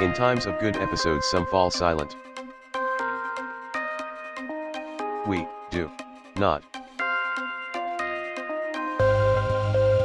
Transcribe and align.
In 0.00 0.12
times 0.12 0.46
of 0.46 0.60
good 0.60 0.76
episodes, 0.76 1.26
some 1.26 1.44
fall 1.46 1.72
silent. 1.72 2.14
We 5.26 5.44
do 5.70 5.90
not. 6.36 6.62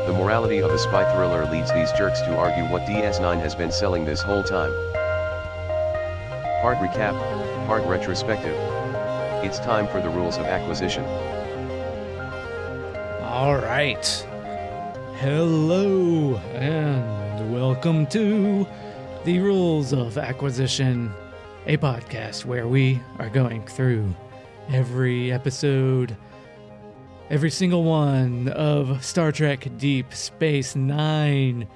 The 0.07 0.13
morality 0.17 0.63
of 0.63 0.71
a 0.71 0.79
spy 0.79 1.13
thriller 1.13 1.45
leads 1.45 1.71
these 1.71 1.91
jerks 1.91 2.21
to 2.21 2.35
argue 2.35 2.63
what 2.71 2.87
DS9 2.87 3.39
has 3.41 3.53
been 3.53 3.71
selling 3.71 4.03
this 4.03 4.23
whole 4.23 4.41
time. 4.41 4.71
Part 6.63 6.79
recap, 6.79 7.13
part 7.67 7.85
retrospective. 7.85 8.55
It's 9.45 9.59
time 9.59 9.87
for 9.87 10.01
the 10.01 10.09
rules 10.09 10.37
of 10.37 10.45
acquisition. 10.45 11.03
All 13.21 13.57
right. 13.57 14.07
Hello 15.19 16.37
and 16.55 17.53
welcome 17.53 18.07
to 18.07 18.65
the 19.25 19.39
Rules 19.39 19.93
of 19.93 20.17
Acquisition, 20.17 21.09
a 21.65 21.77
podcast 21.77 22.43
where 22.43 22.67
we 22.67 22.99
are 23.19 23.29
going 23.29 23.65
through 23.65 24.13
every 24.69 25.31
episode, 25.31 26.17
every 27.29 27.49
single 27.49 27.85
one 27.85 28.49
of 28.49 29.03
Star 29.03 29.31
Trek 29.31 29.65
Deep 29.77 30.13
Space 30.13 30.75
Nine, 30.75 31.69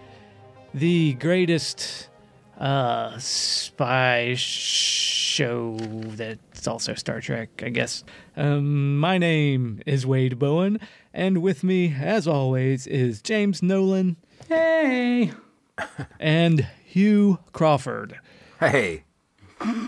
the 0.74 1.14
greatest 1.14 2.10
uh, 2.58 3.18
spy 3.18 4.34
show 4.36 5.78
that's 5.80 6.68
also 6.68 6.96
Star 6.96 7.22
Trek, 7.22 7.64
I 7.64 7.70
guess. 7.70 8.04
Um, 8.36 8.98
my 8.98 9.18
name 9.18 9.82
is 9.86 10.06
Wade 10.06 10.38
Bowen, 10.38 10.82
and 11.14 11.42
with 11.42 11.64
me, 11.64 11.96
as 11.98 12.28
always, 12.28 12.88
is 12.88 13.22
James 13.22 13.64
Nolan. 13.64 14.18
Hey! 14.50 15.32
and 16.20 16.68
Hugh 16.98 17.38
Crawford. 17.54 18.20
Hey. 18.60 19.04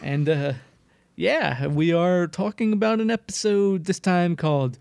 And 0.04 0.30
uh, 0.30 0.54
yeah, 1.16 1.66
we 1.66 1.92
are 1.92 2.28
talking 2.28 2.72
about 2.72 3.00
an 3.00 3.10
episode 3.10 3.86
this 3.86 4.00
time 4.00 4.36
called 4.36 4.78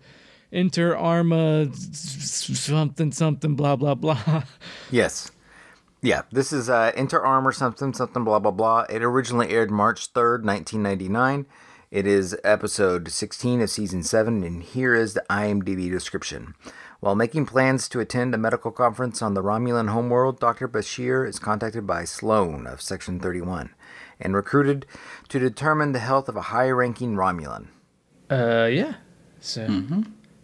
Inter 0.51 0.95
Arma 0.95 1.73
something 1.73 3.11
something 3.11 3.55
blah 3.55 3.75
blah 3.75 3.95
blah. 3.95 4.43
Yes. 4.91 5.31
Yeah, 6.03 6.21
this 6.31 6.53
is 6.53 6.69
uh, 6.69 6.91
Inter 6.95 7.19
Arma 7.19 7.51
something 7.51 7.95
something 7.95 8.23
blah 8.23 8.37
blah 8.37 8.51
blah. 8.51 8.85
It 8.91 9.01
originally 9.01 9.49
aired 9.49 9.71
March 9.71 10.13
3rd, 10.13 10.43
1999. 10.43 11.47
It 11.89 12.05
is 12.05 12.37
episode 12.43 13.09
16 13.09 13.61
of 13.61 13.71
season 13.71 14.03
7 14.03 14.43
and 14.43 14.61
here 14.61 14.93
is 14.93 15.15
the 15.15 15.23
IMDb 15.31 15.89
description. 15.89 16.53
While 16.99 17.15
making 17.15 17.45
plans 17.45 17.87
to 17.89 18.01
attend 18.01 18.35
a 18.35 18.37
medical 18.37 18.71
conference 18.71 19.21
on 19.21 19.33
the 19.33 19.41
Romulan 19.41 19.89
homeworld, 19.89 20.39
Dr. 20.39 20.67
Bashir 20.67 21.27
is 21.27 21.39
contacted 21.39 21.87
by 21.87 22.03
Sloan 22.03 22.67
of 22.67 22.81
Section 22.81 23.19
31 23.21 23.69
and 24.19 24.35
recruited 24.35 24.85
to 25.29 25.39
determine 25.39 25.93
the 25.93 25.99
health 25.99 26.27
of 26.27 26.35
a 26.35 26.41
high-ranking 26.41 27.15
Romulan. 27.15 27.67
Uh, 28.29 28.65
yeah. 28.65 28.95
So 29.39 29.65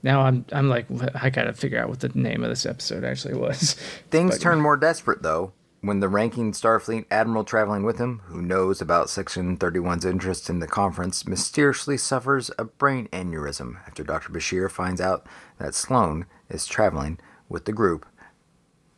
now 0.01 0.21
I'm 0.21 0.45
I'm 0.53 0.69
like 0.69 0.87
I 1.13 1.29
gotta 1.29 1.51
figure 1.51 1.79
out 1.79 1.89
what 1.89 1.99
the 1.99 2.09
name 2.09 2.43
of 2.43 2.49
this 2.49 2.65
episode 2.65 3.03
actually 3.03 3.35
was. 3.35 3.73
Things 4.09 4.39
turn 4.39 4.61
more 4.61 4.77
desperate, 4.77 5.21
though, 5.23 5.51
when 5.85 5.99
the 5.99 6.09
ranking 6.09 6.51
Starfleet 6.51 7.05
admiral 7.11 7.43
traveling 7.43 7.83
with 7.83 7.97
him, 7.99 8.21
who 8.25 8.41
knows 8.41 8.81
about 8.81 9.09
Section 9.09 9.57
31's 9.57 10.05
interest 10.05 10.49
in 10.49 10.59
the 10.59 10.67
conference, 10.67 11.27
mysteriously 11.27 11.97
suffers 11.97 12.49
a 12.57 12.63
brain 12.65 13.07
aneurysm 13.11 13.77
after 13.87 14.03
Dr. 14.03 14.29
Bashir 14.31 14.69
finds 14.71 14.99
out 15.01 15.25
that 15.59 15.75
Sloan 15.75 16.25
is 16.49 16.65
traveling 16.65 17.19
with 17.49 17.65
the 17.65 17.71
group 17.73 18.05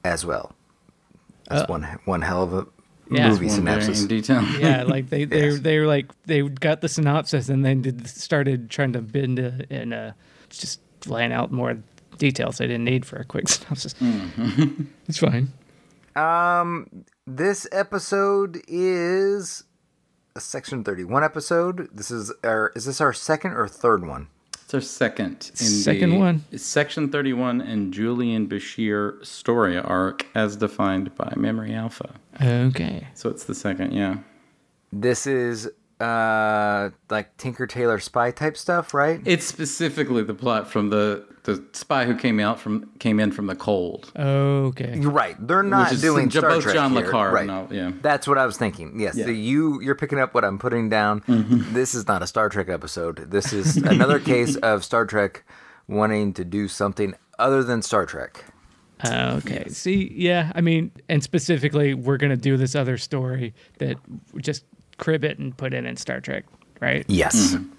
as 0.04 0.26
well. 0.26 0.54
That's 1.50 1.68
one 1.70 1.84
one 2.06 2.22
hell 2.24 2.44
of 2.44 2.54
a 2.54 2.68
Yeah. 3.10 3.30
movie 3.30 3.48
One 3.48 3.64
very 3.66 3.82
synopsis. 3.82 4.02
in 4.02 4.08
detail. 4.08 4.44
yeah, 4.60 4.84
like 4.84 5.10
they 5.10 5.26
they 5.26 5.50
Yes. 5.50 5.60
they 5.60 5.80
were 5.80 5.88
like 5.88 6.12
they 6.26 6.42
got 6.42 6.82
the 6.82 6.90
synopsis 6.90 7.48
and 7.50 7.64
then 7.66 7.82
did 7.82 8.08
started 8.08 8.70
trying 8.70 8.94
to 8.94 9.02
bend 9.02 9.40
uh, 9.40 9.52
and 9.70 9.94
uh, 9.94 10.12
just 10.50 10.80
laying 11.06 11.32
out 11.32 11.52
more 11.52 11.78
details 12.18 12.58
they 12.58 12.68
didn't 12.68 12.84
need 12.84 13.06
for 13.06 13.16
a 13.18 13.24
quick 13.26 13.48
synopsis. 13.54 13.94
it's 15.08 15.20
fine. 15.20 15.52
Um, 16.18 17.06
this 17.28 17.68
episode 17.72 18.62
is 18.68 19.64
a 20.36 20.40
Section 20.40 20.84
31 20.84 21.24
episode. 21.24 21.90
This 21.94 22.10
is 22.10 22.34
our 22.44 22.72
is 22.76 22.86
this 22.86 23.00
our 23.00 23.14
second 23.14 23.52
or 23.52 23.68
third 23.68 24.06
one? 24.06 24.28
It's 24.64 24.74
our 24.74 24.82
second. 24.82 25.52
In 25.52 25.56
Second 25.56 26.10
the 26.10 26.18
one. 26.18 26.44
Section 26.58 27.10
31 27.10 27.62
and 27.62 27.94
Julian 27.94 28.48
Bashir 28.50 29.24
story 29.26 29.78
arc 29.78 30.26
as 30.36 30.56
defined 30.58 31.16
by 31.16 31.32
Memory 31.38 31.74
Alpha. 31.74 32.16
Okay. 32.42 33.08
So 33.14 33.30
it's 33.30 33.46
the 33.46 33.56
second, 33.56 33.94
yeah. 33.94 34.18
This 34.92 35.28
is 35.28 35.70
uh 36.00 36.90
like 37.10 37.38
Tinker 37.38 37.68
Tailor 37.68 38.00
spy 38.00 38.32
type 38.32 38.58
stuff, 38.58 38.94
right? 38.94 39.22
It's 39.24 39.46
specifically 39.46 40.24
the 40.24 40.34
plot 40.34 40.68
from 40.68 40.90
the 40.90 41.26
the 41.48 41.64
spy 41.74 42.06
who 42.06 42.16
came 42.16 42.40
out 42.40 42.60
from 42.60 42.92
came 43.00 43.20
in 43.20 43.32
from 43.32 43.48
the 43.48 43.56
cold. 43.56 44.12
Okay. 44.16 44.98
You're 45.00 45.10
right. 45.12 45.36
They're 45.40 45.64
not 45.64 45.92
is 45.94 46.02
doing 46.02 46.30
J- 46.30 46.40
Star 46.40 46.50
both 46.52 46.64
Trek 46.64 46.76
John 46.76 46.92
here. 46.92 47.06
Le 47.06 47.10
Carre 47.12 47.32
Right. 47.32 47.48
novel, 47.48 47.76
yeah. 47.76 47.92
That's 48.02 48.28
what 48.28 48.38
I 48.38 48.46
was 48.46 48.58
thinking. 48.58 49.00
Yes. 49.00 49.16
Yeah. 49.16 49.26
So 49.26 49.32
you 49.32 49.82
you're 49.82 49.96
picking 49.96 50.20
up 50.20 50.34
what 50.36 50.44
I'm 50.46 50.60
putting 50.60 50.90
down. 50.90 51.22
Mm-hmm. 51.22 51.74
This 51.74 51.96
is 51.96 52.08
not 52.08 52.22
a 52.22 52.28
Star 52.28 52.50
Trek 52.50 52.70
episode. 52.70 53.32
This 53.32 53.54
is 53.54 53.78
another 53.78 54.20
case 54.34 54.56
of 54.58 54.84
Star 54.84 55.06
Trek 55.06 55.44
wanting 55.88 56.34
to 56.34 56.44
do 56.46 56.68
something 56.68 57.16
other 57.40 57.64
than 57.64 57.82
Star 57.82 58.06
Trek. 58.06 58.44
Uh, 59.04 59.40
okay. 59.46 59.70
See, 59.70 60.12
yeah, 60.16 60.52
I 60.56 60.62
mean, 60.62 60.92
and 61.08 61.24
specifically, 61.24 61.94
we're 61.94 62.18
gonna 62.18 62.36
do 62.36 62.58
this 62.58 62.76
other 62.76 62.98
story 62.98 63.54
that 63.78 63.98
just 64.38 64.66
crib 64.98 65.24
it 65.24 65.38
and 65.40 65.56
put 65.56 65.74
it 65.74 65.86
in 65.86 65.96
Star 65.98 66.20
Trek, 66.20 66.46
right? 66.82 67.06
Yes. 67.08 67.54
Mm-hmm. 67.54 67.72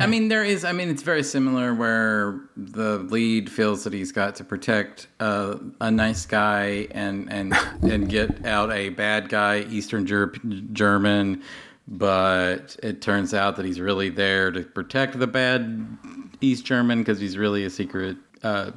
I 0.00 0.06
mean, 0.06 0.28
there 0.28 0.44
is. 0.44 0.64
I 0.64 0.72
mean, 0.72 0.88
it's 0.90 1.02
very 1.02 1.22
similar 1.22 1.74
where 1.74 2.40
the 2.56 2.98
lead 2.98 3.50
feels 3.50 3.84
that 3.84 3.92
he's 3.92 4.12
got 4.12 4.36
to 4.36 4.44
protect 4.44 5.06
uh, 5.20 5.56
a 5.80 5.90
nice 5.90 6.26
guy 6.26 6.88
and 6.90 7.32
and 7.32 7.54
and 7.82 8.08
get 8.08 8.44
out 8.46 8.70
a 8.72 8.88
bad 8.90 9.28
guy, 9.28 9.60
Eastern 9.70 10.06
Ger- 10.06 10.32
German. 10.72 11.42
But 11.86 12.76
it 12.82 13.02
turns 13.02 13.34
out 13.34 13.56
that 13.56 13.66
he's 13.66 13.78
really 13.78 14.08
there 14.08 14.50
to 14.50 14.62
protect 14.62 15.18
the 15.18 15.26
bad 15.26 15.86
East 16.40 16.64
German 16.64 17.00
because 17.00 17.20
he's 17.20 17.36
really 17.36 17.64
a 17.64 17.70
secret 17.70 18.16
uh, 18.42 18.70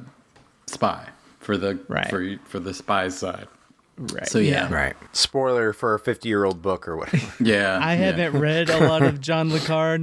spy 0.66 1.08
for 1.40 1.56
the 1.56 1.78
Right. 1.88 2.08
for 2.10 2.36
for 2.44 2.58
the 2.60 2.74
spy 2.74 3.08
side. 3.08 3.48
Right. 3.98 4.28
So 4.28 4.38
yeah, 4.38 4.72
Right. 4.72 4.94
Spoiler 5.12 5.72
for 5.72 5.94
a 5.94 5.98
50 5.98 6.28
year 6.28 6.44
old 6.44 6.62
book 6.62 6.86
or 6.86 6.96
whatever. 6.96 7.32
yeah. 7.44 7.78
I 7.82 7.94
yeah. 7.94 8.06
haven't 8.12 8.40
read 8.40 8.70
a 8.70 8.86
lot 8.86 9.02
of 9.02 9.20
John 9.20 9.50
Le 9.50 9.58
Carre 9.58 9.98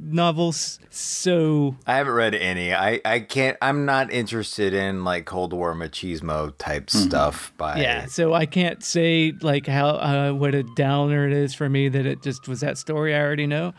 novels, 0.00 0.78
so 0.90 1.76
I 1.86 1.96
haven't 1.96 2.14
read 2.14 2.34
any. 2.34 2.74
I, 2.74 3.00
I 3.04 3.20
can't, 3.20 3.56
I'm 3.62 3.84
not 3.84 4.12
interested 4.12 4.74
in 4.74 5.04
like 5.04 5.24
Cold 5.26 5.52
War 5.52 5.74
machismo 5.74 6.52
type 6.58 6.90
stuff 6.90 7.52
by. 7.56 7.80
yeah, 7.80 8.06
so 8.06 8.34
I 8.34 8.46
can't 8.46 8.82
say 8.82 9.32
like 9.40 9.66
how 9.66 9.88
uh, 9.88 10.32
what 10.32 10.54
a 10.54 10.62
downer 10.62 11.26
it 11.26 11.32
is 11.32 11.54
for 11.54 11.68
me 11.68 11.88
that 11.88 12.06
it 12.06 12.22
just 12.22 12.48
was 12.48 12.60
that 12.60 12.78
story 12.78 13.14
I 13.14 13.20
already 13.20 13.46
know. 13.46 13.74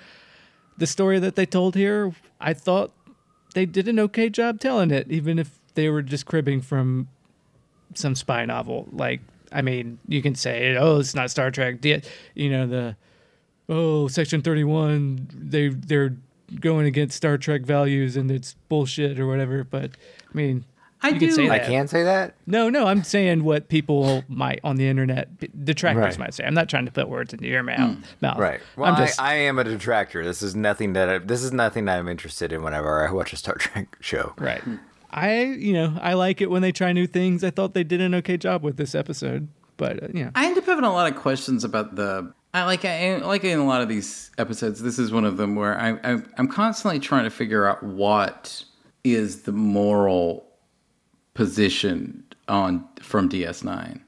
The 0.78 0.88
story 0.88 1.20
that 1.20 1.36
they 1.36 1.46
told 1.46 1.76
here, 1.76 2.14
I 2.40 2.54
thought 2.54 2.92
they 3.54 3.66
did 3.66 3.88
an 3.88 4.00
okay 4.00 4.30
job 4.30 4.60
telling 4.60 4.92
it, 4.92 5.10
even 5.10 5.40
if 5.40 5.60
they 5.76 5.90
were 5.90 6.02
just 6.02 6.26
cribbing 6.26 6.62
from 6.62 7.08
some 7.94 8.16
spy 8.16 8.46
novel. 8.46 8.88
Like, 8.92 9.22
I 9.52 9.62
mean, 9.62 10.00
you 10.08 10.22
can 10.22 10.36
say, 10.36 10.76
"Oh, 10.78 11.00
it's 11.00 11.16
not 11.16 11.32
Star 11.32 11.52
Trek." 11.52 11.82
The- 11.82 12.02
You 12.34 12.50
know 12.50 12.68
the 12.68 12.96
oh, 13.70 14.08
Section 14.08 14.42
Thirty 14.42 14.64
One. 14.64 15.28
They 15.34 15.70
they're 15.70 16.16
going 16.60 16.86
against 16.86 17.18
Star 17.18 17.38
Trek 17.38 17.62
values 17.64 18.16
and 18.16 18.30
it's 18.30 18.54
bullshit 18.70 19.20
or 19.20 19.28
whatever. 19.28 19.64
But 19.64 19.92
I 20.32 20.38
mean, 20.38 20.64
I 21.02 21.10
you 21.10 21.20
can 21.20 21.30
do- 21.30 21.36
say 21.36 21.50
I 21.50 21.60
can't 21.60 21.90
say 21.90 22.04
that? 22.04 22.36
No, 22.46 22.70
no, 22.70 22.86
I'm 22.88 23.04
saying 23.04 23.44
what 23.44 23.68
people 23.70 24.24
might 24.28 24.60
on 24.64 24.76
the 24.76 24.88
internet, 24.88 25.30
detractors 25.66 26.04
Right. 26.04 26.20
might 26.20 26.34
say. 26.36 26.44
I'm 26.46 26.54
not 26.54 26.70
trying 26.70 26.86
to 26.86 26.92
put 26.92 27.10
words 27.10 27.34
into 27.34 27.48
your 27.48 27.64
mouth. 27.64 27.96
Hmm. 27.96 28.02
mouth. 28.22 28.38
Right. 28.38 28.60
Well, 28.78 28.92
I'm 28.94 28.98
just, 28.98 29.20
I, 29.20 29.32
I 29.32 29.34
am 29.36 29.58
a 29.60 29.64
detractor. 29.64 30.24
This 30.24 30.42
is 30.44 30.56
nothing 30.56 30.94
that 30.94 31.10
I, 31.10 31.18
this 31.18 31.44
is 31.44 31.52
nothing 31.52 31.86
that 31.86 31.98
I'm 32.00 32.08
interested 32.08 32.52
in 32.54 32.62
whenever 32.64 33.08
I 33.08 33.12
watch 33.12 33.34
a 33.34 33.38
Star 33.38 33.56
Trek 33.56 33.98
show. 34.02 34.34
right. 34.38 34.62
Hmm. 34.62 34.76
I, 35.16 35.44
you 35.44 35.72
know, 35.72 35.98
I 36.02 36.14
like 36.14 36.42
it 36.42 36.52
when 36.52 36.62
they 36.62 36.74
try 36.74 36.92
new 36.92 37.08
things. 37.08 37.44
I 37.44 37.50
thought 37.50 37.74
they 37.74 37.86
did 37.86 38.02
an 38.02 38.14
okay 38.16 38.36
job 38.36 38.64
with 38.64 38.76
this 38.76 38.94
episode, 38.94 39.48
but 39.78 40.04
uh, 40.04 40.08
know, 40.26 40.32
I 40.36 40.46
end 40.46 40.58
up 40.58 40.66
having 40.66 40.84
a 40.84 40.92
lot 40.92 41.12
of 41.12 41.18
questions 41.18 41.64
about 41.64 41.96
the. 41.96 42.34
I 42.54 42.66
like 42.66 42.84
I 42.84 43.18
like 43.18 43.46
in 43.46 43.58
a 43.60 43.66
lot 43.66 43.82
of 43.82 43.88
these 43.88 44.30
episodes. 44.38 44.82
This 44.82 45.00
is 45.00 45.14
one 45.14 45.24
of 45.24 45.38
them 45.38 45.56
where 45.56 45.80
I, 45.80 45.92
I 46.04 46.18
I'm 46.38 46.50
constantly 46.50 47.00
trying 47.00 47.24
to 47.24 47.30
figure 47.30 47.66
out 47.66 47.82
what 47.82 48.64
is 49.06 49.44
the 49.44 49.54
moral 49.54 50.46
position 51.34 52.26
on 52.50 52.86
from 53.02 53.30
DS9. 53.30 54.02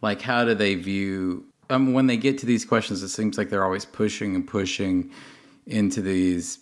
Like, 0.00 0.22
how 0.22 0.44
do 0.46 0.54
they 0.54 0.76
view? 0.76 1.44
Um, 1.68 1.92
when 1.92 2.06
they 2.06 2.16
get 2.16 2.38
to 2.38 2.46
these 2.46 2.64
questions, 2.64 3.02
it 3.02 3.08
seems 3.08 3.36
like 3.36 3.50
they're 3.50 3.64
always 3.64 3.84
pushing 3.84 4.34
and 4.34 4.46
pushing 4.46 5.10
into 5.66 6.00
these 6.00 6.58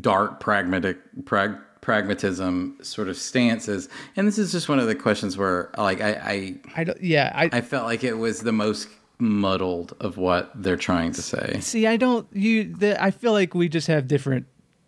dark 0.00 0.40
pragmatic 0.40 0.98
prag, 1.24 1.56
pragmatism 1.84 2.78
sort 2.82 3.08
of 3.08 3.16
stances. 3.16 3.88
And 4.16 4.26
this 4.26 4.38
is 4.38 4.50
just 4.50 4.68
one 4.68 4.78
of 4.78 4.86
the 4.86 4.94
questions 4.94 5.36
where, 5.36 5.70
like, 5.78 6.00
I, 6.00 6.10
I 6.12 6.54
I 6.80 6.84
don't. 6.84 7.00
Yeah, 7.00 7.30
I, 7.34 7.50
I 7.52 7.60
felt 7.60 7.84
like 7.84 8.02
it 8.02 8.14
was 8.14 8.40
the 8.40 8.52
most 8.52 8.88
muddled 9.18 9.94
of 10.00 10.16
what 10.16 10.50
they're 10.54 10.76
trying 10.76 11.12
to 11.12 11.22
say. 11.22 11.60
See, 11.60 11.86
I 11.86 11.96
don't 11.96 12.26
you 12.32 12.64
the, 12.74 13.00
I 13.00 13.10
feel 13.12 13.32
like 13.32 13.54
we 13.54 13.68
just 13.68 13.86
have 13.86 14.08
different 14.08 14.46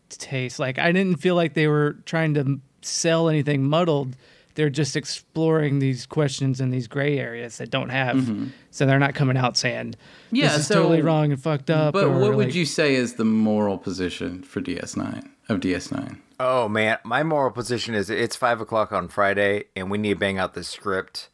tastes. 0.09 0.59
Like 0.59 0.79
I 0.79 0.91
didn't 0.91 1.17
feel 1.17 1.35
like 1.37 1.55
they 1.55 1.69
were 1.69 1.97
trying 2.07 2.35
to 2.35 2.61
sell 2.83 3.29
anything 3.29 3.65
muddled. 3.69 4.17
They're 4.55 4.71
just 4.71 4.97
exploring 4.97 5.81
these 5.81 6.07
questions 6.07 6.63
in 6.63 6.71
these 6.71 6.89
gray 6.89 7.19
areas 7.19 7.59
that 7.59 7.69
don't 7.71 7.91
have. 7.91 8.27
So 8.71 8.87
they're 8.87 8.99
not 8.99 9.15
coming 9.15 9.37
out 9.37 9.57
saying 9.59 9.93
Mm-hmm. 9.93 10.37
Yeah, 10.37 10.49
this 10.49 10.61
is 10.61 10.67
so- 10.69 10.75
totally 10.77 11.03
wrong 11.03 11.31
and 11.31 11.41
fucked 11.41 11.69
up. 11.71 11.93
But 11.93 12.11
what 12.11 12.35
would 12.35 12.55
you 12.55 12.65
say 12.65 12.95
is 12.95 13.15
the 13.15 13.25
moral 13.25 13.77
position 13.79 14.43
for 14.43 14.61
DS9 14.63 15.29
of 15.51 15.61
DS9? 15.61 16.19
Oh 16.39 16.69
man, 16.69 16.99
my 17.05 17.23
moral 17.23 17.51
position 17.51 17.95
is 17.95 18.11
it's 18.11 18.37
five 18.37 18.61
o'clock 18.61 18.93
on 18.93 19.09
Friday, 19.09 19.65
and 19.75 19.91
we 19.91 19.97
need 19.99 20.11
to 20.15 20.19
bang 20.21 20.39
out 20.39 20.55
this 20.55 20.69
script. 20.69 21.31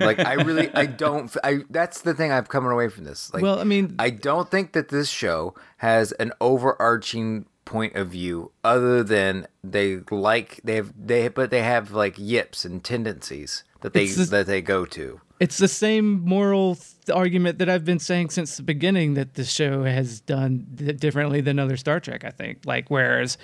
like 0.00 0.18
I 0.18 0.34
really, 0.34 0.72
I 0.74 0.86
don't. 1.04 1.34
I 1.44 1.60
that's 1.68 2.00
the 2.02 2.14
thing 2.14 2.32
I'm 2.32 2.46
coming 2.46 2.70
away 2.72 2.88
from 2.88 3.04
this. 3.04 3.32
Like, 3.34 3.42
Well, 3.42 3.58
I 3.60 3.64
mean- 3.64 3.96
I 3.98 4.10
don't 4.10 4.50
think 4.50 4.72
that 4.72 4.88
this 4.88 5.08
show 5.10 5.54
has 5.78 6.12
an 6.12 6.32
overarching 6.40 7.46
point 7.66 7.94
of 7.94 8.08
view 8.08 8.50
other 8.64 9.04
than 9.04 9.46
they 9.62 9.98
like 10.10 10.60
they 10.64 10.76
have 10.76 10.92
they 10.98 11.28
but 11.28 11.50
they 11.50 11.62
have 11.62 11.92
like 11.92 12.14
yips 12.18 12.64
and 12.64 12.82
tendencies 12.82 13.62
that 13.82 13.92
they 13.92 14.06
just- 14.06 14.30
that 14.30 14.46
they 14.46 14.62
go 14.62 14.84
to. 14.86 15.20
It's 15.38 15.56
the 15.56 15.68
same 15.68 16.20
moral 16.20 16.74
th- 16.74 17.16
argument 17.16 17.58
that 17.60 17.68
I've 17.70 17.84
been 17.84 17.98
saying 17.98 18.28
since 18.28 18.58
the 18.58 18.62
beginning 18.62 19.14
that 19.14 19.34
the 19.34 19.44
show 19.44 19.84
has 19.84 20.20
done 20.20 20.66
differently 20.98 21.40
than 21.40 21.58
other 21.58 21.78
Star 21.78 21.98
Trek, 21.98 22.26
I 22.26 22.30
think. 22.30 22.58
Like, 22.66 22.90
whereas, 22.90 23.38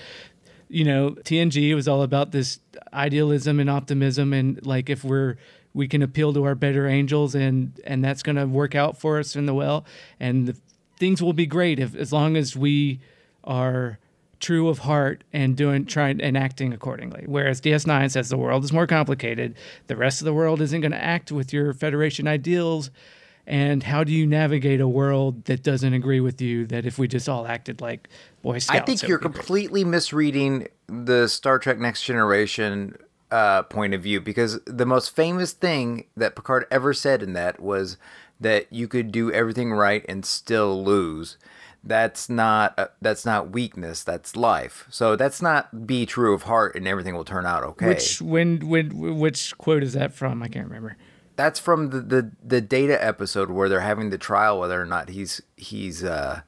you 0.69 0.85
know, 0.85 1.11
TNG 1.11 1.75
was 1.75 1.87
all 1.89 2.03
about 2.03 2.33
this 2.33 2.61
idealism 2.93 3.61
and 3.61 3.71
optimism, 3.71 4.33
and 4.33 4.65
like 4.67 4.91
if 4.91 5.05
we're 5.05 5.37
we 5.75 5.87
can 5.87 6.03
appeal 6.03 6.33
to 6.33 6.45
our 6.45 6.55
better 6.55 6.87
angels, 6.87 7.35
and 7.35 7.79
and 7.85 8.05
that's 8.05 8.23
going 8.23 8.37
to 8.37 8.47
work 8.47 8.75
out 8.75 8.99
for 8.99 9.19
us 9.19 9.37
in 9.37 9.47
the 9.47 9.55
well, 9.55 9.85
and 10.19 10.49
the, 10.49 10.57
things 10.99 11.23
will 11.23 11.33
be 11.33 11.47
great 11.47 11.79
if 11.79 11.95
as 11.95 12.13
long 12.13 12.37
as 12.37 12.57
we 12.57 13.01
are 13.45 13.99
true 14.39 14.69
of 14.69 14.81
heart 14.81 15.25
and 15.33 15.57
doing 15.57 15.85
trying 15.87 16.21
and 16.21 16.37
acting 16.37 16.73
accordingly. 16.73 17.25
Whereas 17.27 17.61
DS9 17.61 18.11
says 18.11 18.29
the 18.29 18.37
world 18.37 18.65
is 18.65 18.73
more 18.73 18.87
complicated. 18.87 19.55
The 19.87 19.97
rest 19.97 20.21
of 20.21 20.25
the 20.25 20.35
world 20.35 20.61
isn't 20.61 20.81
going 20.81 20.93
to 20.93 21.03
act 21.03 21.33
with 21.33 21.53
your 21.53 21.73
Federation 21.73 22.29
ideals. 22.29 22.91
And 23.47 23.83
how 23.83 24.03
do 24.03 24.13
you 24.13 24.27
navigate 24.27 24.81
a 24.81 24.89
world 24.89 25.45
that 25.45 25.63
doesn't 25.63 25.93
agree 25.93 26.21
with 26.21 26.41
you? 26.43 26.67
That 26.67 26.85
if 26.85 26.99
we 26.99 27.07
just 27.07 27.29
all 27.29 27.47
acted 27.47 27.81
like 27.81 28.09
Boy 28.43 28.59
Scouts, 28.59 28.81
I 28.81 28.85
think 28.85 29.07
you're 29.07 29.19
great? 29.19 29.35
completely 29.35 29.85
misreading 29.85 30.69
the 30.89 31.29
Star 31.29 31.59
Trek 31.59 31.79
Next 31.79 32.03
Generation 32.03 32.97
uh, 33.31 33.63
point 33.63 33.95
of 33.95 34.03
view 34.03 34.21
because 34.21 34.61
the 34.65 34.87
most 34.87 35.15
famous 35.15 35.53
thing 35.53 36.07
that 36.17 36.35
Picard 36.37 36.67
ever 36.71 36.93
said 36.93 37.23
in 37.23 37.33
that 37.35 37.61
was 37.61 37.97
that 38.41 38.73
you 38.73 38.89
could 38.89 39.13
do 39.13 39.33
everything 39.33 39.73
right 39.73 40.05
and 40.09 40.25
still 40.25 40.83
lose. 40.85 41.37
That's 41.83 42.29
not 42.29 42.75
uh, 42.77 42.89
that's 43.01 43.25
not 43.25 43.53
weakness. 43.53 44.03
That's 44.03 44.35
life. 44.35 44.87
So 44.91 45.15
that's 45.15 45.41
not 45.41 45.87
be 45.87 46.05
true 46.05 46.35
of 46.35 46.43
heart 46.43 46.75
and 46.75 46.89
everything 46.89 47.15
will 47.15 47.25
turn 47.25 47.47
out 47.47 47.63
okay. 47.63 47.87
Which 47.87 48.21
when 48.21 48.69
when 48.69 49.19
which 49.19 49.57
quote 49.57 49.85
is 49.85 49.93
that 49.93 50.13
from? 50.13 50.43
I 50.43 50.49
can't 50.49 50.67
remember. 50.67 50.97
That's 51.37 51.61
from 51.61 51.91
the, 51.91 52.01
the 52.01 52.33
the 52.43 52.61
data 52.61 53.03
episode 53.05 53.51
where 53.51 53.69
they're 53.69 53.81
having 53.81 54.11
the 54.11 54.19
trial 54.19 54.59
whether 54.61 54.81
or 54.81 54.87
not 54.87 55.11
he's 55.11 55.41
he's 55.57 56.03
uh, 56.03 56.41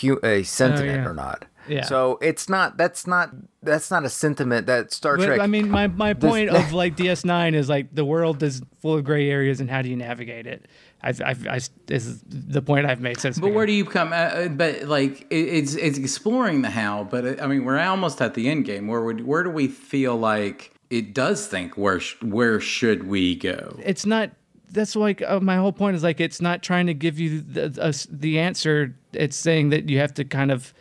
hu- 0.00 0.20
uh 0.20 0.42
sentient 0.42 0.90
Oh, 0.90 1.02
yeah. 1.02 1.06
or 1.06 1.14
not. 1.14 1.44
Yeah. 1.68 1.84
So 1.84 2.18
it's 2.20 2.48
not 2.48 2.76
that's 2.76 3.06
not 3.06 3.30
that's 3.62 3.90
not 3.90 4.04
a 4.04 4.08
sentiment 4.08 4.66
that 4.66 4.92
Star 4.92 5.16
But, 5.16 5.26
Trek. 5.26 5.40
I 5.40 5.46
mean, 5.46 5.70
my, 5.70 5.86
my 5.86 6.12
point 6.12 6.50
of 6.50 6.72
like 6.82 6.96
DS9 6.96 7.54
is 7.54 7.68
like 7.68 7.94
the 7.94 8.04
world 8.04 8.42
is 8.42 8.62
full 8.80 8.94
of 8.94 9.04
gray 9.04 9.30
areas, 9.30 9.60
and 9.60 9.70
how 9.70 9.80
do 9.82 9.88
you 9.88 9.94
navigate 9.96 10.48
it? 10.48 10.66
I've, 11.04 11.20
I've, 11.24 11.46
I, 11.46 11.60
is 11.88 12.22
the 12.26 12.62
point 12.62 12.86
I've 12.86 13.00
made 13.00 13.20
since. 13.20 13.36
the 13.36 13.42
But 13.42 13.52
where 13.54 13.66
do 13.66 13.72
you 13.72 13.84
come? 13.84 14.12
Uh, 14.12 14.16
uh, 14.16 14.48
but 14.48 14.82
like 14.84 15.22
it, 15.30 15.36
it's 15.36 15.74
it's 15.74 15.98
exploring 15.98 16.62
the 16.62 16.70
how. 16.70 17.04
But 17.04 17.24
it, 17.24 17.40
I 17.40 17.46
mean, 17.46 17.64
we're 17.64 17.78
almost 17.78 18.20
at 18.20 18.34
the 18.34 18.48
end 18.48 18.64
game. 18.64 18.88
Where 18.88 19.02
would 19.02 19.24
where 19.24 19.44
do 19.44 19.50
we 19.50 19.68
feel 19.68 20.16
like 20.16 20.71
it 20.92 21.14
does 21.14 21.46
think 21.46 21.76
where 21.76 21.98
sh- 22.00 22.20
where 22.22 22.60
should 22.60 23.00
we 23.08 23.34
go? 23.34 23.78
it's 23.84 24.04
not 24.06 24.30
that's 24.70 24.94
like 24.96 25.20
uh, 25.22 25.38
my 25.40 25.56
whole 25.56 25.72
point 25.72 25.96
is 25.96 26.02
like 26.02 26.20
it's 26.20 26.40
not 26.40 26.62
trying 26.62 26.86
to 26.86 26.94
give 26.94 27.18
you 27.18 27.40
the 27.40 27.64
uh, 27.80 27.92
the 28.10 28.38
answer 28.38 28.94
it's 29.12 29.36
saying 29.36 29.70
that 29.70 29.88
you 29.90 29.98
have 29.98 30.14
to 30.14 30.24
kind 30.24 30.50
of 30.50 30.72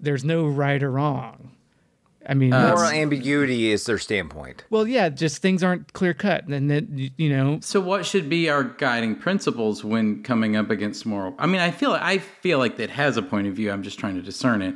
there's 0.00 0.24
no 0.24 0.46
right 0.46 0.82
or 0.82 0.90
wrong 0.90 1.52
i 2.28 2.34
mean 2.34 2.50
moral 2.50 2.90
ambiguity 2.90 3.70
is 3.70 3.84
their 3.86 3.98
standpoint. 3.98 4.64
well 4.70 4.86
yeah 4.86 5.08
just 5.08 5.40
things 5.40 5.62
aren't 5.62 5.92
clear 5.92 6.12
cut 6.12 6.46
and 6.48 6.68
then 6.70 6.88
you- 6.94 7.10
you 7.16 7.28
know 7.30 7.58
So 7.62 7.80
what 7.80 8.04
should 8.04 8.28
be 8.28 8.50
our 8.50 8.64
guiding 8.64 9.14
principles 9.14 9.84
when 9.84 10.22
coming 10.24 10.56
up 10.56 10.70
against 10.70 11.06
moral? 11.06 11.34
I 11.38 11.46
mean, 11.46 11.60
I 11.60 11.70
feel 11.70 11.92
I 11.92 12.18
feel 12.18 12.58
like 12.58 12.78
it 12.80 12.90
has 12.90 13.16
a 13.16 13.22
point 13.22 13.46
of 13.46 13.54
view. 13.54 13.70
I'm 13.72 13.82
just 13.84 13.98
trying 14.00 14.16
to 14.16 14.22
discern 14.22 14.60
it. 14.62 14.74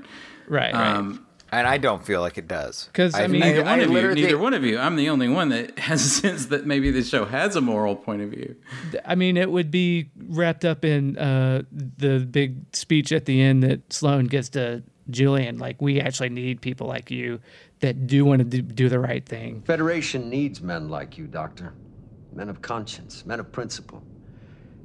right 0.49 0.73
right 0.73 0.97
Um, 0.97 1.27
And 1.53 1.67
I 1.67 1.79
don't 1.79 2.05
feel 2.05 2.21
like 2.21 2.39
it 2.39 2.47
does. 2.47 2.89
'Cause, 2.93 3.15
I 3.15 3.27
mean- 3.27 3.41
neither 3.41 3.65
I 3.65 3.71
one 3.79 3.81
of 3.81 3.91
you. 3.91 4.15
Neither 4.15 4.39
one 4.39 4.55
of 4.55 4.65
you. 4.65 4.79
I'm 4.79 4.95
the 4.97 5.09
only 5.09 5.29
one 5.29 5.49
that 5.49 5.79
has 5.91 6.05
a 6.05 6.09
sense 6.09 6.47
that 6.47 6.65
maybe 6.67 6.91
this 6.93 7.09
show 7.09 7.25
has 7.25 7.57
a 7.57 7.61
moral 7.61 7.97
point 7.97 8.23
of 8.23 8.31
view. 8.31 8.55
i 9.05 9.15
mean 9.15 9.37
it 9.37 9.51
would 9.51 9.71
be 9.71 10.11
wrapped 10.29 10.65
up 10.65 10.85
in 10.85 11.17
uh 11.19 11.63
the 11.73 12.21
big 12.31 12.57
speech 12.73 13.11
at 13.13 13.25
the 13.25 13.41
end 13.41 13.63
that 13.63 13.93
sloan 13.93 14.25
gives 14.27 14.49
to 14.51 14.83
julian 15.09 15.59
like 15.59 15.81
we 15.83 16.01
actually 16.01 16.29
need 16.29 16.61
people 16.61 16.87
like 16.87 17.11
you 17.11 17.41
that 17.81 18.07
do 18.07 18.25
want 18.25 18.39
to 18.41 18.45
do, 18.45 18.63
do 18.63 18.89
the 18.89 18.99
right 18.99 19.27
thing 19.27 19.63
Federation 19.67 20.29
needs 20.29 20.61
men 20.61 20.89
like 20.89 21.19
you, 21.19 21.27
Doctor. 21.27 21.73
Men 22.33 22.49
of 22.49 22.63
conscience, 22.63 23.27
men 23.27 23.41
of 23.41 23.51
principle, 23.51 24.03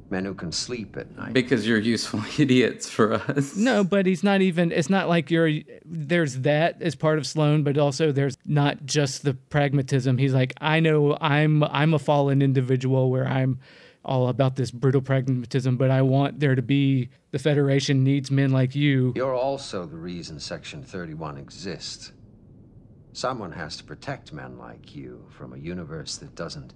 men 0.10 0.26
who 0.26 0.34
can 0.34 0.52
sleep 0.52 0.98
at 0.98 1.16
night. 1.18 1.34
Because 1.34 1.68
you're 1.68 1.80
useful 1.80 2.22
idiots 2.38 2.90
for 2.90 3.14
us. 3.14 3.56
No, 3.56 3.84
but 3.84 4.06
he's 4.06 4.24
not 4.24 4.42
even. 4.42 4.72
It's 4.72 4.90
not 4.90 5.10
like 5.10 5.32
you're. 5.32 5.52
There's 5.84 6.40
that 6.40 6.82
as 6.82 6.96
part 6.96 7.18
of 7.18 7.28
Sloan, 7.28 7.64
but 7.64 7.78
also 7.78 8.12
there's 8.12 8.38
not 8.46 8.86
just 8.86 9.24
the 9.24 9.34
pragmatism. 9.34 10.18
He's 10.18 10.34
like, 10.34 10.54
I 10.62 10.80
know 10.80 11.18
I'm 11.20 11.64
I'm 11.64 11.94
a 11.94 12.00
fallen 12.00 12.42
individual 12.42 13.10
where 13.10 13.28
I'm 13.28 13.60
all 14.04 14.30
about 14.30 14.56
this 14.56 14.70
brutal 14.72 15.02
pragmatism, 15.02 15.78
but 15.78 15.90
I 15.90 16.04
want 16.04 16.40
there 16.40 16.56
to 16.56 16.62
be 16.62 17.10
the 17.32 17.40
Federation 17.40 18.04
needs 18.04 18.30
men 18.30 18.52
like 18.52 18.76
you. 18.76 19.14
You're 19.16 19.36
also 19.36 19.86
the 19.86 19.98
reason 19.98 20.40
Section 20.40 20.84
31 20.84 21.38
exists. 21.38 22.12
Someone 23.14 23.52
has 23.54 23.78
to 23.78 23.84
protect 23.84 24.32
men 24.32 24.58
like 24.60 24.96
you 24.96 25.26
from 25.32 25.54
a 25.54 25.58
universe 25.58 26.18
that 26.18 26.36
doesn't 26.36 26.74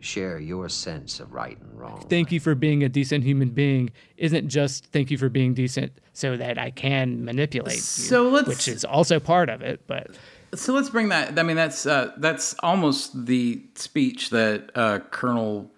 share 0.00 0.38
your 0.38 0.68
sense 0.68 1.20
of 1.20 1.32
right 1.32 1.58
and 1.60 1.78
wrong. 1.78 2.04
Thank 2.08 2.30
you 2.32 2.40
for 2.40 2.54
being 2.54 2.82
a 2.84 2.88
decent 2.88 3.24
human 3.24 3.50
being. 3.50 3.90
Isn't 4.16 4.48
just 4.48 4.86
thank 4.86 5.10
you 5.10 5.18
for 5.18 5.28
being 5.28 5.54
decent 5.54 5.92
so 6.12 6.36
that 6.36 6.58
I 6.58 6.70
can 6.70 7.24
manipulate 7.24 7.76
you, 7.76 7.80
So 7.82 8.28
let's- 8.28 8.48
which 8.48 8.68
is 8.68 8.84
also 8.84 9.18
part 9.20 9.48
of 9.48 9.62
it. 9.62 9.82
But 9.86 10.10
So 10.54 10.72
let's 10.72 10.88
bring 10.90 11.08
that. 11.10 11.38
I 11.38 11.42
mean, 11.42 11.56
that's 11.56 11.84
uh, 11.86 12.12
that's 12.18 12.54
almost 12.62 13.26
the 13.26 13.62
speech 13.74 14.30
that 14.30 14.70
uh, 14.74 15.00
Colonel 15.10 15.70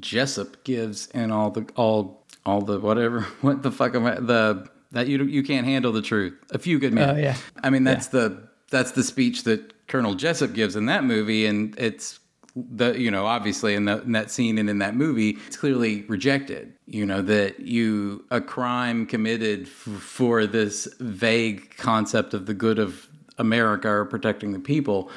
Jessup 0.00 0.64
gives 0.64 1.06
in 1.08 1.30
all 1.30 1.50
the 1.50 1.66
all 1.76 2.24
all 2.44 2.60
the 2.60 2.78
whatever. 2.80 3.20
What 3.40 3.62
the 3.62 3.70
fuck 3.72 3.94
am 3.94 4.06
I? 4.06 4.14
The 4.16 4.68
that 4.92 5.08
you 5.08 5.24
you 5.24 5.42
can't 5.42 5.66
handle 5.66 5.92
the 5.92 6.02
truth. 6.02 6.34
A 6.50 6.58
few 6.58 6.78
good 6.78 6.92
men. 6.92 7.10
Oh, 7.10 7.16
yeah. 7.18 7.36
I 7.62 7.70
mean, 7.70 7.84
that's 7.84 8.08
the 8.08 8.48
that's 8.70 8.92
the 8.92 9.02
speech 9.02 9.44
that 9.44 9.86
Colonel 9.88 10.14
Jessup 10.14 10.52
gives 10.52 10.76
in 10.76 10.86
that 10.86 11.04
movie, 11.04 11.46
and 11.46 11.76
it's 11.78 12.18
the 12.56 12.98
you 12.98 13.10
know 13.10 13.26
obviously 13.26 13.74
in, 13.74 13.84
the, 13.84 14.00
in 14.02 14.12
that 14.12 14.30
scene 14.30 14.56
and 14.56 14.70
in 14.70 14.78
that 14.78 14.96
movie 14.96 15.38
it's 15.46 15.56
clearly 15.56 16.02
rejected 16.04 16.72
you 16.86 17.04
know 17.04 17.20
that 17.20 17.60
you 17.60 18.24
a 18.30 18.40
crime 18.40 19.04
committed 19.04 19.62
f- 19.62 20.00
for 20.00 20.46
this 20.46 20.88
vague 20.98 21.76
concept 21.76 22.32
of 22.32 22.46
the 22.46 22.54
good 22.54 22.78
of 22.78 23.06
america 23.38 23.88
or 23.88 24.06
protecting 24.06 24.52
the 24.52 24.58
people 24.58 25.10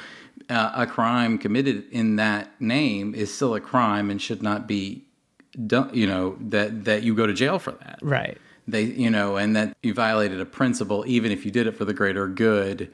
uh, 0.50 0.72
a 0.74 0.86
crime 0.86 1.38
committed 1.38 1.84
in 1.90 2.16
that 2.16 2.60
name 2.60 3.14
is 3.14 3.34
still 3.34 3.54
a 3.54 3.60
crime 3.60 4.10
and 4.10 4.20
should 4.20 4.42
not 4.42 4.66
be 4.66 5.04
done 5.66 5.90
you 5.94 6.06
know 6.06 6.36
that 6.40 6.84
that 6.84 7.02
you 7.02 7.14
go 7.14 7.26
to 7.26 7.32
jail 7.32 7.58
for 7.58 7.72
that. 7.72 7.98
Right, 8.02 8.38
they 8.68 8.82
you 8.82 9.10
know 9.10 9.36
and 9.36 9.56
that 9.56 9.76
you 9.82 9.94
violated 9.94 10.40
a 10.40 10.46
principle 10.46 11.04
even 11.06 11.32
if 11.32 11.44
you 11.44 11.50
did 11.50 11.66
it 11.66 11.76
for 11.76 11.84
the 11.84 11.94
greater 11.94 12.28
good 12.28 12.92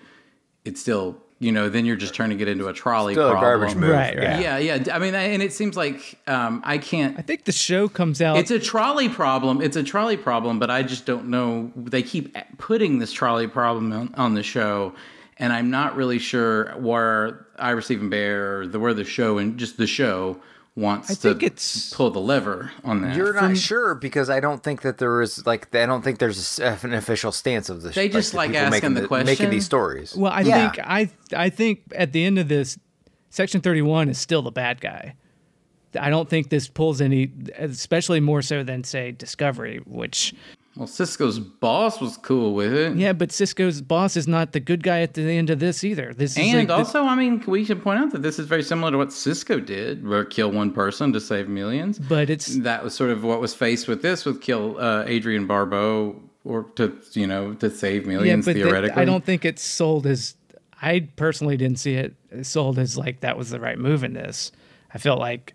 it's 0.65 0.81
still 0.81 1.23
you 1.39 1.53
know 1.53 1.69
then 1.69 1.85
you're 1.85 1.97
just 1.97 2.15
turning 2.15 2.41
it 2.41 2.49
into 2.49 2.67
a 2.69 2.73
trolley 2.73 3.13
Still 3.15 3.29
a 3.29 3.33
problem. 3.33 3.59
garbage 3.61 3.77
move. 3.77 3.91
Right, 3.91 4.17
right. 4.17 4.41
yeah 4.41 4.57
yeah 4.59 4.95
i 4.95 4.99
mean 4.99 5.15
and 5.15 5.43
it 5.43 5.53
seems 5.53 5.77
like 5.77 6.19
um, 6.27 6.63
i 6.65 6.79
can't 6.79 7.19
I 7.19 7.23
think 7.23 7.45
the 7.45 7.53
show 7.53 7.89
comes 7.89 8.23
out. 8.23 8.39
it's 8.39 8.51
a 8.51 8.59
trolley 8.59 9.09
problem 9.09 9.61
it's 9.61 9.77
a 9.77 9.83
trolley 9.83 10.17
problem 10.17 10.59
but 10.59 10.71
i 10.71 10.83
just 10.83 11.05
don't 11.05 11.29
know 11.29 11.71
they 11.77 12.03
keep 12.03 12.35
putting 12.59 12.99
this 13.01 13.13
trolley 13.13 13.49
problem 13.49 13.93
on, 13.93 14.15
on 14.17 14.35
the 14.35 14.43
show 14.43 14.95
and 15.39 15.53
i'm 15.53 15.71
not 15.71 15.95
really 15.95 16.19
sure 16.19 16.73
where 16.79 17.47
ira 17.59 17.83
steven 17.83 18.11
behr 18.11 18.71
the 18.73 18.81
where 18.81 18.95
the 18.95 19.05
show 19.05 19.37
and 19.39 19.59
just 19.59 19.77
the 19.77 19.87
show 19.87 20.41
wants 20.77 21.11
I 21.11 21.15
to 21.15 21.21
think 21.21 21.43
it's- 21.43 21.93
pull 21.95 22.11
the 22.11 22.21
lever 22.21 22.71
on 22.85 23.01
that 23.01 23.17
You're 23.17 23.33
not 23.33 23.57
sure 23.57 23.95
because 23.95 24.29
I 24.31 24.41
don't 24.41 24.63
think 24.63 24.83
that 24.83 24.99
there 24.99 25.23
is 25.23 25.45
like 25.47 25.75
I 25.75 25.87
don't 25.87 26.03
think 26.03 26.19
there's 26.19 26.59
an 26.61 26.93
official 26.93 27.33
stance 27.33 27.69
of 27.71 27.83
the. 27.83 27.89
They 27.89 28.09
just 28.09 28.35
like 28.35 28.51
people 28.51 28.67
asking 28.67 28.71
making 28.93 28.95
the 29.03 29.09
question? 29.09 29.27
making 29.27 29.51
these 29.51 29.65
stories. 29.65 30.15
Well, 30.15 30.31
I 30.33 30.43
Yeah. 30.43 30.71
think 30.71 30.87
I 30.87 31.11
I 31.35 31.49
think 31.49 31.81
at 31.95 32.13
the 32.13 32.25
end 32.25 32.39
of 32.39 32.49
this, 32.49 32.79
Section 33.31 33.63
Thirty 33.63 33.83
One 33.83 34.09
is 34.11 34.19
still 34.19 34.43
the 34.43 34.53
bad 34.53 34.81
guy. 34.81 35.15
I 35.99 36.11
don't 36.11 36.29
think 36.29 36.51
this 36.51 36.69
pulls 36.69 37.01
any, 37.01 37.31
especially 37.59 38.21
more 38.21 38.43
so 38.43 38.63
than 38.63 38.85
say 38.85 39.13
Discovery, 39.13 39.81
which 39.87 40.35
Well, 40.77 40.87
Sisko's 40.87 41.39
boss 41.39 42.01
was 42.03 42.19
cool 42.19 42.55
with 42.55 42.75
it. 42.75 42.97
yeah, 42.97 43.15
but 43.15 43.31
Sisko's 43.31 43.81
boss 43.81 44.15
is 44.17 44.29
not 44.29 44.53
the 44.53 44.61
good 44.61 44.83
guy 44.83 45.01
at 45.01 45.15
the 45.15 45.23
end 45.23 45.49
of 45.49 45.59
this 45.59 45.83
either. 45.83 46.13
This 46.13 46.33
is 46.33 46.39
And 46.39 46.59
like 46.59 46.69
the- 46.69 46.75
also, 46.75 47.03
I 47.05 47.15
mean, 47.15 47.43
we 47.47 47.65
should 47.65 47.83
point 47.83 47.99
out 47.99 48.13
that 48.13 48.21
this 48.23 48.39
is 48.39 48.47
very 48.47 48.63
similar 48.63 48.91
to 48.91 48.99
what 48.99 49.09
Sisko 49.09 49.65
did, 49.65 50.07
where 50.07 50.25
kill 50.25 50.51
one 50.53 50.71
person 50.73 51.13
to 51.15 51.21
save 51.21 51.49
millions. 51.49 51.99
but 51.99 52.29
it's 52.29 52.57
That 52.59 52.85
was 52.85 52.93
sort 52.95 53.11
of 53.11 53.25
what 53.25 53.41
was 53.41 53.55
faced 53.55 53.89
with 53.89 54.03
this, 54.03 54.25
with 54.27 54.43
kill 54.43 54.77
uh, 54.79 55.05
Adrienne 55.09 55.47
Barbeau, 55.47 56.21
or 56.45 56.65
to 56.77 56.93
you 57.15 57.27
know 57.27 57.55
to 57.55 57.71
save 57.71 58.07
millions 58.07 58.47
yeah, 58.47 58.53
but 58.53 58.59
the- 58.59 58.65
theoretically. 58.65 59.03
I 59.03 59.05
don't 59.07 59.25
think 59.25 59.45
it's 59.45 59.63
sold 59.63 60.07
as. 60.07 60.35
I 60.83 61.09
personally 61.17 61.57
didn't 61.57 61.79
see 61.79 61.95
it 61.95 62.15
sold 62.43 62.79
as 62.79 62.99
like 62.99 63.21
that 63.21 63.39
was 63.39 63.49
the 63.49 63.59
right 63.59 63.79
move 63.79 64.05
in 64.05 64.13
this. 64.13 64.53
I 64.93 64.99
felt 64.99 65.19
like 65.21 65.55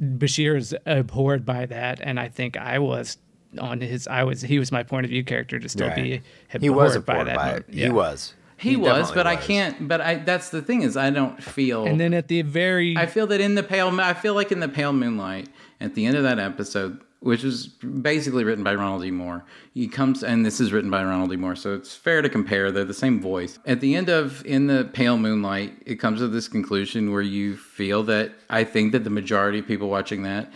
Bashir 0.00 0.56
is 0.56 0.74
abhorred 0.84 1.46
by 1.46 1.64
that, 1.66 2.00
and 2.02 2.20
I 2.20 2.28
think 2.28 2.56
I 2.58 2.78
was 2.78 3.16
on 3.58 3.80
his. 3.80 4.06
I 4.08 4.24
was 4.24 4.42
he 4.42 4.58
was 4.58 4.72
my 4.72 4.82
point 4.82 5.04
of 5.04 5.10
view 5.10 5.24
character 5.24 5.58
to 5.58 5.68
still 5.68 5.94
be 5.94 6.22
He 6.60 6.70
was 6.70 6.96
by 6.98 7.14
abhorred 7.14 7.26
that. 7.28 7.36
by, 7.36 7.50
it. 7.50 7.64
Yeah. 7.68 7.86
He 7.86 7.92
was. 7.92 8.34
he, 8.56 8.76
was, 8.76 9.08
definitely 9.08 9.14
but 9.14 9.26
I 9.26 9.36
can't. 9.36 9.88
But 9.88 10.00
I 10.00 10.14
that's 10.16 10.50
the 10.50 10.62
thing 10.62 10.82
is 10.82 10.96
I 10.96 11.10
don't 11.10 11.42
feel. 11.42 11.84
And 11.84 11.98
then 12.00 12.14
at 12.14 12.28
the 12.28 12.42
very 12.42 12.96
I 12.96 13.06
feel 13.06 13.26
that 13.28 13.40
in 13.40 13.54
the 13.54 13.62
pale, 13.62 13.88
I 14.00 14.14
feel 14.14 14.34
like 14.34 14.52
in 14.52 14.60
the 14.60 14.68
pale 14.68 14.92
moonlight, 14.92 15.48
at 15.80 15.94
the 15.94 16.06
end 16.06 16.16
of 16.16 16.22
that 16.22 16.38
episode, 16.38 17.00
which 17.20 17.42
was 17.44 17.66
basically 17.68 18.42
written 18.44 18.64
by 18.64 18.74
Ronald 18.74 19.02
D. 19.02 19.10
Moore, 19.10 19.44
he 19.74 19.86
comes, 19.86 20.24
and 20.24 20.44
this 20.44 20.60
is 20.60 20.72
written 20.72 20.90
by 20.90 21.04
Ronald 21.04 21.30
D. 21.30 21.36
Moore, 21.36 21.54
so 21.54 21.74
it's 21.74 21.94
fair 21.94 22.20
to 22.22 22.28
compare. 22.28 22.72
They're 22.72 22.84
the 22.84 22.94
same 22.94 23.20
voice. 23.20 23.58
At 23.64 23.80
the 23.80 23.94
end 23.94 24.08
of 24.08 24.44
in 24.44 24.66
the 24.66 24.90
pale 24.92 25.16
moonlight, 25.18 25.82
it 25.86 25.96
comes 25.96 26.18
to 26.20 26.28
this 26.28 26.48
conclusion 26.48 27.12
where 27.12 27.22
you 27.22 27.56
feel 27.56 28.02
that 28.04 28.32
I 28.50 28.64
think 28.64 28.92
that 28.92 29.04
the 29.04 29.10
majority 29.10 29.60
of 29.60 29.66
people 29.66 29.88
watching 29.88 30.22
that 30.24 30.52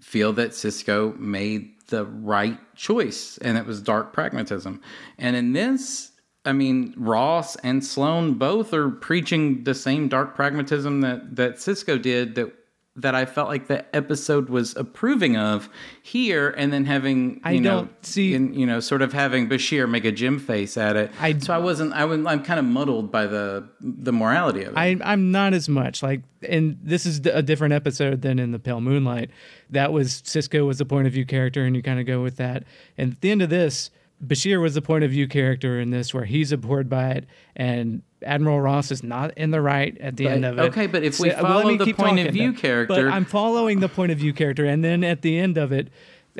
feel 0.00 0.32
that 0.34 0.50
Sisko 0.50 1.18
made 1.18 1.72
the 1.90 2.06
right 2.06 2.58
choice, 2.74 3.38
and 3.38 3.58
it 3.58 3.66
was 3.66 3.80
dark 3.80 4.12
pragmatism. 4.12 4.80
And 5.18 5.36
in 5.36 5.52
this, 5.52 6.12
I 6.44 6.52
mean, 6.52 6.94
Ross 6.96 7.56
and 7.56 7.84
Sloan 7.84 8.34
both 8.34 8.72
are 8.72 8.90
preaching 8.90 9.64
the 9.64 9.74
same 9.74 10.08
dark 10.08 10.34
pragmatism 10.34 11.02
that 11.02 11.36
that 11.36 11.56
Sisko 11.56 12.00
did. 12.00 12.34
That 12.36 12.52
that 13.00 13.14
I 13.14 13.24
felt 13.24 13.48
like 13.48 13.66
the 13.66 13.84
episode 13.94 14.48
was 14.48 14.76
approving 14.76 15.36
of 15.36 15.68
here, 16.02 16.50
and 16.56 16.72
then 16.72 16.84
having 16.84 17.40
I 17.44 17.58
know, 17.58 17.70
don't 17.70 18.06
see- 18.06 18.34
in, 18.34 18.54
you 18.54 18.66
know, 18.66 18.80
sort 18.80 19.02
of 19.02 19.12
having 19.12 19.48
Bashir 19.48 19.88
make 19.88 20.04
a 20.04 20.12
Jim 20.12 20.38
face 20.38 20.76
at 20.76 20.96
it. 20.96 21.10
I- 21.20 21.38
so 21.38 21.54
I 21.54 21.58
wasn't. 21.58 21.92
I 21.92 22.04
was. 22.04 22.24
I'm 22.26 22.42
kind 22.42 22.58
of 22.58 22.66
muddled 22.66 23.10
by 23.12 23.26
the 23.26 23.68
the 23.80 24.12
morality 24.12 24.64
of 24.64 24.72
it. 24.72 24.78
I, 24.78 24.96
I'm 25.04 25.30
not 25.32 25.52
as 25.54 25.68
much 25.68 26.02
like, 26.02 26.22
and 26.48 26.78
this 26.82 27.06
is 27.06 27.18
a 27.26 27.42
different 27.42 27.74
episode 27.74 28.22
than 28.22 28.38
in 28.38 28.52
the 28.52 28.58
Pale 28.58 28.80
Moonlight. 28.80 29.30
That 29.70 29.92
was 29.92 30.22
Sisko 30.22 30.66
was 30.66 30.78
the 30.78 30.84
point 30.86 31.06
of 31.06 31.12
view 31.12 31.24
character, 31.26 31.64
and 31.64 31.76
you 31.76 31.82
kind 31.82 32.00
of 32.00 32.06
go 32.06 32.22
with 32.22 32.36
that. 32.36 32.64
And 32.98 33.12
at 33.12 33.20
the 33.20 33.30
end 33.30 33.42
of 33.42 33.50
this, 33.50 33.90
Bashir 34.24 34.60
was 34.60 34.74
the 34.74 34.82
point 34.82 35.02
of 35.04 35.10
view 35.10 35.26
character 35.26 35.80
in 35.80 35.90
this, 35.90 36.12
where 36.12 36.24
he's 36.24 36.52
abhorred 36.52 36.88
by 36.88 37.10
it, 37.12 37.26
and 37.56 38.02
Admiral 38.22 38.60
Ross 38.60 38.90
is 38.90 39.02
not 39.02 39.36
in 39.38 39.50
the 39.50 39.60
right 39.62 39.96
at 39.98 40.16
the 40.16 40.24
But- 40.24 40.32
end 40.32 40.44
of 40.44 40.58
it. 40.58 40.62
okay, 40.62 40.86
but 40.86 41.02
if 41.02 41.18
we 41.18 41.28
well, 41.28 41.36
let 41.38 41.42
follow 41.42 41.70
me 41.70 41.76
the 41.78 41.92
point 41.94 42.18
of 42.20 42.32
view 42.32 42.52
though. 42.52 42.58
character- 42.58 43.06
but 43.06 43.12
I'm 43.14 43.24
following 43.24 43.80
the 43.80 43.88
point 43.88 44.12
of 44.12 44.18
view 44.18 44.32
character, 44.34 44.64
and 44.66 44.84
then 44.84 45.02
at 45.04 45.22
the 45.22 45.38
end 45.38 45.56
of 45.56 45.72
it. 45.72 45.88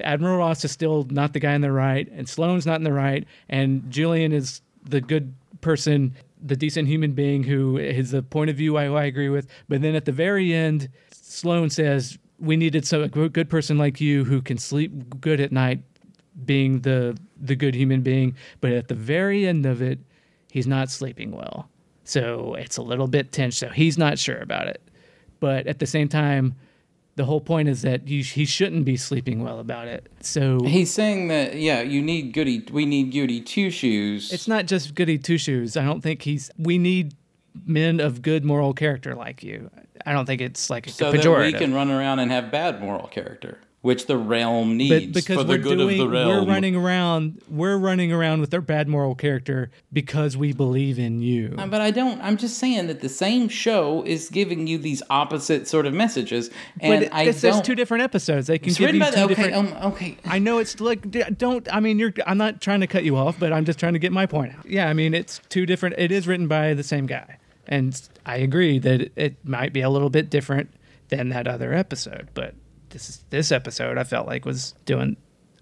Admiral 0.04 0.36
Ross 0.38 0.64
is 0.64 0.70
still 0.70 1.04
not 1.10 1.32
the 1.32 1.40
guy 1.40 1.52
in 1.52 1.62
the 1.62 1.72
right, 1.72 2.08
and 2.14 2.28
Sloan's 2.28 2.64
not 2.64 2.76
in 2.76 2.84
the 2.84 2.92
right, 2.92 3.26
and 3.48 3.90
Julian 3.90 4.30
is 4.32 4.62
the 4.88 5.00
good 5.00 5.34
person, 5.62 6.14
the 6.40 6.54
decent 6.54 6.86
human 6.86 7.10
being 7.10 7.42
who 7.42 7.76
is 7.76 8.12
the 8.12 8.22
point 8.22 8.50
of 8.50 8.56
view 8.56 8.76
I, 8.76 8.84
I 8.86 9.04
agree 9.06 9.28
with. 9.28 9.48
But 9.68 9.82
then 9.82 9.96
at 9.96 10.04
the 10.04 10.12
very 10.12 10.54
end, 10.54 10.88
Sloan 11.10 11.70
says, 11.70 12.18
"We 12.38 12.56
needed 12.56 12.86
some 12.86 13.02
a 13.02 13.08
good 13.08 13.50
person 13.50 13.78
like 13.78 14.00
you 14.00 14.24
who 14.24 14.40
can 14.40 14.58
sleep 14.58 14.92
good 15.20 15.40
at 15.40 15.50
night, 15.50 15.80
being 16.44 16.80
the 16.80 17.16
the 17.40 17.56
good 17.56 17.74
human 17.74 18.02
being." 18.02 18.34
But 18.60 18.72
at 18.72 18.88
the 18.88 18.94
very 18.94 19.46
end 19.46 19.66
of 19.66 19.82
it, 19.82 19.98
he's 20.50 20.66
not 20.66 20.90
sleeping 20.90 21.30
well, 21.30 21.68
so 22.04 22.54
it's 22.54 22.76
a 22.76 22.82
little 22.82 23.08
bit 23.08 23.32
tense. 23.32 23.56
So 23.56 23.68
he's 23.68 23.98
not 23.98 24.18
sure 24.18 24.38
about 24.38 24.66
it. 24.66 24.82
But 25.40 25.66
at 25.66 25.78
the 25.78 25.86
same 25.86 26.08
time, 26.08 26.54
the 27.16 27.24
whole 27.24 27.40
point 27.40 27.68
is 27.68 27.82
that 27.82 28.08
you, 28.08 28.22
he 28.22 28.44
shouldn't 28.44 28.84
be 28.84 28.96
sleeping 28.96 29.42
well 29.42 29.58
about 29.58 29.88
it. 29.88 30.10
So 30.20 30.60
He's 30.64 30.92
saying 30.92 31.28
that 31.28 31.56
yeah, 31.56 31.82
you 31.82 32.02
need 32.02 32.32
goody. 32.32 32.66
We 32.70 32.86
need 32.86 33.12
goody 33.12 33.40
two 33.40 33.70
shoes. 33.70 34.32
it's 34.32 34.48
not 34.48 34.66
just 34.66 34.94
goody 34.94 35.18
two 35.18 35.38
shoes. 35.38 35.76
I 35.76 35.84
don't 35.84 36.00
think 36.00 36.22
he's. 36.22 36.50
We 36.58 36.78
need 36.78 37.14
men 37.66 38.00
of 38.00 38.22
good 38.22 38.44
moral 38.44 38.72
character 38.72 39.14
like 39.14 39.42
you. 39.42 39.70
I 40.06 40.12
don't 40.12 40.24
think 40.24 40.40
it's 40.40 40.70
like 40.70 40.86
a 40.86 40.90
so 40.90 41.12
that 41.12 41.38
we 41.38 41.52
can 41.52 41.74
run 41.74 41.90
around 41.90 42.20
and 42.20 42.30
have 42.30 42.50
bad 42.50 42.80
moral 42.80 43.06
character, 43.08 43.58
which 43.82 44.06
the 44.06 44.16
realm 44.16 44.70
but 44.70 44.76
needs 44.76 45.12
because 45.12 45.36
for 45.36 45.44
the 45.44 45.54
we're 45.54 45.58
good 45.58 45.78
doing, 45.78 45.98
of 46.00 46.06
the 46.06 46.12
realm. 46.12 46.28
we're 46.28 46.52
running 46.52 46.76
around. 46.76 47.40
We're 47.48 47.78
running 47.78 48.12
around 48.12 48.40
with 48.40 48.52
our 48.52 48.60
bad 48.60 48.88
moral 48.88 49.14
character 49.14 49.70
because 49.90 50.36
we 50.36 50.52
believe 50.52 50.98
in 50.98 51.22
you. 51.22 51.54
Uh, 51.56 51.66
But 51.66 51.80
I 51.80 51.90
don't. 51.90 52.20
I'm 52.20 52.36
just 52.36 52.58
saying 52.58 52.88
that 52.88 53.00
the 53.00 53.08
same 53.08 53.48
show 53.48 54.02
is 54.04 54.28
giving 54.28 54.66
you 54.66 54.76
these 54.76 55.02
opposite 55.08 55.66
sort 55.66 55.86
of 55.86 55.94
messages, 55.94 56.50
and 56.80 57.04
but 57.04 57.14
I 57.14 57.24
this 57.24 57.42
is 57.42 57.60
two 57.62 57.74
different 57.74 58.02
episodes. 58.04 58.48
They 58.48 58.58
can 58.58 58.68
it's 58.68 58.78
give 58.78 58.86
written 58.86 59.00
you 59.00 59.06
by 59.06 59.10
two 59.10 59.16
the, 59.16 59.24
okay. 59.24 59.34
different. 59.34 59.74
Um, 59.74 59.92
okay. 59.92 60.18
I 60.26 60.38
know 60.38 60.58
it's 60.58 60.78
like 60.80 61.10
don't. 61.38 61.66
I 61.72 61.80
mean, 61.80 61.98
you're. 61.98 62.12
I'm 62.26 62.38
not 62.38 62.60
trying 62.60 62.80
to 62.80 62.86
cut 62.86 63.04
you 63.04 63.16
off, 63.16 63.38
but 63.40 63.52
I'm 63.52 63.64
just 63.64 63.78
trying 63.78 63.94
to 63.94 63.98
get 63.98 64.12
my 64.12 64.26
point 64.26 64.54
out. 64.54 64.66
Yeah, 64.68 64.88
I 64.88 64.92
mean, 64.92 65.14
it's 65.14 65.40
two 65.48 65.64
different. 65.64 65.94
It 65.98 66.12
is 66.12 66.26
written 66.28 66.48
by 66.48 66.74
the 66.74 66.82
same 66.82 67.06
guy, 67.06 67.38
and 67.66 67.98
I 68.26 68.36
agree 68.36 68.78
that 68.78 69.00
it, 69.00 69.12
it 69.16 69.36
might 69.42 69.72
be 69.72 69.80
a 69.80 69.88
little 69.88 70.10
bit 70.10 70.28
different 70.28 70.70
than 71.08 71.30
that 71.30 71.48
other 71.48 71.72
episode. 71.72 72.28
But 72.34 72.54
this 72.90 73.24
this 73.30 73.52
episode, 73.52 73.98
I 73.98 74.04
felt 74.04 74.26
like 74.26 74.44
was 74.44 74.74
doing 74.84 75.16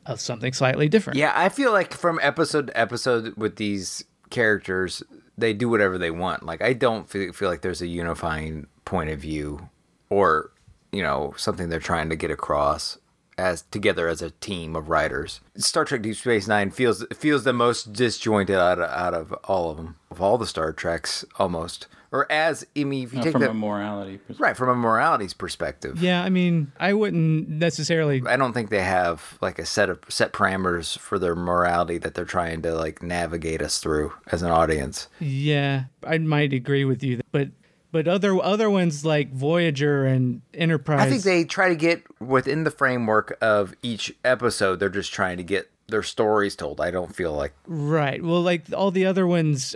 uh, 0.06 0.16
something 0.16 0.52
slightly 0.52 0.88
different. 0.88 1.18
Yeah, 1.18 1.32
I 1.34 1.48
feel 1.48 1.72
like 1.72 1.94
from 1.94 2.18
episode 2.22 2.68
to 2.68 2.78
episode 2.78 3.34
with 3.36 3.56
these 3.56 4.04
characters, 4.30 5.02
they 5.36 5.52
do 5.52 5.68
whatever 5.68 5.98
they 5.98 6.10
want. 6.10 6.42
Like 6.42 6.62
I 6.62 6.72
don't 6.72 7.08
feel, 7.08 7.32
feel 7.32 7.48
like 7.48 7.62
there's 7.62 7.82
a 7.82 7.86
unifying 7.86 8.66
point 8.84 9.10
of 9.10 9.20
view 9.20 9.68
or, 10.10 10.52
you 10.92 11.02
know, 11.02 11.34
something 11.36 11.68
they're 11.68 11.78
trying 11.78 12.08
to 12.10 12.16
get 12.16 12.30
across 12.30 12.98
as 13.36 13.62
together 13.62 14.08
as 14.08 14.20
a 14.20 14.30
team 14.30 14.74
of 14.74 14.88
writers. 14.88 15.40
Star 15.56 15.84
Trek 15.84 16.02
Deep 16.02 16.16
Space 16.16 16.48
9 16.48 16.70
feels 16.72 17.04
feels 17.14 17.44
the 17.44 17.52
most 17.52 17.92
disjointed 17.92 18.56
out 18.56 18.80
of, 18.80 18.90
out 18.90 19.14
of 19.14 19.32
all 19.44 19.70
of 19.70 19.76
them. 19.76 19.96
Of 20.10 20.20
all 20.20 20.38
the 20.38 20.46
Star 20.46 20.72
Treks 20.72 21.24
almost. 21.38 21.86
Or 22.10 22.30
as 22.32 22.66
I 22.76 22.84
mean, 22.84 23.04
if 23.04 23.12
you 23.12 23.20
Uh, 23.20 23.22
take 23.22 23.32
from 23.32 23.42
that 23.42 23.50
a 23.50 23.54
morality 23.54 24.16
perspective. 24.16 24.40
right 24.40 24.56
from 24.56 24.68
a 24.70 24.74
morality's 24.74 25.34
perspective. 25.34 26.00
Yeah, 26.02 26.22
I 26.24 26.30
mean, 26.30 26.72
I 26.80 26.94
wouldn't 26.94 27.48
necessarily. 27.50 28.22
I 28.26 28.36
don't 28.36 28.54
think 28.54 28.70
they 28.70 28.82
have 28.82 29.36
like 29.42 29.58
a 29.58 29.66
set 29.66 29.90
of 29.90 29.98
set 30.08 30.32
parameters 30.32 30.98
for 30.98 31.18
their 31.18 31.36
morality 31.36 31.98
that 31.98 32.14
they're 32.14 32.24
trying 32.24 32.62
to 32.62 32.74
like 32.74 33.02
navigate 33.02 33.60
us 33.60 33.78
through 33.78 34.14
as 34.32 34.42
an 34.42 34.50
audience. 34.50 35.08
Yeah, 35.20 35.84
I 36.06 36.16
might 36.18 36.52
agree 36.54 36.84
with 36.86 37.02
you, 37.02 37.20
but 37.30 37.48
but 37.92 38.08
other 38.08 38.42
other 38.42 38.70
ones 38.70 39.04
like 39.04 39.32
Voyager 39.32 40.06
and 40.06 40.40
Enterprise. 40.54 41.00
I 41.00 41.10
think 41.10 41.22
they 41.24 41.44
try 41.44 41.68
to 41.68 41.76
get 41.76 42.02
within 42.20 42.64
the 42.64 42.70
framework 42.70 43.36
of 43.42 43.74
each 43.82 44.14
episode. 44.24 44.80
They're 44.80 44.88
just 44.88 45.12
trying 45.12 45.36
to 45.38 45.44
get 45.44 45.70
their 45.88 46.02
stories 46.02 46.54
told. 46.56 46.80
I 46.80 46.90
don't 46.90 47.14
feel 47.14 47.32
like 47.34 47.52
Right. 47.66 48.22
Well, 48.22 48.42
like 48.42 48.64
all 48.74 48.90
the 48.90 49.04
other 49.06 49.26
ones, 49.26 49.74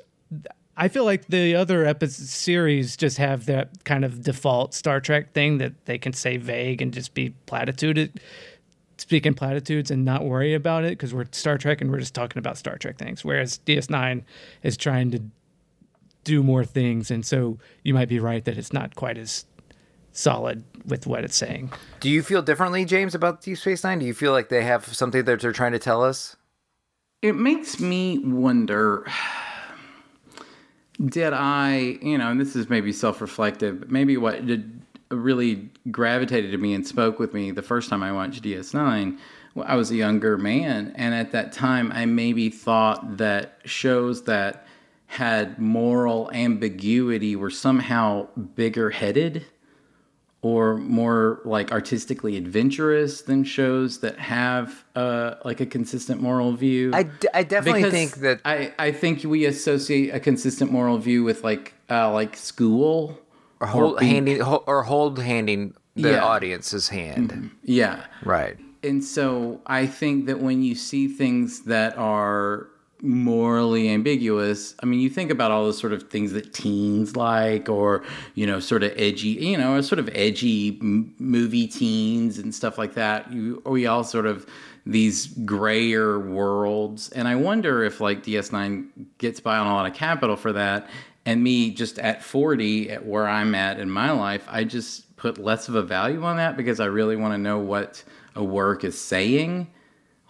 I 0.77 0.89
feel 0.89 1.05
like 1.05 1.27
the 1.27 1.55
other 1.55 1.85
episode 1.85 2.27
series 2.27 2.97
just 2.97 3.19
have 3.19 3.47
that 3.47 3.85
kind 3.85 4.05
of 4.05 4.23
default 4.23 4.75
Star 4.75 5.01
Trek 5.01 5.33
thing 5.33 5.59
that 5.59 5.85
they 5.85 5.99
can 5.99 6.13
say 6.13 6.39
vague 6.39 6.81
and 6.81 6.93
just 6.95 7.13
be 7.13 7.31
platitude, 7.47 8.21
speaking 8.97 9.35
platitudes 9.35 9.91
and 9.91 10.05
not 10.05 10.25
worry 10.25 10.55
about 10.55 10.85
it 10.85 10.91
because 10.91 11.13
we're 11.13 11.27
Star 11.33 11.59
Trek 11.59 11.81
and 11.81 11.91
we're 11.91 11.99
just 11.99 12.15
talking 12.15 12.39
about 12.39 12.57
Star 12.57 12.79
Trek 12.79 12.97
things. 12.97 13.25
Whereas 13.25 13.61
DS9 13.67 14.23
is 14.63 14.77
trying 14.77 15.11
to 15.11 15.23
do 16.25 16.43
more 16.43 16.65
things, 16.65 17.11
and 17.11 17.27
so 17.27 17.59
you 17.83 17.93
might 17.93 18.09
be 18.09 18.21
right 18.21 18.45
that 18.45 18.57
it's 18.57 18.73
not 18.73 18.95
quite 18.95 19.19
as 19.19 19.45
solid 20.13 20.65
with 20.87 21.07
what 21.07 21.25
it's 21.25 21.37
saying. 21.37 21.73
Do 22.01 22.09
you 22.09 22.23
feel 22.23 22.43
differently, 22.43 22.85
James, 22.85 23.15
about 23.15 23.43
Deep 23.43 23.59
Space 23.59 23.83
Nine? 23.85 23.99
Do 23.99 24.07
you 24.07 24.15
feel 24.15 24.33
like 24.33 24.49
they 24.49 24.63
have 24.63 24.87
something 24.87 25.25
that 25.25 25.41
they're 25.41 25.53
trying 25.53 25.73
to 25.73 25.79
tell 25.79 26.03
us? 26.03 26.37
it 27.23 27.37
makes 27.37 27.79
me 27.79 28.19
wonder 28.19 29.07
did 31.05 31.33
I, 31.33 31.99
you 32.03 32.19
know, 32.19 32.31
and 32.31 32.41
this 32.41 32.55
is 32.55 32.69
maybe 32.69 32.93
self 32.93 33.21
reflective, 33.21 33.81
but 33.81 33.91
maybe 33.91 34.17
what 34.17 34.47
did 34.47 34.83
really 35.11 35.69
gravitated 35.91 36.53
to 36.53 36.59
me 36.59 36.75
and 36.75 36.87
spoke 36.87 37.19
with 37.19 37.35
me 37.35 37.51
the 37.51 37.63
first 37.63 37.91
time 37.91 38.03
I 38.03 38.13
watched 38.13 38.43
DS9. 38.43 39.19
well, 39.55 39.67
I 39.69 39.75
was 39.75 39.91
a 39.91 39.97
younger 39.97 40.39
man, 40.39 40.93
and 40.97 41.15
at 41.15 41.33
that 41.33 41.53
time, 41.53 41.93
I 41.93 42.07
maybe 42.07 42.49
thought 42.49 43.19
that 43.19 43.59
shows 43.65 44.25
that 44.25 44.67
had 45.07 45.59
moral 45.59 46.31
ambiguity 46.33 47.37
were 47.37 47.51
somehow 47.51 48.27
bigger 48.55 48.91
headed 48.91 49.45
or 50.43 50.77
more 50.77 51.41
like 51.45 51.71
artistically 51.71 52.37
adventurous 52.37 53.23
than 53.23 53.45
shows 53.45 54.01
that 54.01 54.19
have 54.19 54.85
uh, 54.97 55.35
like 55.45 55.61
a 55.61 55.67
consistent 55.67 56.21
moral 56.21 56.53
view. 56.53 56.91
I, 56.93 57.05
d- 57.05 57.29
I 57.33 57.45
definitely 57.45 57.83
Because 57.85 57.93
think 57.93 58.15
that 58.17 58.41
I, 58.45 58.75
I 58.79 58.91
think 58.93 59.23
we 59.23 59.45
associate 59.45 60.11
a 60.15 60.19
consistent 60.21 60.73
moral 60.73 60.99
view 60.99 61.23
with 61.23 61.45
like 61.45 61.75
uh, 61.89 62.13
like 62.13 62.37
school 62.37 63.19
or 63.61 63.69
hold 63.69 63.99
being- 64.01 64.13
handing 64.27 64.43
or 64.43 64.83
hold 64.83 65.21
handing 65.21 65.75
the 65.95 66.11
Yeah. 66.13 66.25
audience's 66.25 66.89
hand. 66.89 67.51
Yeah. 67.63 68.05
Right. 68.25 68.57
And 68.83 69.05
so 69.05 69.61
I 69.67 69.87
think 69.87 70.27
that 70.27 70.41
when 70.41 70.63
you 70.65 70.75
see 70.75 71.07
things 71.07 71.61
that 71.67 71.97
are 71.97 72.67
morally 73.03 73.89
ambiguous, 73.89 74.77
I 74.81 74.87
mean, 74.87 75.01
you 75.01 75.11
think 75.11 75.33
about 75.33 75.51
all 75.51 75.67
the 75.67 75.75
sort 75.75 75.93
of 75.93 76.09
things 76.09 76.33
that 76.33 76.55
teens 76.55 77.17
like, 77.17 77.69
or, 77.69 78.05
you 78.35 78.47
know, 78.47 78.61
sort 78.61 78.85
of 78.85 78.93
edgy, 78.97 79.31
you 79.31 79.59
know, 79.59 79.81
sort 79.81 79.99
of 79.99 80.09
edgy 80.15 80.79
movie 80.81 81.67
teens 81.67 82.39
and 82.39 82.55
stuff 82.55 82.79
like 82.79 82.95
that. 82.95 83.31
You, 83.33 83.61
we 83.67 83.87
all 83.87 84.05
sort 84.05 84.27
of 84.27 84.47
these 84.87 85.27
grayer 85.27 86.19
worlds. 86.21 87.09
And 87.11 87.27
I 87.27 87.35
wonder 87.35 87.83
if 87.83 88.01
like 88.01 88.23
DS9 88.23 88.87
gets 89.19 89.41
by 89.41 89.59
on 89.59 89.67
a 89.67 89.75
lot 89.75 89.87
of 89.87 89.95
capital 89.95 90.37
for 90.37 90.53
that. 90.53 90.89
And 91.27 91.43
me 91.43 91.73
just 91.73 91.99
at 91.99 92.23
40, 92.23 92.91
at 92.91 93.05
where 93.05 93.29
I'm 93.29 93.55
at 93.55 93.81
in 93.81 93.91
my 93.91 94.13
life, 94.13 94.45
I 94.49 94.65
just 94.65 95.17
put 95.17 95.39
less 95.39 95.69
of 95.69 95.75
a 95.75 95.83
value 95.83 96.23
on 96.25 96.37
that 96.37 96.57
because 96.57 96.79
I 96.79 96.87
really 96.87 97.17
want 97.17 97.35
to 97.35 97.39
know 97.39 97.59
what 97.59 98.03
a 98.35 98.45
work 98.45 98.85
is 98.85 99.01
saying 99.01 99.69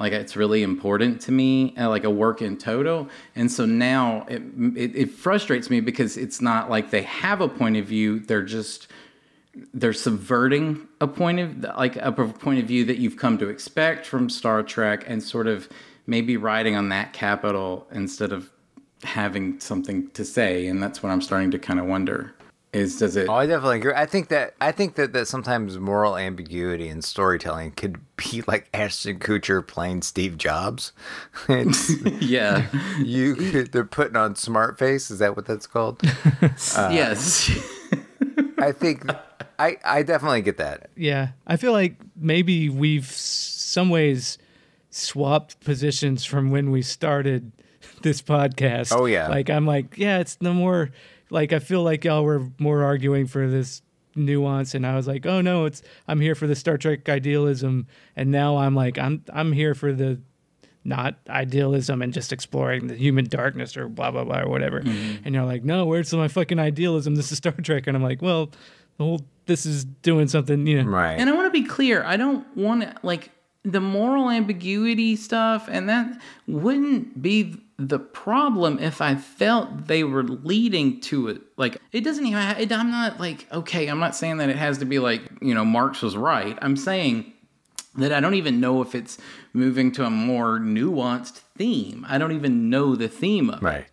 like 0.02 0.12
it's 0.12 0.34
really 0.34 0.64
important 0.64 1.20
to 1.20 1.30
me 1.30 1.76
uh, 1.78 1.88
like 1.88 2.02
a 2.02 2.10
work 2.10 2.42
in 2.42 2.58
total. 2.58 3.08
And 3.36 3.50
so 3.50 3.64
now 3.64 4.26
it, 4.28 4.42
it 4.76 4.96
it 4.96 5.10
frustrates 5.12 5.70
me 5.70 5.78
because 5.78 6.16
it's 6.16 6.40
not 6.40 6.68
like 6.68 6.90
they 6.90 7.02
have 7.02 7.40
a 7.40 7.48
point 7.48 7.76
of 7.76 7.86
view. 7.86 8.18
They're 8.18 8.42
just 8.42 8.88
they're 9.72 9.92
subverting 9.92 10.88
a 11.00 11.06
point 11.06 11.38
of 11.38 11.76
like 11.78 11.94
a 11.94 12.10
point 12.10 12.58
of 12.58 12.66
view 12.66 12.84
that 12.86 12.98
you've 12.98 13.16
come 13.16 13.38
to 13.38 13.48
expect 13.48 14.04
from 14.04 14.28
Star 14.28 14.64
Trek 14.64 15.04
and 15.06 15.22
sort 15.22 15.46
of 15.46 15.68
maybe 16.04 16.36
riding 16.36 16.74
on 16.74 16.88
that 16.88 17.12
capital 17.12 17.86
instead 17.92 18.32
of 18.32 18.50
having 19.04 19.60
something 19.60 20.10
to 20.10 20.24
say. 20.24 20.66
And 20.66 20.82
that's 20.82 21.00
what 21.00 21.12
I'm 21.12 21.22
starting 21.22 21.52
to 21.52 21.60
kind 21.60 21.78
of 21.78 21.86
wonder 21.86 22.34
is 22.72 22.98
does 22.98 23.16
it 23.16 23.28
Oh, 23.28 23.34
I 23.34 23.46
definitely 23.46 23.78
agree. 23.78 23.92
I 23.94 24.06
think 24.06 24.28
that 24.28 24.54
I 24.60 24.72
think 24.72 24.94
that, 24.94 25.12
that 25.12 25.28
sometimes 25.28 25.78
moral 25.78 26.16
ambiguity 26.16 26.88
in 26.88 27.02
storytelling 27.02 27.72
could 27.72 28.00
be 28.16 28.42
like 28.46 28.68
Ashton 28.72 29.18
Kutcher 29.18 29.66
playing 29.66 30.02
Steve 30.02 30.38
Jobs. 30.38 30.92
It's 31.48 31.90
yeah 32.20 32.66
you 32.98 33.64
they're 33.64 33.84
putting 33.84 34.16
on 34.16 34.36
smart 34.36 34.78
face. 34.78 35.10
Is 35.10 35.18
that 35.18 35.36
what 35.36 35.46
that's 35.46 35.66
called? 35.66 36.00
Uh, 36.76 36.90
yes 36.92 37.50
I 38.58 38.72
think 38.72 39.04
I 39.58 39.76
I 39.84 40.02
definitely 40.02 40.42
get 40.42 40.56
that. 40.58 40.90
Yeah, 40.96 41.28
I 41.46 41.56
feel 41.56 41.72
like 41.72 41.96
maybe 42.16 42.68
we've 42.68 43.08
s- 43.10 43.16
some 43.16 43.90
ways 43.90 44.38
swapped 44.90 45.60
positions 45.60 46.24
from 46.24 46.50
when 46.50 46.70
we 46.70 46.82
started 46.82 47.50
this 48.02 48.22
podcast. 48.22 48.96
Oh, 48.96 49.06
yeah. 49.06 49.28
like 49.28 49.50
I'm 49.50 49.66
like, 49.66 49.96
yeah, 49.98 50.18
it's 50.18 50.38
no 50.40 50.52
more. 50.54 50.90
Like 51.32 51.52
I 51.52 51.58
feel 51.58 51.82
like 51.82 52.04
y'all 52.04 52.24
were 52.24 52.50
more 52.58 52.84
arguing 52.84 53.26
for 53.26 53.48
this 53.48 53.80
nuance, 54.14 54.74
and 54.74 54.86
I 54.86 54.94
was 54.96 55.08
like, 55.08 55.24
oh 55.24 55.40
no, 55.40 55.64
it's 55.64 55.82
I'm 56.06 56.20
here 56.20 56.34
for 56.34 56.46
the 56.46 56.54
Star 56.54 56.76
Trek 56.76 57.08
idealism, 57.08 57.86
and 58.14 58.30
now 58.30 58.58
I'm 58.58 58.74
like, 58.74 58.98
I'm 58.98 59.24
I'm 59.32 59.52
here 59.52 59.74
for 59.74 59.92
the 59.92 60.20
not 60.84 61.14
idealism 61.28 62.02
and 62.02 62.12
just 62.12 62.32
exploring 62.32 62.88
the 62.88 62.96
human 62.96 63.24
darkness 63.24 63.76
or 63.76 63.88
blah 63.88 64.10
blah 64.10 64.24
blah 64.24 64.40
or 64.40 64.48
whatever. 64.48 64.82
Mm-hmm. 64.82 65.24
And 65.24 65.34
you're 65.34 65.44
like, 65.44 65.64
no, 65.64 65.86
where's 65.86 66.12
my 66.12 66.28
fucking 66.28 66.58
idealism? 66.58 67.14
This 67.14 67.32
is 67.32 67.38
Star 67.38 67.52
Trek, 67.52 67.86
and 67.86 67.96
I'm 67.96 68.02
like, 68.02 68.20
well, 68.20 68.50
the 68.98 69.04
whole 69.04 69.20
this 69.46 69.64
is 69.64 69.84
doing 69.84 70.28
something, 70.28 70.66
you 70.66 70.82
know. 70.82 70.90
Right. 70.90 71.14
And 71.14 71.30
I 71.30 71.32
want 71.32 71.46
to 71.46 71.62
be 71.62 71.66
clear. 71.66 72.04
I 72.04 72.16
don't 72.18 72.46
want 72.54 72.82
to 72.82 72.94
like 73.02 73.30
the 73.64 73.80
moral 73.80 74.28
ambiguity 74.28 75.16
stuff, 75.16 75.66
and 75.70 75.88
that 75.88 76.20
wouldn't 76.46 77.22
be 77.22 77.56
the 77.78 77.98
problem 77.98 78.78
if 78.78 79.00
I 79.00 79.14
felt 79.16 79.86
they 79.86 80.04
were 80.04 80.22
leading 80.22 81.00
to 81.02 81.28
it. 81.28 81.40
Like 81.56 81.78
it 81.92 82.02
doesn't 82.04 82.24
even. 82.26 82.40
ha- 82.40 82.56
It, 82.58 82.70
I'm 82.72 82.90
not 82.90 83.18
like 83.20 83.46
okay. 83.52 83.88
I'm 83.88 83.98
not 83.98 84.14
saying 84.14 84.36
that 84.38 84.48
it 84.50 84.56
has 84.56 84.78
to 84.78 84.84
be 84.84 84.98
like 84.98 85.22
you 85.40 85.54
know 85.54 85.64
Marx 85.64 86.02
was 86.02 86.16
right. 86.16 86.58
I'm 86.62 86.76
saying 86.76 87.32
that 87.96 88.12
I 88.12 88.20
don't 88.20 88.34
even 88.34 88.60
know 88.60 88.80
if 88.82 88.94
it's 88.94 89.18
moving 89.52 89.92
to 89.92 90.04
a 90.04 90.10
more 90.10 90.58
nuanced 90.58 91.40
theme. 91.58 92.06
I 92.08 92.18
don't 92.18 92.32
even 92.32 92.70
know 92.70 92.94
the 92.96 93.08
theme 93.08 93.50
of 93.50 93.62
Right. 93.62 93.80
it. 93.80 93.86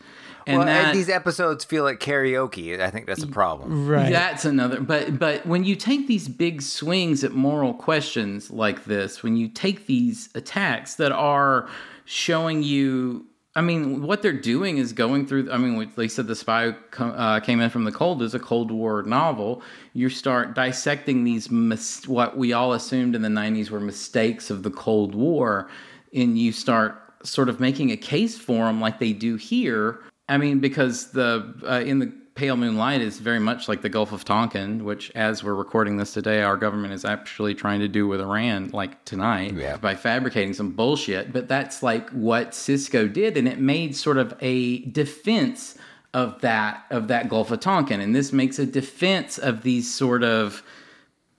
And 0.47 0.57
well, 0.59 0.65
that, 0.67 0.93
these 0.95 1.09
episodes 1.09 1.63
feel 1.65 1.83
like 1.83 1.99
karaoke. 1.99 2.79
I 2.79 2.89
think 2.89 3.05
that's 3.05 3.21
a 3.21 3.27
problem. 3.27 3.87
Right. 3.87 4.11
That's 4.11 4.45
another. 4.45 4.79
But 4.81 5.19
but 5.19 5.45
when 5.45 5.63
you 5.63 5.75
take 5.75 6.07
these 6.07 6.27
big 6.27 6.61
swings 6.61 7.23
at 7.23 7.33
moral 7.33 7.73
questions 7.73 8.49
like 8.49 8.85
this, 8.85 9.21
when 9.21 9.35
you 9.37 9.47
take 9.47 9.85
these 9.85 10.29
attacks 10.35 10.95
that 10.95 11.11
are 11.11 11.69
showing 12.05 12.63
you. 12.63 13.25
I 13.55 13.61
mean, 13.61 14.03
what 14.03 14.21
they're 14.21 14.31
doing 14.31 14.77
is 14.77 14.93
going 14.93 15.25
through. 15.25 15.51
I 15.51 15.57
mean, 15.57 15.91
they 15.95 16.07
said 16.07 16.27
the 16.27 16.35
spy 16.35 16.75
co- 16.91 17.07
uh, 17.09 17.39
came 17.39 17.59
in 17.59 17.69
from 17.69 17.83
the 17.83 17.91
cold 17.91 18.21
is 18.21 18.35
a 18.35 18.39
Cold 18.39 18.69
War 18.69 19.01
novel. 19.03 19.63
You 19.93 20.09
start 20.09 20.53
dissecting 20.53 21.23
these 21.23 21.49
mis- 21.49 22.07
what 22.07 22.37
we 22.37 22.53
all 22.53 22.73
assumed 22.73 23.15
in 23.15 23.23
the 23.23 23.29
'90s 23.29 23.71
were 23.71 23.79
mistakes 23.79 24.51
of 24.51 24.61
the 24.61 24.69
Cold 24.69 25.15
War, 25.15 25.67
and 26.13 26.37
you 26.37 26.51
start 26.51 27.01
sort 27.23 27.49
of 27.49 27.59
making 27.59 27.91
a 27.91 27.97
case 27.97 28.37
for 28.37 28.65
them 28.65 28.79
like 28.79 28.99
they 28.99 29.13
do 29.13 29.35
here. 29.35 29.99
I 30.29 30.37
mean, 30.37 30.59
because 30.59 31.11
the 31.11 31.55
uh, 31.67 31.81
in 31.83 31.99
the 31.99 32.13
pale 32.39 32.55
moonlight 32.55 33.01
is 33.01 33.19
very 33.19 33.37
much 33.37 33.67
like 33.67 33.81
the 33.81 33.89
Gulf 33.89 34.13
of 34.13 34.23
Tonkin, 34.23 34.85
which, 34.85 35.11
as 35.13 35.43
we're 35.43 35.53
recording 35.53 35.97
this 35.97 36.13
today, 36.13 36.41
our 36.41 36.55
government 36.55 36.93
is 36.93 37.03
actually 37.03 37.53
trying 37.53 37.81
to 37.81 37.89
do 37.89 38.07
with 38.07 38.21
Iran, 38.21 38.69
like 38.71 39.03
tonight, 39.03 39.55
Yeah. 39.55 39.75
by 39.75 39.93
fabricating 39.95 40.53
some 40.53 40.71
bullshit. 40.71 41.33
But 41.33 41.49
that's 41.49 41.83
like 41.83 42.09
what 42.11 42.51
Sisko 42.51 43.11
did, 43.11 43.35
and 43.35 43.45
it 43.45 43.59
made 43.59 43.93
sort 43.93 44.17
of 44.17 44.33
a 44.39 44.85
defense 44.85 45.75
of 46.13 46.39
that 46.39 46.85
of 46.89 47.09
that 47.09 47.27
Gulf 47.27 47.51
of 47.51 47.59
Tonkin, 47.59 47.99
and 47.99 48.15
this 48.15 48.31
makes 48.31 48.57
a 48.57 48.65
defense 48.65 49.37
of 49.37 49.63
these 49.63 49.93
sort 49.93 50.23
of 50.23 50.63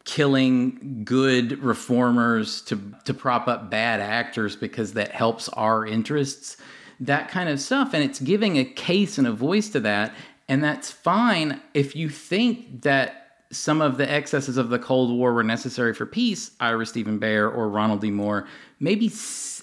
killing 0.05 1.01
good 1.07 1.63
reformers 1.63 2.61
to 2.63 2.79
to 3.07 3.15
prop 3.15 3.49
up 3.49 3.71
bad 3.71 4.01
actors 4.01 4.55
because 4.55 4.93
that 4.93 5.13
helps 5.13 5.49
our 5.51 5.87
interests 5.87 6.59
that 7.03 7.31
kind 7.31 7.49
of 7.49 7.59
stuff 7.59 7.95
and 7.95 8.05
it's 8.05 8.21
giving 8.21 8.59
a 8.59 8.65
case 8.65 9.17
and 9.17 9.27
a 9.27 9.33
voice 9.33 9.71
to 9.71 9.81
that 9.81 10.13
and 10.51 10.63
that's 10.63 10.91
fine 10.91 11.61
if 11.75 11.97
you 11.97 12.09
think 12.09 12.83
that 12.83 13.29
some 13.53 13.81
of 13.81 13.97
the 13.97 14.11
excesses 14.11 14.57
of 14.57 14.69
the 14.69 14.79
cold 14.79 15.17
war 15.17 15.33
were 15.33 15.43
necessary 15.43 15.95
for 15.95 16.07
peace 16.07 16.53
ira 16.61 16.85
steven 16.85 17.19
behr 17.19 17.53
or 17.55 17.69
ronald 17.69 18.01
d 18.01 18.11
moore 18.11 18.47
maybe 18.79 19.11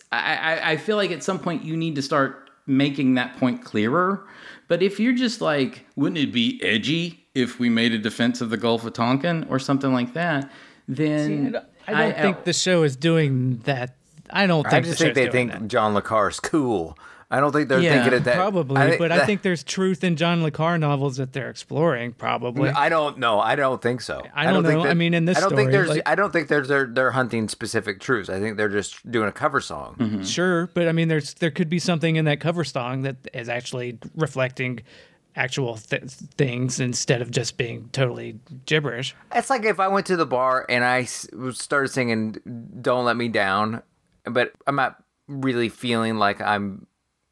I 0.09 0.77
feel 0.77 0.95
like 0.95 1.11
at 1.11 1.21
some 1.21 1.37
point 1.37 1.63
you 1.63 1.75
need 1.75 1.95
to 1.95 2.01
start 2.01 2.49
making 2.65 3.15
that 3.15 3.37
point 3.37 3.63
clearer 3.63 4.25
but 4.67 4.81
if 4.81 4.99
you're 4.99 5.13
just 5.13 5.41
like 5.41 5.85
wouldn't 5.95 6.17
it 6.17 6.33
be 6.33 6.59
edgy 6.63 7.25
if 7.35 7.59
we 7.59 7.69
made 7.69 7.91
a 7.93 7.97
defense 7.97 8.41
of 8.41 8.49
the 8.49 8.57
gulf 8.57 8.85
of 8.85 8.93
tonkin 8.93 9.45
or 9.49 9.59
something 9.59 9.93
like 9.93 10.13
that 10.13 10.51
then 10.87 11.57
I 11.87 11.93
don't 11.93 12.17
think 12.17 12.43
the 12.43 12.53
show 12.53 12.83
is 12.83 12.95
doing 12.95 13.59
that. 13.59 13.95
I 14.29 14.45
don't 14.45 14.63
think 14.63 14.73
I 14.73 14.79
just 14.81 14.99
the 14.99 15.05
think 15.05 15.15
they 15.15 15.29
think 15.29 15.51
that. 15.53 15.67
John 15.67 15.93
Le 15.93 16.01
Carre's 16.01 16.39
cool. 16.39 16.97
I 17.29 17.41
don't 17.41 17.51
think 17.51 17.67
they're 17.67 17.79
Yeah, 17.81 17.95
thinking 18.01 18.13
of 18.19 18.23
that. 18.23 18.35
Probably, 18.37 18.91
thi- 18.91 18.97
but 18.97 19.11
I 19.11 19.25
think 19.25 19.41
there's 19.41 19.61
truth 19.61 20.01
in 20.03 20.15
John 20.15 20.43
Le 20.43 20.49
Carre 20.51 20.77
novels 20.77 21.17
that 21.17 21.33
they're 21.33 21.49
exploring. 21.49 22.13
Probably. 22.13 22.69
I 22.69 22.87
don't 22.87 23.17
know. 23.17 23.39
I 23.41 23.57
don't 23.57 23.81
think 23.81 23.99
so. 23.99 24.21
I 24.33 24.45
don't 24.45 24.63
think 24.63 24.81
know. 24.83 24.89
I 24.89 24.93
mean, 24.93 25.13
in 25.13 25.25
this 25.25 25.37
I 25.37 25.41
don't 25.41 25.49
story, 25.49 25.63
think 25.63 25.71
there's. 25.73 25.89
like- 25.89 26.03
I 26.05 26.15
don't 26.15 26.31
think 26.31 26.47
there's. 26.47 26.69
They're, 26.69 26.85
they're 26.85 27.11
hunting 27.11 27.49
specific 27.49 27.99
truths. 27.99 28.29
I 28.29 28.39
think 28.39 28.55
they're 28.55 28.69
just 28.69 29.09
doing 29.11 29.27
a 29.27 29.31
cover 29.33 29.59
song. 29.59 29.95
Mm-hmm. 29.99 30.23
Sure, 30.23 30.67
but 30.73 30.87
I 30.87 30.93
mean, 30.93 31.09
there's 31.09 31.33
there 31.33 31.51
could 31.51 31.69
be 31.69 31.79
something 31.79 32.15
in 32.15 32.23
that 32.25 32.39
cover 32.39 32.63
song 32.63 33.01
that 33.01 33.17
is 33.33 33.49
actually 33.49 33.99
reflecting 34.15 34.79
actual 35.35 35.75
th- 35.75 36.03
things 36.37 36.79
instead 36.79 37.21
of 37.21 37.29
just 37.29 37.57
being 37.57 37.89
totally 37.91 38.39
gibberish. 38.65 39.15
It's 39.35 39.49
like 39.49 39.65
if 39.65 39.79
I 39.81 39.87
went 39.89 40.05
to 40.07 40.15
the 40.15 40.25
bar 40.25 40.65
and 40.69 40.83
I 40.83 41.01
s- 41.01 41.27
started 41.51 41.89
singing 41.89 42.37
"Don't 42.81 43.03
Let 43.03 43.17
Me 43.17 43.27
Down," 43.27 43.83
but 44.23 44.53
I'm 44.65 44.77
not 44.77 45.03
really 45.27 45.67
feeling 45.67 46.15
like 46.17 46.39
I'm 46.41 46.87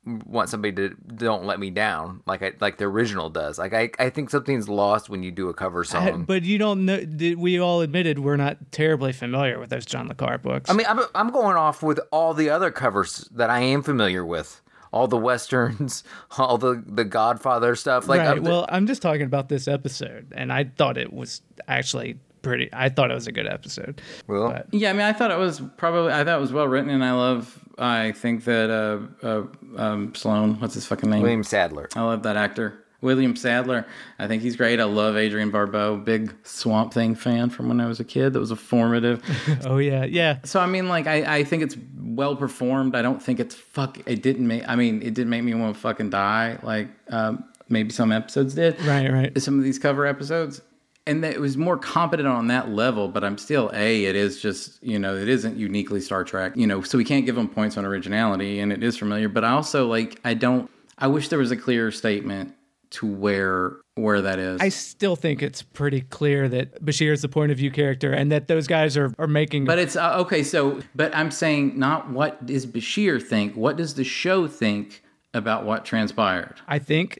want 0.06 0.50
somebody 0.50 0.74
to 0.76 0.90
don't 1.16 1.46
let 1.46 1.60
me 1.60 1.70
down 1.72 2.22
like 2.28 2.44
I 2.44 2.54
like 2.62 2.78
the 2.78 2.86
original 2.86 3.30
does. 3.30 3.58
Like 3.58 3.74
I, 3.74 3.90
I 3.98 4.10
think 4.10 4.30
something's 4.30 4.70
lost 4.70 5.10
when 5.10 5.24
you 5.24 5.32
do 5.32 5.50
a 5.50 5.54
cover 5.54 5.82
I- 5.82 5.84
song. 5.84 6.26
but 6.26 6.44
you 6.44 6.58
don't 6.58 6.86
know. 6.86 7.04
Did, 7.04 7.40
we 7.40 7.60
all 7.60 7.82
admitted 7.82 8.20
we're 8.20 8.36
not 8.38 8.72
terribly 8.72 9.14
familiar 9.14 9.60
with 9.60 9.70
those 9.72 9.86
John 9.86 10.08
Le 10.08 10.14
Carre 10.16 10.38
books. 10.38 10.70
I 10.70 10.74
mean, 10.74 10.86
I'm, 10.88 11.00
I'm 11.16 11.32
going 11.32 11.56
off 11.58 11.82
with 11.82 12.00
all 12.12 12.34
the 12.34 12.50
other 12.50 12.70
covers 12.72 13.28
that 13.34 13.50
I 13.50 13.62
am 13.62 13.82
familiar 13.84 14.26
with. 14.26 14.62
All 14.92 15.08
the 15.08 15.18
westerns, 15.18 16.04
all 16.38 16.58
the 16.58 16.82
the 16.86 17.04
Godfather 17.04 17.76
stuff. 17.76 18.08
Like, 18.08 18.20
right. 18.20 18.28
I'm- 18.30 18.44
well, 18.44 18.66
I'm 18.70 18.88
just 18.88 19.02
talking 19.02 19.24
about 19.24 19.50
this 19.50 19.68
episode, 19.68 20.32
and 20.36 20.54
I 20.54 20.66
thought 20.66 20.98
it 20.98 21.12
was 21.12 21.42
actually 21.68 22.18
pretty. 22.44 22.70
I 22.72 22.88
thought 22.90 23.12
it 23.12 23.16
was 23.16 23.28
a 23.28 23.32
good 23.34 23.48
episode. 23.48 24.02
Well, 24.28 24.52
but- 24.52 24.68
Yeah, 24.72 24.92
I 24.92 24.94
mean, 24.94 25.02
I 25.02 25.12
thought 25.12 25.32
it 25.32 25.38
was 25.40 25.62
probably, 25.78 26.14
I 26.14 26.24
thought 26.24 26.38
it 26.38 26.42
was 26.42 26.54
well 26.54 26.68
written, 26.68 26.92
and 26.92 27.04
I 27.04 27.12
love, 27.12 27.60
I 27.78 28.12
think 28.14 28.46
that 28.46 28.70
uh, 28.70 29.26
uh, 29.26 29.44
um, 29.78 30.16
Sloan, 30.16 30.60
what's 30.60 30.76
his 30.76 30.86
fucking 30.86 31.10
name? 31.10 31.22
William 31.22 31.44
Sadler. 31.44 31.90
I 31.96 32.02
love 32.02 32.24
that 32.24 32.38
actor. 32.38 32.86
William 33.02 33.36
Sadler. 33.36 33.86
I 34.18 34.28
think 34.28 34.42
he's 34.42 34.56
great. 34.56 34.80
I 34.80 34.86
love 34.86 35.16
Adrienne 35.16 35.52
Barbeau. 35.52 35.98
Big 35.98 36.34
Swamp 36.44 36.94
Thing 36.94 37.14
fan 37.14 37.50
from 37.50 37.68
when 37.68 37.80
I 37.80 37.86
was 37.86 38.00
a 38.00 38.04
kid. 38.04 38.34
That 38.34 38.40
was 38.40 38.52
a 38.52 38.56
formative. 38.56 39.24
Oh 39.66 39.78
yeah, 39.78 40.06
yeah. 40.06 40.40
so 40.44 40.60
I 40.60 40.66
mean, 40.66 40.88
like, 40.90 41.08
I, 41.08 41.38
I 41.38 41.44
think 41.44 41.64
it's 41.64 41.76
well 41.98 42.36
performed. 42.36 42.96
I 42.96 43.02
don't 43.02 43.22
think 43.22 43.40
it's 43.40 43.56
fuck. 43.56 44.00
It 44.06 44.22
didn't 44.22 44.48
make. 44.48 44.68
I 44.68 44.76
mean, 44.76 45.02
it 45.02 45.14
didn't 45.14 45.30
make 45.30 45.44
me 45.44 45.54
want 45.54 45.76
to 45.76 45.82
fucking 45.82 46.10
die. 46.10 46.58
Like 46.64 46.88
um, 47.10 47.44
maybe 47.70 47.92
some 47.92 48.12
episodes 48.12 48.56
did. 48.56 48.80
Right, 48.82 49.12
right. 49.12 49.42
Some 49.42 49.58
of 49.58 49.64
these 49.64 49.80
cover 49.80 50.06
episodes. 50.06 50.62
And 51.08 51.24
that 51.24 51.34
it 51.34 51.40
was 51.40 51.56
more 51.58 51.78
competent 51.78 52.28
on 52.28 52.48
that 52.48 52.70
level, 52.70 53.08
but 53.08 53.24
I'm 53.24 53.38
still 53.38 53.72
a. 53.74 54.06
It 54.06 54.16
is 54.16 54.42
just 54.42 54.82
you 54.84 55.00
know 55.00 55.16
it 55.16 55.28
isn't 55.28 55.58
uniquely 55.58 56.02
Star 56.02 56.24
Trek, 56.24 56.54
you 56.56 56.68
know, 56.68 56.82
so 56.82 56.98
we 56.98 57.06
can't 57.06 57.26
give 57.26 57.36
them 57.36 57.48
points 57.48 57.78
on 57.78 57.86
originality, 57.86 58.60
and 58.60 58.72
it 58.72 58.84
is 58.84 58.98
familiar. 58.98 59.30
But 59.30 59.44
I 59.44 59.52
also 59.52 59.88
like 59.88 60.20
I 60.24 60.34
don't. 60.34 60.70
I 60.98 61.08
wish 61.08 61.28
there 61.28 61.40
was 61.40 61.52
a 61.52 61.58
clearer 61.58 61.92
statement 61.92 62.56
to 62.92 63.06
where 63.06 63.78
where 63.96 64.22
that 64.22 64.40
is. 64.40 64.62
I 64.62 64.70
still 64.70 65.16
think 65.16 65.42
it's 65.42 65.62
pretty 65.62 66.02
clear 66.02 66.50
that 66.50 66.84
Bashir 66.84 67.12
is 67.12 67.22
the 67.22 67.30
point 67.30 67.52
of 67.52 67.58
view 67.58 67.72
character 67.72 68.12
and 68.12 68.32
that 68.32 68.48
those 68.48 68.68
guys 68.68 68.98
are, 68.98 69.14
are 69.20 69.28
making. 69.28 69.66
But 69.66 69.80
it's 69.80 69.96
uh, 69.96 70.18
okay. 70.20 70.44
So, 70.44 70.82
but 70.96 71.16
I'm 71.16 71.32
saying 71.32 71.78
not 71.78 72.10
what 72.10 72.46
does 72.46 72.66
Bashir 72.66 73.22
think. 73.22 73.56
What 73.56 73.78
does 73.78 73.96
the 73.96 74.04
show 74.04 74.48
think 74.48 75.04
about 75.34 75.66
what 75.66 75.86
transpired? 75.86 76.62
I 76.68 76.80
think 76.80 77.20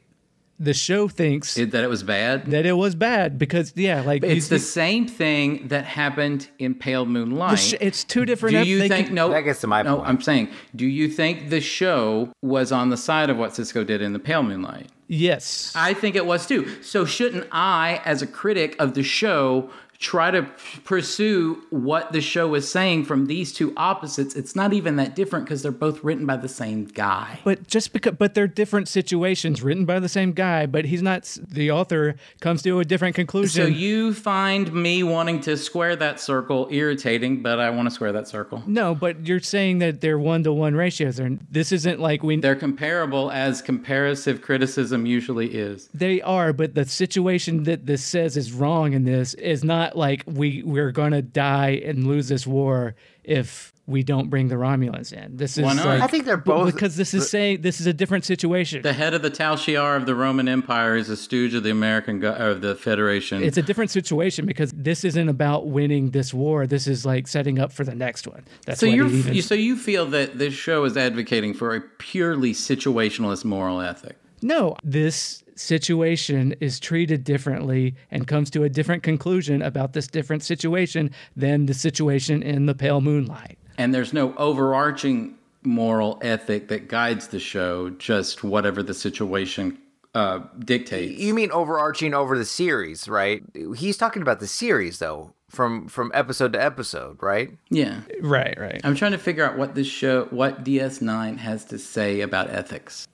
the 0.58 0.72
show 0.74 1.06
thinks 1.08 1.56
It- 1.58 1.70
that 1.72 1.84
it 1.84 1.90
was 1.90 2.02
bad. 2.02 2.46
that 2.50 2.64
it 2.66 2.72
was 2.72 2.94
bad 2.94 3.38
because, 3.38 3.72
yeah, 3.76 4.00
like 4.00 4.24
It's 4.24 4.50
you- 4.50 4.56
the 4.56 4.62
same 4.64 5.06
thing 5.06 5.68
that 5.68 5.84
happened 5.84 6.48
in 6.58 6.74
Pale 6.74 7.06
Moonlight. 7.06 7.50
the 7.52 7.56
sh- 7.56 7.74
it's 7.80 8.04
two 8.04 8.24
different. 8.24 8.54
do 8.54 8.60
ep- 8.60 8.66
you 8.66 8.78
they 8.78 8.88
think 8.88 9.08
could- 9.08 9.14
no? 9.14 9.28
That 9.30 9.42
gets 9.42 9.60
to 9.60 9.66
my 9.66 9.82
no, 9.82 9.96
point. 9.96 10.08
I'm 10.08 10.20
saying, 10.20 10.48
do 10.74 10.86
you 10.86 11.08
think 11.08 11.50
the 11.50 11.60
show 11.60 12.30
was 12.42 12.72
on 12.72 12.90
the 12.90 12.96
side 12.96 13.28
of 13.30 13.36
what 13.36 13.50
Sisko 13.52 13.86
did 13.86 14.00
in 14.00 14.12
the 14.12 14.18
Pale 14.18 14.44
Moonlight? 14.44 14.86
Yes. 15.08 15.72
I 15.76 15.94
think 15.94 16.16
it 16.16 16.26
was 16.26 16.46
too. 16.46 16.66
So 16.82 17.04
shouldn't 17.04 17.46
I, 17.52 18.00
as 18.04 18.22
a 18.22 18.26
critic 18.26 18.74
of 18.80 18.94
the 18.94 19.04
show, 19.04 19.70
try 19.98 20.30
to 20.30 20.46
pursue 20.84 21.62
what 21.70 22.12
the 22.12 22.20
show 22.20 22.54
is 22.54 22.70
saying 22.70 23.04
from 23.04 23.26
these 23.26 23.52
two 23.52 23.72
opposites? 23.76 24.34
It's 24.34 24.54
not 24.54 24.72
even 24.72 24.96
that 24.96 25.14
different 25.16 25.44
because 25.46 25.62
they're 25.62 25.72
both 25.72 26.02
written 26.04 26.26
by 26.26 26.36
the 26.36 26.48
same 26.48 26.84
guy. 26.84 27.40
But 27.44 27.66
just 27.66 27.92
because, 27.92 28.14
but 28.18 28.34
they're 28.34 28.46
different 28.46 28.88
situations 28.88 29.62
written 29.62 29.84
by 29.84 29.98
the 30.00 30.08
same 30.08 30.32
guy, 30.32 30.66
but 30.66 30.84
he's 30.84 31.02
not, 31.02 31.24
the 31.48 31.70
author 31.70 32.16
comes 32.40 32.62
to 32.62 32.80
a 32.80 32.84
different 32.84 33.14
conclusion. 33.16 33.64
So 33.64 33.68
you 33.68 34.14
find 34.14 34.72
me 34.72 35.02
wanting 35.02 35.40
to 35.42 35.56
square 35.56 35.96
that 35.96 36.20
circle 36.20 36.68
irritating, 36.70 37.42
but 37.42 37.58
I 37.58 37.70
want 37.70 37.88
to 37.88 37.94
square 37.94 38.12
that 38.12 38.28
circle. 38.28 38.62
no, 38.66 38.94
but 38.94 39.26
you're 39.26 39.40
saying 39.40 39.78
that 39.78 40.00
they're 40.00 40.18
one 40.18 40.42
to 40.44 40.52
one 40.52 40.74
ratios. 40.74 41.18
And 41.18 41.46
this 41.50 41.72
isn't 41.72 42.00
like 42.00 42.22
we, 42.22 42.36
They're 42.36 42.54
comparable 42.56 43.30
as 43.30 43.62
comparative 43.62 44.42
criticism 44.42 45.06
usually 45.06 45.54
is. 45.54 45.88
they 45.92 46.20
are, 46.22 46.52
but 46.52 46.74
the 46.74 46.84
situation 46.84 47.64
that 47.64 47.86
this 47.86 48.02
says 48.04 48.36
is 48.36 48.52
wrong 48.52 48.92
in 48.92 49.04
this 49.04 49.34
is 49.34 49.62
not 49.64 49.85
like 49.94 50.24
we, 50.26 50.62
we're 50.64 50.90
going 50.90 51.12
to 51.12 51.22
die 51.22 51.82
and 51.84 52.06
lose 52.06 52.28
this 52.28 52.46
war 52.46 52.94
if 53.22 53.72
we 53.86 54.02
don't 54.02 54.30
bring 54.30 54.48
the 54.48 54.56
Romulans 54.56 55.12
in. 55.12 55.36
This 55.36 55.56
is 55.56 55.64
Why 55.64 55.74
not? 55.74 55.86
like, 55.86 56.02
I 56.02 56.08
think 56.08 56.24
they're 56.24 56.36
both 56.36 56.74
because 56.74 56.96
this 56.96 57.14
is 57.14 57.30
saying 57.30 57.60
this 57.60 57.80
is 57.80 57.86
a 57.86 57.92
different 57.92 58.24
situation. 58.24 58.82
The 58.82 58.92
head 58.92 59.14
of 59.14 59.22
the 59.22 59.30
Tal 59.30 59.56
Shiar 59.56 59.96
of 59.96 60.06
the 60.06 60.14
Roman 60.16 60.48
Empire 60.48 60.96
is 60.96 61.08
a 61.08 61.16
stooge 61.16 61.54
of 61.54 61.62
the 61.62 61.70
American 61.70 62.18
go- 62.18 62.32
of 62.32 62.62
the 62.62 62.74
Federation. 62.74 63.44
it's 63.44 63.56
a 63.56 63.62
different 63.62 63.92
situation 63.92 64.44
because 64.44 64.72
this 64.72 65.04
isn't 65.04 65.28
about 65.28 65.68
winning 65.68 66.10
this 66.10 66.34
war. 66.34 66.66
This 66.66 66.88
is 66.88 67.06
like 67.06 67.28
setting 67.28 67.60
up 67.60 67.72
for 67.72 67.84
the 67.84 67.94
next 67.94 68.26
one. 68.26 68.44
That's 68.64 68.80
so 68.80 68.86
you 68.86 69.06
it 69.06 69.12
even. 69.12 69.34
you 69.34 69.42
so 69.42 69.54
you 69.54 69.76
feel 69.76 70.06
that 70.06 70.38
this 70.38 70.52
show 70.54 70.82
is 70.84 70.96
advocating 70.96 71.54
for 71.54 71.76
a 71.76 71.80
purely 71.80 72.52
situationalist 72.54 73.44
moral 73.44 73.80
ethic. 73.80 74.16
no, 74.42 74.76
this 74.82 75.44
situation 75.56 76.54
is 76.60 76.78
treated 76.78 77.24
differently 77.24 77.94
and 78.10 78.26
comes 78.26 78.50
to 78.50 78.62
a 78.64 78.68
different 78.68 79.02
conclusion 79.02 79.62
about 79.62 79.92
this 79.92 80.06
different 80.06 80.42
situation 80.42 81.10
than 81.34 81.66
the 81.66 81.74
situation 81.74 82.42
in 82.42 82.66
the 82.66 82.74
pale 82.74 83.00
moonlight. 83.00 83.58
And 83.78 83.94
there's 83.94 84.12
no 84.12 84.34
overarching 84.36 85.36
moral 85.62 86.18
ethic 86.22 86.68
that 86.68 86.88
guides 86.88 87.28
the 87.28 87.40
show, 87.40 87.90
just 87.90 88.44
whatever 88.44 88.82
the 88.82 88.94
situation 88.94 89.78
uh, 90.14 90.40
dictates. 90.60 91.20
You 91.20 91.34
mean 91.34 91.50
overarching 91.50 92.14
over 92.14 92.38
the 92.38 92.44
series, 92.44 93.08
right? 93.08 93.42
He's 93.76 93.98
talking 93.98 94.22
about 94.22 94.40
the 94.40 94.46
series 94.46 94.98
though, 94.98 95.32
from 95.50 95.88
from 95.88 96.10
episode 96.14 96.54
to 96.54 96.62
episode, 96.62 97.22
right? 97.22 97.50
yeah. 97.70 98.00
Right, 98.22 98.58
right. 98.58 98.80
I'm 98.82 98.94
trying 98.94 99.12
to 99.12 99.18
figure 99.18 99.44
out 99.44 99.58
what 99.58 99.74
this 99.74 99.86
show, 99.86 100.26
what 100.30 100.64
DS9 100.64 101.38
has 101.38 101.66
to 101.66 101.78
say 101.78 102.22
about 102.22 102.48
ethics. 102.48 103.06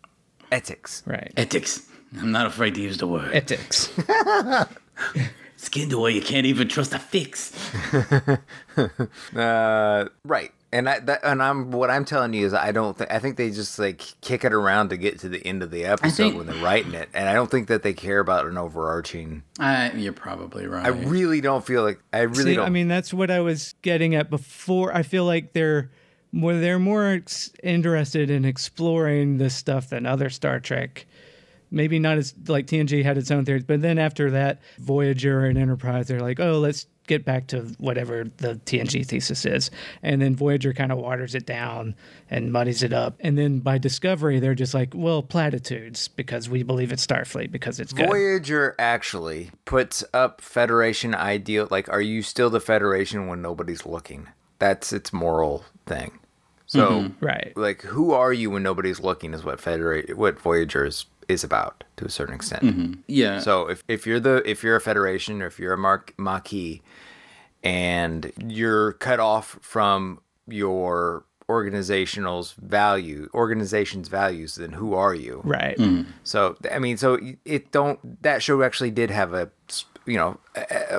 Ethics. 0.52 1.02
Right. 1.06 1.32
Ethics. 1.36 1.88
I'm 2.18 2.32
not 2.32 2.46
afraid 2.46 2.74
to 2.74 2.80
use 2.80 2.98
the 2.98 3.06
word. 3.06 3.32
Ethics. 3.34 3.90
Skin 5.12 5.28
Skinned 5.56 5.92
away, 5.92 6.12
you 6.12 6.20
can't 6.20 6.46
even 6.46 6.68
trust 6.68 6.92
a 6.94 6.98
fix. 6.98 7.52
Uh, 9.36 10.08
right. 10.24 10.50
And 10.72 10.88
I 10.88 11.00
that, 11.00 11.20
and 11.22 11.42
I'm 11.42 11.70
what 11.70 11.90
I'm 11.90 12.06
telling 12.06 12.32
you 12.32 12.46
is 12.46 12.54
I 12.54 12.72
don't 12.72 12.96
think 12.96 13.12
I 13.12 13.18
think 13.18 13.36
they 13.36 13.50
just 13.50 13.78
like 13.78 14.02
kick 14.22 14.42
it 14.44 14.54
around 14.54 14.88
to 14.88 14.96
get 14.96 15.18
to 15.20 15.28
the 15.28 15.46
end 15.46 15.62
of 15.62 15.70
the 15.70 15.84
episode 15.84 16.16
think- 16.16 16.36
when 16.38 16.46
they're 16.46 16.64
writing 16.64 16.94
it, 16.94 17.10
and 17.12 17.28
I 17.28 17.34
don't 17.34 17.50
think 17.50 17.68
that 17.68 17.82
they 17.82 17.92
care 17.92 18.20
about 18.20 18.46
an 18.46 18.56
overarching. 18.56 19.42
I, 19.58 19.92
you're 19.92 20.14
probably 20.14 20.66
right. 20.66 20.86
I 20.86 20.88
really 20.88 21.42
don't 21.42 21.64
feel 21.64 21.82
like 21.82 22.00
I 22.14 22.20
really 22.20 22.42
See, 22.44 22.54
don't. 22.54 22.66
I 22.66 22.70
mean, 22.70 22.88
that's 22.88 23.12
what 23.12 23.30
I 23.30 23.40
was 23.40 23.74
getting 23.82 24.14
at 24.14 24.30
before. 24.30 24.94
I 24.94 25.02
feel 25.02 25.26
like 25.26 25.52
they're 25.52 25.90
more 26.32 26.54
they're 26.54 26.78
more 26.78 27.06
ex- 27.08 27.50
interested 27.62 28.30
in 28.30 28.46
exploring 28.46 29.36
this 29.36 29.54
stuff 29.54 29.90
than 29.90 30.06
other 30.06 30.30
Star 30.30 30.58
Trek. 30.58 31.04
Maybe 31.72 31.98
not 31.98 32.18
as 32.18 32.34
like 32.46 32.66
TNG 32.66 33.02
had 33.02 33.18
its 33.18 33.30
own 33.30 33.44
theories, 33.44 33.64
but 33.64 33.82
then 33.82 33.98
after 33.98 34.30
that, 34.32 34.60
Voyager 34.78 35.44
and 35.44 35.58
Enterprise, 35.58 36.08
they're 36.08 36.20
like, 36.20 36.38
oh, 36.38 36.58
let's 36.58 36.86
get 37.08 37.24
back 37.24 37.48
to 37.48 37.62
whatever 37.78 38.24
the 38.36 38.54
TNG 38.64 39.04
thesis 39.04 39.44
is, 39.44 39.70
and 40.02 40.22
then 40.22 40.36
Voyager 40.36 40.72
kind 40.72 40.92
of 40.92 40.98
waters 40.98 41.34
it 41.34 41.46
down 41.46 41.96
and 42.30 42.52
muddies 42.52 42.82
it 42.82 42.92
up, 42.92 43.16
and 43.20 43.36
then 43.36 43.58
by 43.58 43.78
Discovery, 43.78 44.38
they're 44.38 44.54
just 44.54 44.74
like, 44.74 44.92
well, 44.94 45.22
platitudes 45.22 46.08
because 46.08 46.48
we 46.48 46.62
believe 46.62 46.92
it's 46.92 47.04
Starfleet 47.04 47.50
because 47.50 47.80
it's 47.80 47.92
good. 47.92 48.06
Voyager 48.06 48.74
actually 48.78 49.50
puts 49.64 50.04
up 50.14 50.40
Federation 50.40 51.14
ideal. 51.14 51.66
Like, 51.70 51.88
are 51.88 52.00
you 52.00 52.22
still 52.22 52.50
the 52.50 52.60
Federation 52.60 53.26
when 53.26 53.42
nobody's 53.42 53.84
looking? 53.86 54.28
That's 54.58 54.92
its 54.92 55.12
moral 55.12 55.64
thing. 55.86 56.18
So, 56.66 56.90
mm-hmm. 56.90 57.24
right. 57.24 57.52
like, 57.54 57.82
who 57.82 58.12
are 58.12 58.32
you 58.32 58.50
when 58.50 58.62
nobody's 58.62 58.98
looking? 58.98 59.34
Is 59.34 59.44
what 59.44 59.60
Federate 59.60 60.16
what 60.16 60.40
Voyager 60.40 60.86
is, 60.86 61.04
is 61.28 61.44
about 61.44 61.84
to 61.96 62.04
a 62.04 62.10
certain 62.10 62.34
extent. 62.34 62.62
Mm-hmm. 62.62 62.92
yeah. 63.06 63.38
So 63.40 63.68
if, 63.68 63.84
if 63.88 64.06
you're 64.06 64.20
the 64.20 64.42
if 64.48 64.62
you're 64.62 64.76
a 64.76 64.80
federation 64.80 65.42
or 65.42 65.46
if 65.46 65.58
you're 65.58 65.72
a 65.72 65.78
mark 65.78 66.14
Maquis 66.18 66.80
and 67.62 68.32
you're 68.44 68.94
cut 68.94 69.20
off 69.20 69.58
from 69.62 70.20
your 70.46 71.24
organizational's 71.48 72.52
value 72.52 73.28
organization's 73.34 74.08
values, 74.08 74.54
then 74.56 74.72
who 74.72 74.94
are 74.94 75.14
you? 75.14 75.40
Right. 75.44 75.76
Mm-hmm. 75.76 76.10
So 76.24 76.56
I 76.70 76.78
mean, 76.78 76.96
so 76.96 77.18
it 77.44 77.72
don't 77.72 78.22
that 78.22 78.42
show 78.42 78.62
actually 78.62 78.90
did 78.90 79.10
have 79.10 79.34
a 79.34 79.50
you 80.06 80.16
know 80.16 80.38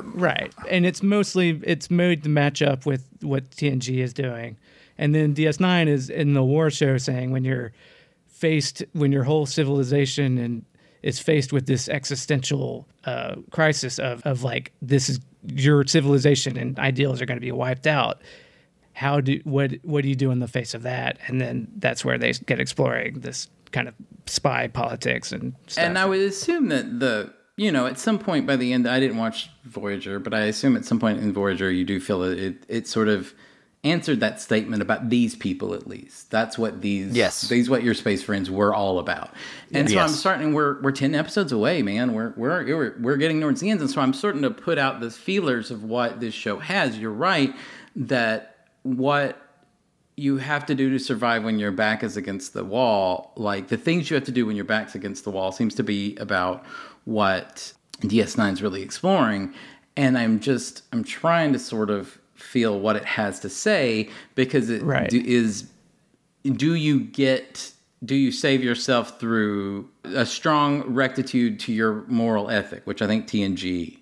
Right. 0.04 0.54
And 0.70 0.86
it's 0.86 1.04
mostly 1.04 1.60
it's 1.64 1.90
made 1.90 2.24
to 2.24 2.30
match 2.30 2.62
up 2.62 2.86
with 2.86 3.08
what 3.22 3.50
TNG 3.52 3.98
is 3.98 4.14
doing. 4.14 4.58
And 4.98 5.16
then 5.16 5.34
DS9 5.34 5.88
is 5.88 6.10
in 6.10 6.34
the 6.34 6.44
war 6.44 6.70
show 6.70 6.98
saying 6.98 7.32
when 7.32 7.44
you're 7.44 7.74
faced 8.44 8.84
when 8.92 9.14
your 9.14 9.24
whole 9.24 9.46
civilization 9.46 10.38
and 10.38 10.66
is 11.02 11.18
faced 11.18 11.54
with 11.54 11.66
this 11.66 11.88
existential 11.88 12.86
uh, 13.06 13.36
crisis 13.52 14.00
of, 14.00 14.22
of 14.24 14.44
like 14.44 14.74
this 14.82 15.08
is 15.08 15.22
your 15.48 15.86
civilization 15.88 16.58
and 16.58 16.78
ideals 16.78 17.22
are 17.22 17.26
going 17.26 17.38
to 17.38 17.46
be 17.46 17.54
wiped 17.54 17.88
out. 17.88 18.22
How 18.92 19.22
do 19.22 19.40
what 19.46 19.72
what 19.84 20.04
do 20.04 20.10
you 20.10 20.16
do 20.16 20.30
in 20.32 20.40
the 20.40 20.48
face 20.50 20.74
of 20.74 20.84
that? 20.84 21.20
And 21.28 21.40
then 21.40 21.70
that's 21.78 22.04
where 22.04 22.18
they 22.18 22.34
get 22.34 22.60
exploring 22.60 23.22
this 23.22 23.48
kind 23.72 23.88
of 23.88 23.94
spy 24.26 24.68
politics 24.68 25.32
and 25.32 25.56
stuff. 25.68 25.86
And 25.86 25.98
I 25.98 26.06
would 26.06 26.20
assume 26.20 26.68
that 26.68 27.00
the 27.00 27.34
you 27.56 27.72
know 27.72 27.86
at 27.88 27.98
some 27.98 28.20
point 28.20 28.46
by 28.46 28.58
the 28.58 28.74
end 28.74 28.90
I 28.90 29.00
didn't 29.00 29.20
watch 29.20 29.50
Voyager, 29.64 30.20
but 30.20 30.34
I 30.34 30.42
assume 30.42 30.76
at 30.76 30.84
some 30.84 31.00
point 31.00 31.20
in 31.20 31.32
Voyager 31.32 31.72
you 31.72 31.86
do 31.86 32.02
feel 32.02 32.24
it 32.24 32.66
it 32.68 32.88
sort 32.90 33.08
of 33.08 33.34
answered 33.84 34.22
that 34.22 34.40
statement 34.40 34.82
about 34.82 35.10
these 35.10 35.36
people 35.36 35.74
at 35.74 35.88
least. 35.88 36.32
That's 36.32 36.58
what 36.58 36.82
these 36.82 37.16
Yes. 37.16 37.50
these 37.50 37.70
what 37.70 37.84
your 37.84 37.94
space 37.94 38.24
friends 38.24 38.50
were 38.50 38.74
all 38.74 39.00
about. 39.00 39.32
And 39.74 39.90
so 39.90 40.00
I'm 40.00 40.10
starting 40.10 40.54
we're 40.54 40.82
we're 40.82 40.92
10 40.92 41.16
episodes 41.16 41.52
away, 41.52 41.82
man. 41.82 42.14
We're 42.14 42.34
we're 42.38 42.66
we're, 42.66 42.96
we're 43.00 43.18
getting 43.18 43.42
towards 43.42 43.60
the 43.62 43.70
end 43.70 43.82
and 43.82 43.90
so 43.90 44.02
I'm 44.02 44.14
starting 44.14 44.42
to 44.44 44.52
put 44.52 44.78
out 44.78 45.00
the 45.02 45.12
feelers 45.12 45.70
of 45.72 45.84
what 45.84 46.20
this 46.20 46.34
show 46.34 46.60
has. 46.60 46.98
You're 46.98 47.12
right 47.12 47.54
that 47.96 48.68
what 48.84 49.40
you 50.16 50.38
have 50.38 50.66
to 50.68 50.76
do 50.76 50.92
to 50.92 51.00
survive 51.00 51.44
when 51.44 51.58
your 51.60 51.72
back 51.72 52.04
is 52.04 52.16
against 52.18 52.54
the 52.54 52.64
wall, 52.64 53.34
like 53.36 53.68
the 53.68 53.78
things 53.78 54.10
you 54.10 54.16
have 54.16 54.24
to 54.26 54.32
do 54.32 54.46
when 54.46 54.56
your 54.56 54.66
back's 54.66 54.94
against 54.94 55.24
the 55.24 55.32
wall, 55.32 55.52
seems 55.52 55.74
to 55.74 55.84
be 55.84 56.16
about 56.18 56.64
what 57.06 57.74
DS9 58.02 58.54
is 58.54 58.62
really 58.62 58.84
exploring. 58.84 59.54
And 59.98 60.16
I'm 60.18 60.40
just, 60.40 60.84
I'm 60.94 61.04
trying 61.04 61.52
to 61.54 61.60
sort 61.60 61.90
of 61.90 62.20
feel 62.44 62.80
what 62.80 62.96
it 62.96 63.06
has 63.06 63.40
to 63.42 63.50
say 63.50 64.10
because 64.36 64.70
it 64.70 64.84
Right. 64.84 65.10
do, 65.10 65.22
is, 65.26 65.70
do 66.44 66.76
you 66.76 67.00
get, 67.00 67.72
do 68.04 68.16
you 68.16 68.32
save 68.32 68.64
yourself 68.64 69.20
through 69.20 69.90
a 70.04 70.26
strong 70.26 70.82
rectitude 70.94 71.60
to 71.62 71.74
your 71.74 72.04
moral 72.08 72.50
ethic, 72.50 72.86
which 72.86 73.02
I 73.02 73.08
think 73.08 73.28
TNG 73.28 74.00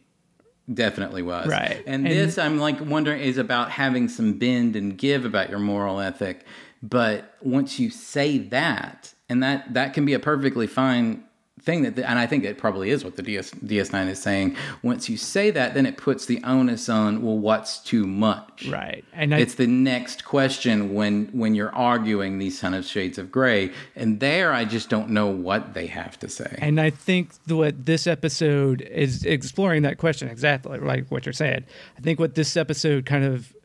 definitely 0.73 1.21
was. 1.21 1.47
Right. 1.47 1.83
And, 1.85 2.07
And- 2.07 2.15
this, 2.15 2.37
I'm 2.37 2.57
like 2.57 2.79
wondering, 2.81 3.21
is 3.21 3.37
about 3.37 3.71
having 3.71 4.07
some 4.07 4.33
bend 4.33 4.75
and 4.75 4.97
give 4.97 5.25
about 5.25 5.49
your 5.49 5.59
moral 5.59 5.99
ethic. 5.99 6.45
But 6.83 7.35
once 7.41 7.79
you 7.79 7.89
say 7.89 8.37
that, 8.39 9.13
and 9.29 9.43
that 9.43 9.73
that 9.75 9.93
can 9.93 10.03
be 10.05 10.13
a 10.13 10.19
perfectly 10.19 10.67
fine 10.67 11.23
thing 11.63 11.83
that, 11.83 11.97
and 11.99 12.17
I 12.17 12.25
think 12.25 12.43
it 12.43 12.57
probably 12.57 12.89
is 12.89 13.03
what 13.03 13.15
the 13.15 13.21
DS, 13.21 13.51
DS9 13.51 14.09
is 14.09 14.21
saying. 14.21 14.55
Once 14.81 15.09
you 15.09 15.17
say 15.17 15.51
that, 15.51 15.73
then 15.73 15.85
it 15.85 15.95
puts 15.97 16.25
the 16.25 16.41
onus 16.43 16.89
on, 16.89 17.21
well, 17.21 17.37
what's 17.37 17.77
too 17.79 18.07
much? 18.07 18.67
Right. 18.67 19.05
And 19.13 19.35
I, 19.35 19.39
it's 19.39 19.55
the 19.55 19.67
next 19.67 20.25
question 20.25 20.93
when 20.93 21.27
when 21.27 21.53
you're 21.55 21.73
arguing 21.73 22.39
these 22.39 22.59
kind 22.59 22.73
of 22.73 22.85
shades 22.85 23.17
of 23.17 23.31
gray, 23.31 23.71
and 23.95 24.19
there 24.19 24.51
I 24.51 24.65
just 24.65 24.89
don't 24.89 25.09
know 25.09 25.27
what 25.27 25.73
they 25.73 25.87
have 25.87 26.17
to 26.19 26.29
say. 26.29 26.57
And 26.59 26.81
I 26.81 26.89
think 26.89 27.31
what 27.47 27.85
this 27.85 28.07
episode 28.07 28.81
is 28.81 29.23
exploring 29.25 29.83
that 29.83 29.97
question 29.97 30.27
exactly, 30.29 30.79
like 30.79 31.09
what 31.09 31.25
you're 31.25 31.33
saying. 31.33 31.65
I 31.97 32.01
think 32.01 32.19
what 32.19 32.35
this 32.35 32.57
episode 32.57 33.05
kind 33.05 33.23
of 33.23 33.55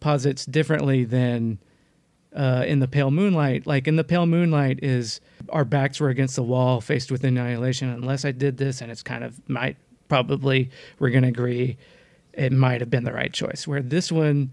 posits 0.00 0.44
differently 0.44 1.04
than 1.04 1.58
uh, 2.38 2.64
in 2.66 2.78
the 2.78 2.88
Pale 2.88 3.10
Moonlight. 3.10 3.66
Like 3.66 3.88
in 3.88 3.96
the 3.96 4.04
Pale 4.04 4.26
Moonlight, 4.26 4.78
is 4.82 5.20
our 5.50 5.64
backs 5.64 6.00
were 6.00 6.08
against 6.08 6.36
the 6.36 6.42
wall, 6.42 6.80
faced 6.80 7.10
with 7.10 7.24
annihilation. 7.24 7.90
Unless 7.90 8.24
I 8.24 8.30
did 8.30 8.56
this, 8.56 8.80
and 8.80 8.90
it's 8.90 9.02
kind 9.02 9.24
of 9.24 9.46
might 9.48 9.76
probably 10.08 10.70
we're 10.98 11.10
gonna 11.10 11.28
agree 11.28 11.76
it 12.32 12.52
might 12.52 12.80
have 12.80 12.88
been 12.88 13.04
the 13.04 13.12
right 13.12 13.32
choice. 13.32 13.66
Where 13.66 13.82
this 13.82 14.12
one 14.12 14.52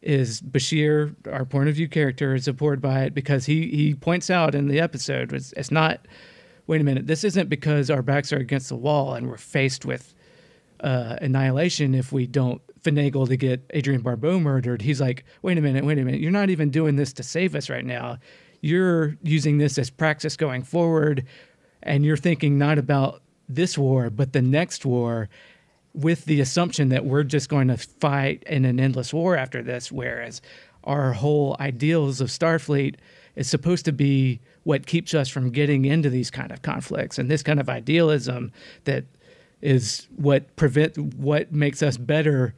is 0.00 0.40
Bashir, 0.40 1.14
our 1.30 1.44
point 1.44 1.68
of 1.68 1.74
view 1.74 1.88
character, 1.88 2.36
is 2.36 2.44
supported 2.44 2.80
by 2.80 3.02
it 3.02 3.14
because 3.14 3.46
he 3.46 3.68
he 3.68 3.94
points 3.94 4.30
out 4.30 4.54
in 4.54 4.68
the 4.68 4.80
episode 4.80 5.32
it's, 5.32 5.52
it's 5.52 5.70
not. 5.70 6.06
Wait 6.68 6.82
a 6.82 6.84
minute, 6.84 7.06
this 7.06 7.24
isn't 7.24 7.48
because 7.48 7.90
our 7.90 8.02
backs 8.02 8.30
are 8.30 8.36
against 8.36 8.68
the 8.68 8.76
wall 8.76 9.14
and 9.14 9.26
we're 9.26 9.38
faced 9.38 9.86
with 9.86 10.14
uh, 10.80 11.16
annihilation 11.22 11.94
if 11.94 12.12
we 12.12 12.26
don't 12.26 12.60
finagle 12.82 13.28
to 13.28 13.36
get 13.36 13.70
Adrienne 13.74 14.02
Barbeau 14.02 14.38
murdered. 14.38 14.82
He's 14.82 15.00
like, 15.00 15.24
wait 15.42 15.58
a 15.58 15.60
minute, 15.60 15.84
wait 15.84 15.98
a 15.98 16.04
minute, 16.04 16.20
you're 16.20 16.30
not 16.30 16.50
even 16.50 16.70
doing 16.70 16.96
this 16.96 17.12
to 17.14 17.22
save 17.22 17.54
us 17.54 17.68
right 17.68 17.84
now. 17.84 18.18
You're 18.60 19.16
using 19.22 19.58
this 19.58 19.78
as 19.78 19.90
praxis 19.90 20.36
going 20.36 20.62
forward, 20.62 21.24
and 21.82 22.04
you're 22.04 22.16
thinking 22.16 22.58
not 22.58 22.78
about 22.78 23.22
this 23.48 23.78
war, 23.78 24.10
but 24.10 24.32
the 24.32 24.42
next 24.42 24.84
war 24.84 25.28
with 25.94 26.24
the 26.26 26.40
assumption 26.40 26.90
that 26.90 27.04
we're 27.04 27.24
just 27.24 27.48
going 27.48 27.68
to 27.68 27.76
fight 27.76 28.42
in 28.46 28.64
an 28.64 28.78
endless 28.78 29.12
war 29.12 29.36
after 29.36 29.62
this, 29.62 29.90
whereas 29.90 30.40
our 30.84 31.12
whole 31.12 31.56
ideals 31.60 32.20
of 32.20 32.28
Starfleet 32.28 32.96
is 33.36 33.48
supposed 33.48 33.84
to 33.84 33.92
be 33.92 34.40
what 34.64 34.86
keeps 34.86 35.14
us 35.14 35.28
from 35.28 35.50
getting 35.50 35.84
into 35.84 36.10
these 36.10 36.30
kind 36.30 36.52
of 36.52 36.62
conflicts 36.62 37.18
and 37.18 37.30
this 37.30 37.42
kind 37.42 37.60
of 37.60 37.68
idealism 37.68 38.52
that 38.84 39.04
is 39.62 40.06
what 40.16 40.54
prevent 40.56 40.96
what 41.14 41.52
makes 41.52 41.82
us 41.82 41.96
better 41.96 42.54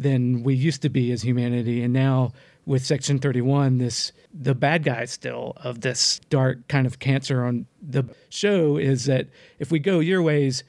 than 0.00 0.42
we 0.42 0.54
used 0.54 0.80
to 0.82 0.88
be 0.88 1.12
as 1.12 1.22
humanity 1.22 1.82
and 1.82 1.92
now 1.92 2.32
with 2.64 2.84
section 2.84 3.18
31 3.18 3.78
this 3.78 4.12
the 4.32 4.54
bad 4.54 4.82
guy 4.82 5.04
still 5.04 5.52
of 5.56 5.80
this 5.82 6.20
dark 6.30 6.66
kind 6.68 6.86
of 6.86 6.98
cancer 6.98 7.44
on 7.44 7.66
the 7.82 8.04
show 8.30 8.76
is 8.76 9.04
that 9.04 9.26
if 9.58 9.70
we 9.70 9.78
go 9.78 10.00
your 10.00 10.22
ways 10.22 10.64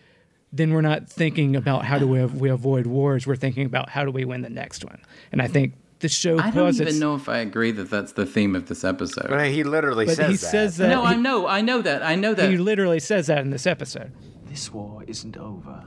then 0.53 0.73
we're 0.73 0.81
not 0.81 1.07
thinking 1.09 1.55
about 1.55 1.85
how 1.85 1.97
do 1.97 2.05
we, 2.07 2.25
we 2.25 2.49
avoid 2.49 2.85
wars 2.85 3.25
we're 3.25 3.35
thinking 3.37 3.65
about 3.65 3.89
how 3.89 4.03
do 4.03 4.11
we 4.11 4.25
win 4.25 4.41
the 4.41 4.49
next 4.49 4.83
one 4.83 4.99
and 5.31 5.41
i 5.41 5.47
think 5.47 5.73
the 5.99 6.09
show 6.09 6.39
I 6.39 6.49
don't 6.49 6.73
even 6.81 6.97
know 6.97 7.13
if 7.13 7.29
I 7.29 7.37
agree 7.37 7.69
that 7.73 7.91
that's 7.91 8.13
the 8.13 8.25
theme 8.25 8.55
of 8.55 8.65
this 8.65 8.83
episode. 8.83 9.27
But 9.29 9.45
he 9.51 9.63
literally 9.63 10.07
but 10.07 10.15
says 10.15 10.27
he 10.31 10.35
that. 10.37 10.39
says 10.39 10.77
that 10.77 10.89
no, 10.89 11.05
he, 11.05 11.13
I 11.13 11.15
know, 11.15 11.45
I 11.45 11.61
know 11.61 11.79
that, 11.83 12.01
I 12.01 12.15
know 12.15 12.33
that. 12.33 12.49
he 12.49 12.57
literally 12.57 12.99
says 12.99 13.27
that 13.27 13.37
in 13.37 13.51
this 13.51 13.67
episode 13.67 14.11
This 14.47 14.73
war 14.73 15.03
isn't 15.05 15.37
over. 15.37 15.83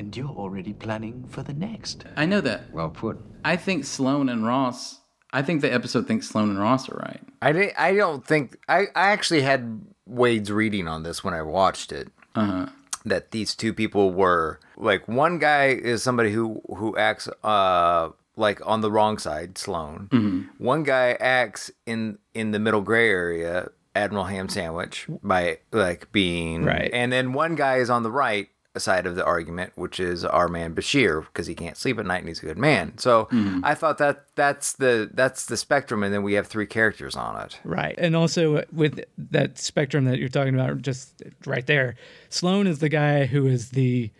And 0.00 0.16
you're 0.16 0.30
already 0.30 0.72
planning 0.72 1.26
for 1.28 1.42
the 1.42 1.52
next. 1.52 2.04
I 2.16 2.24
know 2.24 2.40
that. 2.40 2.72
Well 2.72 2.88
put. 2.88 3.18
I 3.44 3.56
think 3.56 3.84
Sloan 3.84 4.30
and 4.30 4.46
Ross. 4.46 5.00
I 5.30 5.42
think 5.42 5.60
the 5.60 5.70
episode 5.72 6.08
thinks 6.08 6.26
Sloan 6.26 6.48
and 6.48 6.58
Ross 6.58 6.88
are 6.88 6.96
right. 6.96 7.20
I 7.42 7.52
didn't, 7.52 7.74
I 7.78 7.94
don't 7.94 8.26
think 8.26 8.56
I, 8.66 8.84
I 8.96 9.08
actually 9.12 9.42
had 9.42 9.82
Wade's 10.06 10.50
reading 10.50 10.88
on 10.88 11.02
this 11.02 11.22
when 11.22 11.34
I 11.34 11.42
watched 11.42 11.92
it. 11.92 12.08
Uh-huh. 12.34 12.66
That 13.04 13.30
these 13.30 13.54
two 13.54 13.74
people 13.74 14.10
were 14.12 14.58
like 14.78 15.06
one 15.06 15.38
guy 15.38 15.66
is 15.66 16.02
somebody 16.02 16.32
who 16.32 16.62
who 16.74 16.96
acts 16.96 17.28
uh 17.44 18.08
like 18.36 18.66
on 18.66 18.80
the 18.80 18.90
wrong 18.90 19.18
side, 19.18 19.58
Sloan. 19.58 20.08
Mm-hmm. 20.10 20.64
One 20.64 20.82
guy 20.82 21.12
acts 21.20 21.70
in 21.84 22.18
in 22.32 22.52
the 22.52 22.58
middle 22.58 22.80
gray 22.80 23.10
area, 23.10 23.68
Admiral 23.94 24.24
Ham 24.24 24.48
Sandwich, 24.48 25.06
by 25.22 25.58
like 25.72 26.10
being 26.10 26.64
Right. 26.64 26.90
and 26.94 27.12
then 27.12 27.34
one 27.34 27.54
guy 27.54 27.76
is 27.76 27.90
on 27.90 28.02
the 28.02 28.10
right 28.10 28.48
side 28.78 29.04
of 29.04 29.16
the 29.16 29.24
argument, 29.24 29.72
which 29.74 29.98
is 29.98 30.24
our 30.24 30.46
man 30.46 30.74
Bashir, 30.76 31.26
because 31.26 31.48
he 31.48 31.56
can't 31.56 31.76
sleep 31.76 31.98
at 31.98 32.06
night 32.06 32.18
and 32.18 32.28
he's 32.28 32.40
a 32.40 32.46
good 32.46 32.58
man. 32.58 32.96
So 32.98 33.24
Mm-hmm. 33.32 33.64
I 33.64 33.74
thought 33.74 33.98
that 33.98 34.26
that's 34.36 34.74
the 34.74 35.10
that's 35.12 35.46
the 35.46 35.56
spectrum, 35.56 36.02
and 36.02 36.12
then 36.14 36.22
we 36.22 36.34
have 36.34 36.46
three 36.46 36.66
characters 36.66 37.16
on 37.16 37.40
it. 37.42 37.58
Right. 37.64 37.94
And 37.98 38.14
also 38.14 38.64
with 38.72 39.02
that 39.18 39.58
spectrum 39.58 40.04
that 40.04 40.18
you're 40.18 40.28
talking 40.28 40.54
about, 40.54 40.82
just 40.82 41.22
right 41.46 41.66
there, 41.66 41.96
Sloan 42.28 42.66
is 42.66 42.78
the 42.78 42.88
guy 42.88 43.26
who 43.26 43.46
is 43.46 43.70
the 43.70 44.10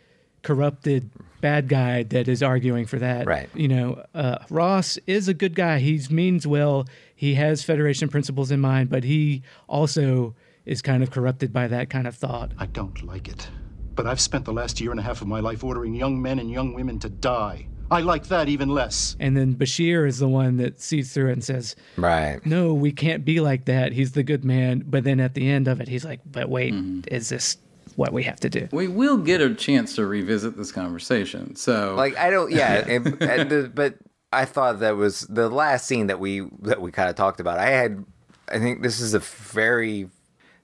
corrupted 0.43 1.11
bad 1.41 1.69
guy 1.69 2.03
that 2.05 2.29
is 2.29 2.43
arguing 2.43 2.87
for 2.87 2.99
that. 2.99 3.27
Right. 3.27 3.49
You 3.55 3.69
know, 3.69 4.05
uh, 4.15 4.39
Ross 4.49 4.99
is 5.07 5.29
a 5.29 5.35
good 5.35 5.55
guy. 5.55 5.79
He 5.79 6.01
means 6.11 6.47
well. 6.47 6.87
He 7.15 7.35
has 7.35 7.63
Federation 7.63 8.09
principles 8.09 8.51
in 8.51 8.61
mind, 8.61 8.89
but 8.91 9.05
he 9.05 9.43
also 9.69 10.35
is 10.65 10.83
kind 10.83 11.03
of 11.03 11.11
corrupted 11.11 11.53
by 11.53 11.69
that 11.69 11.91
kind 11.91 12.07
of 12.07 12.17
thought. 12.17 12.53
I 12.59 12.67
don't 12.67 13.03
like 13.05 13.29
it. 13.29 13.49
But 13.95 14.07
I've 14.07 14.21
spent 14.21 14.45
the 14.45 14.53
last 14.53 14.81
year 14.81 14.91
and 14.91 15.01
a 15.01 15.03
half 15.03 15.21
of 15.21 15.29
my 15.29 15.41
life 15.41 15.65
ordering 15.65 15.95
young 15.95 16.21
men 16.21 16.39
and 16.39 16.51
young 16.51 16.75
women 16.75 16.99
to 17.01 17.09
die. 17.09 17.67
I 17.91 18.01
like 18.01 18.29
that 18.29 18.49
even 18.49 18.69
less. 18.69 19.17
And 19.19 19.37
then 19.37 19.55
Bashir 19.55 20.07
is 20.07 20.21
the 20.21 20.29
one 20.29 20.59
that 20.59 20.81
sees 20.81 21.13
through 21.13 21.31
it 21.31 21.33
and 21.33 21.45
says, 21.45 21.75
Right. 21.97 22.45
no, 22.47 22.73
we 22.73 22.93
can't 22.93 23.25
be 23.25 23.41
like 23.41 23.65
that. 23.65 23.93
He's 23.93 24.13
the 24.13 24.23
good 24.23 24.45
man. 24.45 24.85
But 24.87 25.03
then 25.03 25.19
at 25.19 25.35
the 25.35 25.49
end 25.49 25.67
of 25.67 25.81
it, 25.81 25.89
he's 25.89 26.05
like, 26.05 26.21
but 26.25 26.49
wait, 26.49 26.73
mm-hmm. 26.73 27.01
is 27.13 27.31
this 27.31 27.57
what 27.97 28.13
we 28.13 28.23
have 28.23 28.39
to 28.41 28.49
do? 28.49 28.69
We 28.71 28.87
will 28.87 29.19
get 29.19 29.41
a 29.41 29.55
chance 29.55 29.97
to 29.97 30.07
revisit 30.07 30.57
this 30.57 30.71
conversation. 30.71 31.57
So, 31.57 31.95
Like 31.97 32.17
I 32.17 32.31
don't, 32.31 32.53
yeah, 32.53 32.85
and, 32.89 33.21
and 33.21 33.75
but 33.75 33.97
I 34.33 34.45
thought 34.45 34.81
that 34.81 34.97
was 34.97 35.23
the 35.23 35.49
last 35.49 35.87
scene 35.87 36.07
that 36.07 36.21
we 36.21 36.47
that 36.63 36.81
we 36.81 36.93
kind 36.93 37.11
of 37.11 37.17
talked 37.17 37.41
about. 37.41 37.59
I 37.59 37.71
had, 37.71 38.05
I 38.49 38.59
think 38.59 38.83
this 38.83 39.01
is 39.01 39.15
a 39.15 39.19
very, 39.19 40.09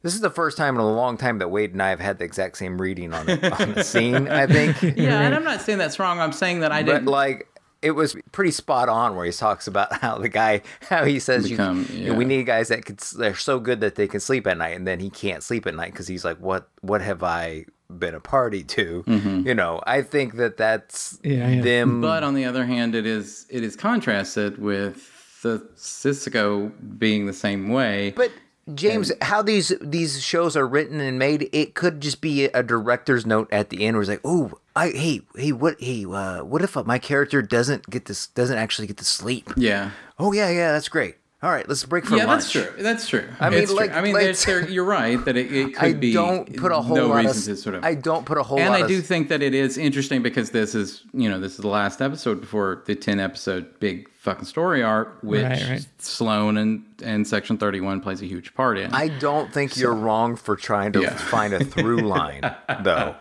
this 0.07 0.15
is 0.15 0.21
the 0.21 0.31
first 0.31 0.57
time 0.57 0.77
in 0.77 0.81
a 0.81 0.89
long 0.89 1.17
time 1.17 1.39
that 1.39 1.49
Wade 1.49 1.73
and 1.73 1.83
I 1.83 1.89
have 1.89 1.99
had 1.99 2.19
the 2.19 2.25
exact 2.25 2.59
same 2.59 2.81
reading 2.81 3.13
on 3.13 3.27
the, 3.27 3.61
on 3.61 3.73
the 3.75 3.83
scene. 3.83 4.29
I 4.29 4.47
think, 4.47 4.81
yeah, 4.97 5.21
and 5.21 5.35
I'm 5.35 5.43
not 5.43 5.63
saying 5.63 5.79
that's 5.79 5.99
wrong. 5.99 6.21
I'm 6.21 6.31
saying 6.31 6.61
that 6.61 6.71
I 6.71 6.85
but 6.85 6.93
didn't. 6.93 7.07
like 7.07 7.49
it 7.83 7.91
was 7.91 8.15
pretty 8.31 8.53
spot 8.53 8.89
on 8.89 9.17
where 9.17 9.27
he 9.27 9.33
talks 9.33 9.67
about 9.67 9.93
how 10.01 10.19
the 10.19 10.29
guy 10.29 10.63
how 10.83 11.05
he 11.05 11.19
says 11.19 11.51
you, 11.51 11.57
Become- 11.57 11.89
you 11.91 12.13
know, 12.13 12.15
we 12.15 12.25
need 12.25 12.47
guys 12.47 12.69
that 12.69 12.85
could 12.85 12.99
they're 12.99 13.35
so 13.35 13.59
good 13.59 13.81
that 13.81 13.97
they 13.97 14.07
can 14.07 14.21
sleep 14.21 14.47
at 14.47 14.57
night 14.57 14.77
and 14.77 14.87
then 14.87 15.01
he 15.01 15.11
can't 15.11 15.43
sleep 15.43 15.67
at 15.67 15.75
night 15.75 15.91
because 15.91 16.07
he's 16.07 16.25
like 16.25 16.39
what 16.39 16.69
what 16.83 17.01
have 17.01 17.25
I 17.25 17.67
been 17.99 18.15
a 18.15 18.21
party 18.21 18.63
to 18.63 19.03
mm-hmm. 19.09 19.47
you 19.47 19.55
know 19.55 19.81
I 19.89 20.03
think 20.03 20.37
that 20.37 20.57
that's 20.57 21.19
Yeah, 21.25 21.49
yeah. 21.49 21.63
them 21.63 22.01
but 22.01 22.23
on 22.23 22.35
the 22.35 22.45
other 22.45 22.65
hand, 22.65 22.95
it 22.95 23.07
is 23.07 23.47
it 23.51 23.65
is 23.65 23.75
contrasted 23.75 24.59
with 24.59 25.43
the 25.43 25.59
Sisko 25.77 26.73
being 26.99 27.27
the 27.27 27.33
same 27.33 27.69
way. 27.69 28.13
But 28.17 28.31
James, 28.75 29.13
how 29.23 29.43
these 29.43 29.73
these 29.81 30.23
shows 30.23 30.57
are 30.57 30.67
written 30.67 31.01
and 31.01 31.19
made, 31.19 31.49
it 31.53 31.75
could 31.75 32.01
just 32.01 32.21
be 32.21 32.45
a 32.47 32.63
director's 32.63 33.25
note 33.25 33.49
at 33.53 33.71
the 33.71 33.85
end 33.85 33.97
where 33.97 34.03
it's 34.03 34.11
like, 34.11 34.21
"Oh, 34.25 34.53
I 34.75 34.89
hey 34.89 35.21
hey 35.37 35.53
what 35.53 35.81
hey 35.81 36.05
uh, 36.05 36.43
what 36.43 36.63
if 36.63 36.75
my 36.85 36.99
character 36.99 37.43
doesn't 37.43 37.89
get 37.89 38.07
this 38.07 38.27
doesn't 38.29 38.59
actually 38.59 38.89
get 38.89 38.97
to 38.97 39.05
sleep? 39.05 39.53
yeah. 39.57 39.91
Oh 40.19 40.33
yeah 40.33 40.51
yeah 40.51 40.73
that's 40.73 40.89
great. 40.89 41.17
All 41.43 41.51
right, 41.51 41.69
let's 41.69 41.85
break 41.85 42.07
for 42.07 42.17
yeah, 42.17 42.25
lunch. 42.25 42.55
Yeah, 42.55 42.63
that's 42.63 42.73
true. 42.75 42.83
That's 42.83 43.09
true. 43.09 43.29
I 43.39 43.51
mean, 43.51 43.63
It's 43.63 43.73
true. 43.73 43.89
I 43.91 44.01
mean, 44.01 44.15
like- 44.15 44.25
there's, 44.25 44.45
there, 44.47 44.69
you're 44.71 44.85
right 44.85 45.23
that 45.27 45.37
it, 45.37 45.53
it 45.53 45.75
could 45.75 45.85
I 45.85 45.93
be. 45.93 46.13
don't 46.13 46.57
put 46.57 46.73
a 46.73 46.81
whole 46.81 46.97
no 46.97 47.09
lot 47.09 47.25
reason 47.25 47.53
of 47.53 47.57
to 47.59 47.63
sort 47.63 47.75
of. 47.77 47.85
I 47.85 47.95
don't 47.95 48.25
put 48.25 48.39
a 48.39 48.43
whole 48.43 48.59
and 48.59 48.73
I 48.73 48.81
of 48.81 48.89
do 48.89 49.03
think 49.03 49.29
that 49.29 49.43
it 49.43 49.55
is 49.55 49.77
interesting 49.77 50.23
because 50.23 50.51
this 50.51 50.75
is, 50.75 51.03
you 51.13 51.29
know, 51.29 51.39
this 51.39 51.53
is 51.53 51.59
the 51.59 51.69
last 51.69 52.01
episode 52.01 52.41
before 52.41 52.83
the 52.87 52.97
ten 52.97 53.21
episode 53.21 53.79
big 53.81 54.09
fucking 54.27 54.45
story 54.45 54.83
arc, 54.83 55.19
which 55.23 55.43
Right, 55.43 55.69
right. 55.71 55.87
Sloan 55.99 56.59
and 56.59 56.85
and 57.03 57.27
Section 57.27 57.57
Thirty 57.57 57.81
One 57.81 58.01
plays 58.03 58.21
a 58.21 58.27
huge 58.27 58.53
part 58.55 58.77
in. 58.77 58.93
I 58.93 59.09
don't 59.09 59.51
think 59.53 59.77
you're 59.79 59.95
wrong 59.95 60.37
for 60.37 60.55
trying 60.57 60.93
to 60.93 61.01
Yeah. 61.01 61.17
find 61.17 61.55
a 61.55 61.65
through 61.65 62.01
line 62.17 62.43
though. 62.83 63.15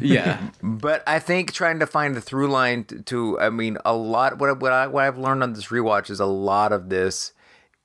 yeah, 0.00 0.40
But 0.62 1.02
I 1.06 1.18
think 1.18 1.52
trying 1.52 1.78
to 1.80 1.86
find 1.86 2.16
a 2.16 2.20
through 2.20 2.48
line 2.48 2.84
to, 2.84 3.02
to 3.02 3.40
I 3.40 3.50
mean, 3.50 3.76
a 3.84 3.94
lot. 3.94 4.38
What 4.38 4.50
I- 4.50 4.52
what 4.54 4.72
I 4.72 4.86
what 4.86 5.04
I've 5.04 5.18
learned 5.18 5.42
on 5.42 5.52
this 5.52 5.66
rewatch 5.66 6.10
is 6.10 6.20
a 6.20 6.26
lot 6.26 6.72
of 6.72 6.88
this. 6.88 7.32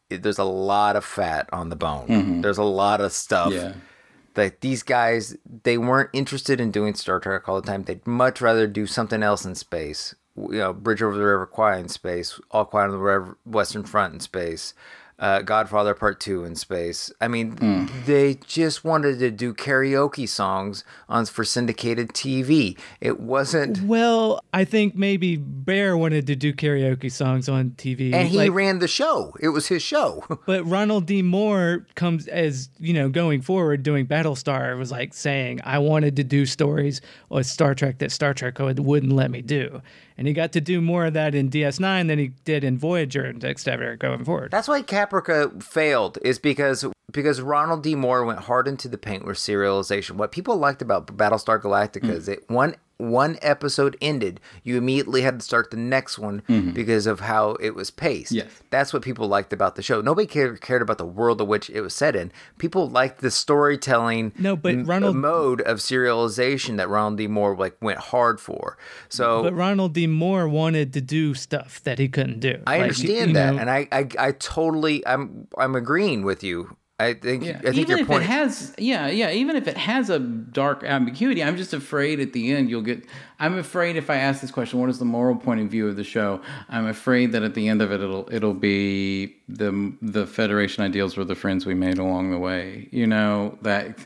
It, 0.09 0.21
there's 0.23 0.37
a 0.39 0.43
lot 0.43 0.95
of 0.95 1.03
fat 1.03 1.49
on 1.51 1.69
the 1.69 1.75
bone. 1.75 2.07
Mm-hmm. 2.07 2.41
There's 2.41 2.59
a 2.59 2.63
lot 2.63 3.01
of 3.01 3.11
stuff. 3.11 3.51
yeah. 3.53 3.73
That 4.35 4.59
these 4.61 4.83
guys 4.83 5.37
they 5.63 5.77
weren't 5.77 6.09
interested 6.11 6.59
in 6.59 6.69
doing 6.69 6.93
Star 6.93 7.19
Trek 7.21 7.47
all 7.47 7.59
the 7.61 7.65
time. 7.65 7.83
They'd 7.83 8.05
much 8.05 8.41
rather 8.41 8.67
do 8.67 8.85
something 8.85 9.23
else 9.23 9.45
in 9.45 9.55
space. 9.55 10.13
You 10.37 10.57
know, 10.57 10.73
Bridge 10.73 11.01
over 11.01 11.15
the 11.17 11.23
River 11.25 11.45
Kwai 11.45 11.77
in 11.77 11.87
space, 11.87 12.39
All 12.51 12.65
Quiet 12.65 12.91
on 12.91 12.91
the 12.91 13.35
Western 13.45 13.83
Front 13.83 14.13
in 14.15 14.19
space. 14.19 14.73
uh, 15.17 15.41
Godfather 15.41 15.93
Part 15.93 16.19
Two 16.19 16.43
in 16.43 16.55
space. 16.55 17.09
I 17.21 17.29
mean, 17.29 17.55
Hmm. 17.55 17.85
they 18.05 18.33
just 18.45 18.83
wanted 18.83 19.17
to 19.19 19.31
do 19.31 19.53
karaoke 19.53 20.27
songs 20.27 20.83
on 21.07 21.25
for 21.27 21.45
syndicated 21.45 22.09
TV. 22.09 22.75
It 22.99 23.21
wasn't, 23.21 23.81
Well, 23.83 24.41
I 24.53 24.65
think 24.65 24.93
maybe 24.93 25.37
Behr 25.37 25.97
wanted 25.97 26.27
to 26.27 26.35
do 26.35 26.51
karaoke 26.51 27.09
songs 27.09 27.47
on 27.47 27.75
TV. 27.77 28.11
and 28.13 28.27
he 28.27 28.35
like- 28.39 28.51
ran 28.53 28.79
the 28.79 28.89
show. 28.89 29.33
It 29.39 29.49
was 29.55 29.67
his 29.67 29.81
show. 29.81 30.21
But 30.45 30.65
Ronald 30.67 31.05
D. 31.05 31.21
Moore 31.21 31.85
comes 31.95 32.27
as, 32.27 32.67
you 32.77 32.91
know, 32.93 33.07
going 33.07 33.39
forward 33.41 33.83
doing 33.83 34.05
Battlestar 34.07 34.77
was 34.77 34.91
like 34.91 35.13
saying, 35.13 35.61
I 35.63 35.77
wanted 35.79 36.17
to 36.17 36.25
do 36.25 36.45
stories 36.45 36.99
on 37.31 37.45
Star 37.45 37.73
Trek 37.73 37.99
that 37.99 38.11
Star 38.11 38.33
Trek 38.33 38.59
wouldn't 38.59 39.13
let 39.13 39.31
me 39.31 39.41
do. 39.41 39.81
And 40.17 40.27
he 40.27 40.33
got 40.33 40.53
to 40.53 40.61
do 40.61 40.79
more 40.79 41.05
of 41.05 41.13
that 41.13 41.35
in 41.35 41.49
DS9 41.49 42.07
than 42.07 42.19
he 42.19 42.31
did 42.45 42.63
in 42.63 42.77
Voyager 42.77 43.25
and 43.25 43.39
Dexter 43.39 43.97
going 43.97 44.23
forward. 44.23 44.51
That's 44.51 44.67
why 44.67 44.81
Caprica 44.81 45.61
failed 45.61 46.17
is 46.21 46.39
because 46.39 46.85
because 47.11 47.39
Ronald 47.41 47.83
D. 47.83 47.95
Moore 47.95 48.25
went 48.25 48.39
hard 48.39 48.67
into 48.67 48.87
the 48.87 48.97
paint 48.97 49.25
with 49.25 49.37
serialization. 49.37 50.11
What 50.11 50.31
people 50.31 50.57
liked 50.57 50.81
about 50.81 51.07
Battlestar 51.07 51.61
Galactica 51.61 52.05
hmm. 52.05 52.11
is 52.11 52.27
it 52.27 52.49
one 52.49 52.75
one 52.97 53.37
episode 53.41 53.97
ended, 54.01 54.39
you 54.63 54.77
immediately 54.77 55.21
had 55.21 55.39
to 55.39 55.45
start 55.45 55.69
the 55.71 55.77
next 55.77 56.17
one 56.17 56.41
mm-hmm. 56.47 56.71
because 56.71 57.05
of 57.07 57.19
how 57.19 57.51
it 57.59 57.75
was 57.75 57.91
paced. 57.91 58.31
Yes. 58.31 58.47
That's 58.69 58.93
what 58.93 59.01
people 59.01 59.27
liked 59.27 59.51
about 59.51 59.75
the 59.75 59.81
show. 59.81 60.01
Nobody 60.01 60.27
cared, 60.27 60.61
cared 60.61 60.81
about 60.81 60.97
the 60.97 61.05
world 61.05 61.41
of 61.41 61.47
which 61.47 61.69
it 61.69 61.81
was 61.81 61.93
set 61.93 62.15
in. 62.15 62.31
People 62.57 62.89
liked 62.89 63.19
the 63.21 63.31
storytelling 63.31 64.31
No, 64.37 64.55
but 64.55 64.73
m- 64.73 64.85
Ronald- 64.85 65.15
mode 65.17 65.61
of 65.61 65.79
serialization 65.79 66.77
that 66.77 66.89
Ronald 66.89 67.17
D. 67.17 67.27
Moore 67.27 67.55
like 67.55 67.75
went 67.81 67.99
hard 67.99 68.39
for. 68.39 68.77
So 69.09 69.43
But 69.43 69.53
Ronald 69.53 69.93
D. 69.93 70.07
Moore 70.07 70.47
wanted 70.47 70.93
to 70.93 71.01
do 71.01 71.33
stuff 71.33 71.83
that 71.83 71.99
he 71.99 72.07
couldn't 72.07 72.39
do. 72.39 72.61
I 72.65 72.75
Like, 72.77 72.81
understand 72.83 73.27
you 73.29 73.33
that, 73.33 73.53
know, 73.55 73.59
and 73.59 73.69
I, 73.69 73.87
I, 73.91 74.07
I 74.17 74.31
totally, 74.31 75.05
I'm, 75.05 75.47
I'm 75.57 75.75
agreeing 75.75 76.23
with 76.23 76.43
you. 76.43 76.77
I 76.97 77.13
think, 77.13 77.43
Yeah. 77.43 77.57
I 77.57 77.61
think 77.71 77.75
even 77.75 77.99
if 77.99 78.07
point. 78.07 78.23
it 78.23 78.27
has, 78.27 78.73
yeah, 78.77 79.07
yeah. 79.07 79.29
Even 79.31 79.57
if 79.57 79.67
it 79.67 79.75
has 79.75 80.09
a 80.09 80.17
dark 80.17 80.81
ambiguity, 80.85 81.43
I'm 81.43 81.57
just 81.57 81.73
afraid 81.73 82.21
at 82.21 82.31
the 82.31 82.53
end 82.53 82.69
you'll 82.69 82.83
get. 82.83 83.03
I'm 83.37 83.57
afraid 83.57 83.97
if 83.97 84.09
I 84.09 84.15
ask 84.15 84.39
this 84.39 84.49
question, 84.49 84.79
what 84.79 84.89
is 84.89 84.97
the 84.97 85.03
moral 85.03 85.35
point 85.35 85.59
of 85.59 85.67
view 85.67 85.89
of 85.89 85.97
the 85.97 86.05
show? 86.05 86.39
I'm 86.69 86.87
afraid 86.87 87.33
that 87.33 87.43
at 87.43 87.53
the 87.53 87.67
end 87.67 87.81
of 87.81 87.91
it, 87.91 87.99
it'll 87.99 88.29
it'll 88.31 88.53
be 88.53 89.35
the 89.49 89.91
the 90.01 90.25
Federation 90.25 90.85
ideals 90.85 91.17
were 91.17 91.25
the 91.25 91.35
friends 91.35 91.65
we 91.65 91.73
made 91.73 91.97
along 91.97 92.31
the 92.31 92.39
way. 92.39 92.87
You 92.91 93.07
know 93.07 93.57
that. 93.63 93.97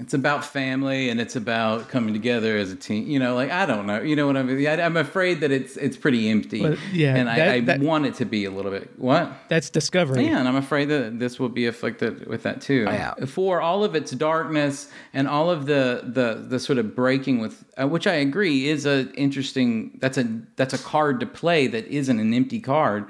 It's 0.00 0.14
about 0.14 0.46
family 0.46 1.10
and 1.10 1.20
it's 1.20 1.36
about 1.36 1.88
coming 1.88 2.14
together 2.14 2.56
as 2.56 2.72
a 2.72 2.76
team. 2.76 3.06
You 3.06 3.18
know, 3.18 3.34
like 3.34 3.50
I 3.50 3.66
don't 3.66 3.86
know. 3.86 4.00
You 4.00 4.16
know 4.16 4.26
what 4.26 4.38
I 4.38 4.42
mean? 4.42 4.66
I, 4.66 4.80
I'm 4.80 4.96
afraid 4.96 5.40
that 5.40 5.50
it's 5.50 5.76
it's 5.76 5.96
pretty 5.96 6.30
empty. 6.30 6.62
But, 6.62 6.78
yeah, 6.90 7.14
and 7.16 7.28
that- 7.28 7.38
I, 7.38 7.54
I 7.56 7.60
that- 7.60 7.80
want 7.80 8.06
it 8.06 8.14
to 8.14 8.24
be 8.24 8.46
a 8.46 8.50
little 8.50 8.70
bit 8.70 8.90
what. 8.98 9.30
that's 9.48 9.68
Discovery. 9.68 10.24
Yeah, 10.24 10.38
and 10.38 10.48
I'm 10.48 10.56
afraid 10.56 10.86
that 10.86 11.18
this 11.18 11.38
will 11.38 11.50
be 11.50 11.66
afflicted 11.66 12.26
with 12.26 12.42
that 12.44 12.62
too. 12.62 12.84
Yeah. 12.84 13.14
For 13.26 13.60
all 13.60 13.84
of 13.84 13.94
its 13.94 14.10
darkness 14.12 14.90
and 15.12 15.28
all 15.28 15.50
of 15.50 15.66
the 15.66 16.00
the 16.04 16.46
the 16.48 16.58
sort 16.58 16.78
of 16.78 16.94
breaking 16.96 17.40
with, 17.40 17.62
uh, 17.80 17.86
which 17.86 18.06
I 18.06 18.14
agree 18.14 18.68
is 18.68 18.86
a 18.86 19.12
interesting. 19.12 19.98
That's 20.00 20.16
a 20.16 20.24
that's 20.56 20.72
a 20.72 20.78
card 20.78 21.20
to 21.20 21.26
play 21.26 21.66
that 21.66 21.86
isn't 21.88 22.18
an 22.18 22.32
empty 22.32 22.60
card. 22.60 23.04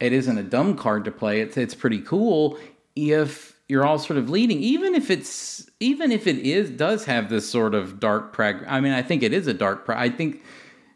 It 0.00 0.14
isn't 0.14 0.38
a 0.38 0.42
dumb 0.42 0.76
card 0.76 1.04
to 1.04 1.10
play. 1.10 1.42
It's 1.42 1.58
it's 1.58 1.74
pretty 1.74 2.00
cool 2.00 2.58
if 2.96 3.59
you're 3.70 3.86
all 3.86 3.98
sort 3.98 4.18
of 4.18 4.28
leading, 4.28 4.60
even 4.60 4.94
if 4.94 5.10
it's 5.10 5.70
even 5.78 6.12
if 6.12 6.26
it 6.26 6.38
is 6.38 6.68
does 6.70 7.04
have 7.04 7.30
this 7.30 7.48
sort 7.48 7.74
of 7.74 8.00
dark 8.00 8.32
prag. 8.32 8.64
I 8.66 8.80
mean, 8.80 8.92
I 8.92 9.02
think 9.02 9.22
it 9.22 9.32
is 9.32 9.46
a 9.46 9.54
dark. 9.54 9.84
Pra- 9.84 9.98
I 9.98 10.10
think. 10.10 10.42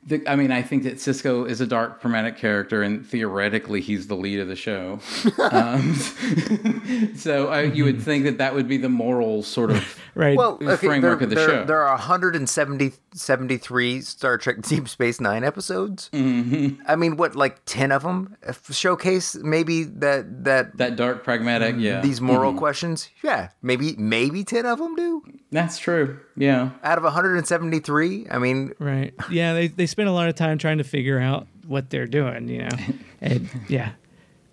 The, 0.06 0.22
I 0.28 0.36
mean, 0.36 0.52
I 0.52 0.60
think 0.60 0.82
that 0.82 0.96
Sisko 0.96 1.48
is 1.48 1.62
a 1.62 1.66
dark, 1.66 2.00
pragmatic 2.00 2.36
character, 2.36 2.82
and 2.82 3.06
theoretically, 3.06 3.80
he's 3.80 4.06
the 4.06 4.14
lead 4.14 4.38
of 4.38 4.48
the 4.48 4.56
show. 4.56 5.00
um, 5.50 5.94
so 7.16 7.48
I, 7.48 7.62
you 7.62 7.84
would 7.84 8.02
think 8.02 8.24
that 8.24 8.36
that 8.38 8.54
would 8.54 8.68
be 8.68 8.76
the 8.76 8.90
moral 8.90 9.42
sort 9.42 9.70
of 9.70 9.98
Right. 10.14 10.36
well, 10.36 10.58
the 10.58 10.72
okay, 10.72 10.86
framework 10.86 11.18
there, 11.18 11.24
of 11.24 11.30
the 11.30 11.36
there, 11.36 11.48
show. 11.48 11.64
There 11.64 11.80
are 11.80 11.96
170, 11.96 12.92
73 13.14 14.00
Star 14.02 14.38
Trek 14.38 14.62
Deep 14.62 14.88
Space 14.88 15.20
Nine 15.20 15.42
episodes. 15.42 16.08
Mm-hmm. 16.12 16.82
I 16.86 16.94
mean, 16.94 17.16
what, 17.16 17.34
like 17.34 17.64
ten 17.64 17.90
of 17.90 18.02
them 18.02 18.36
showcase 18.70 19.34
maybe 19.34 19.84
that 19.84 20.44
that 20.44 20.76
that 20.76 20.96
dark, 20.96 21.24
pragmatic. 21.24 21.76
Yeah, 21.78 22.00
these 22.00 22.20
moral 22.20 22.54
questions? 22.54 23.08
Yeah, 23.24 23.48
maybe 23.60 23.96
maybe 23.96 24.44
ten 24.44 24.66
of 24.66 24.78
them 24.78 24.94
do 24.94 25.24
that's 25.50 25.78
true. 25.78 26.20
Yeah, 26.36 26.70
out 26.82 26.98
of 26.98 27.04
173. 27.04 28.26
I 28.30 28.38
mean, 28.38 28.72
Right. 28.78 29.14
Yeah, 29.30 29.54
they 29.54 29.68
they 29.68 29.86
spend 29.86 30.08
a 30.08 30.12
lot 30.12 30.28
of 30.28 30.34
time 30.34 30.58
trying 30.58 30.78
to 30.78 30.84
figure 30.84 31.18
out 31.18 31.46
what 31.66 31.90
they're 31.90 32.06
doing, 32.06 32.48
you 32.48 32.62
know. 32.62 32.68
And 33.20 33.48
yeah. 33.68 33.92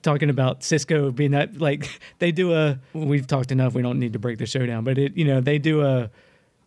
Talking 0.01 0.29
about 0.29 0.61
Sisko 0.61 1.13
being 1.13 1.31
that 1.31 1.59
like 1.59 1.99
they 2.19 2.31
do 2.31 2.53
a 2.53 2.79
we've 2.93 3.27
talked 3.27 3.51
enough, 3.51 3.73
we 3.73 3.81
don't 3.81 3.99
need 3.99 4.13
to 4.13 4.19
break 4.19 4.37
the 4.37 4.45
show 4.45 4.65
down, 4.65 4.85
but 4.85 4.97
it 4.97 5.17
you 5.17 5.25
know, 5.25 5.41
they 5.41 5.57
do 5.57 5.81
a 5.81 6.09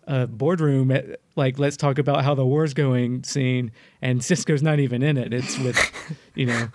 a 0.07 0.27
boardroom 0.27 0.91
at, 0.91 1.21
like 1.35 1.59
let's 1.59 1.79
talk 1.79 1.99
about 1.99 2.25
how 2.25 2.35
the 2.35 2.45
war's 2.45 2.75
going 2.75 3.25
scene 3.25 3.73
and 4.03 4.21
Sisko's 4.21 4.63
not 4.63 4.81
even 4.81 5.03
in 5.03 5.17
it. 5.17 5.33
It's 5.33 5.59
with 5.59 5.79
you 6.35 6.45
know 6.47 6.69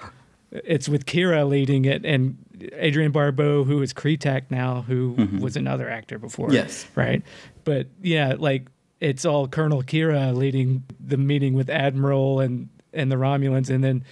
it's 0.51 0.89
with 0.89 1.05
Kira 1.05 1.47
leading 1.47 1.85
it 1.85 2.03
and 2.05 2.37
Adrienne 2.73 3.11
Barbeau, 3.11 3.63
who 3.63 3.81
is 3.81 3.93
Cretak 3.93 4.43
now, 4.49 4.81
who 4.81 5.15
mm-hmm. 5.15 5.39
was 5.39 5.55
another 5.55 5.89
actor 5.89 6.17
before. 6.17 6.51
Yes. 6.51 6.87
Right. 6.95 7.21
But 7.69 7.87
yeah, 8.01 8.33
like 8.35 8.67
it's 8.99 9.25
all 9.25 9.47
Colonel 9.47 9.83
Kira 9.83 10.35
leading 10.35 10.83
the 10.99 11.17
meeting 11.17 11.53
with 11.53 11.69
Admiral 11.69 12.39
and, 12.39 12.69
and 12.93 13.11
the 13.11 13.15
Romulans. 13.15 13.69
And 13.69 13.83
then 13.83 14.03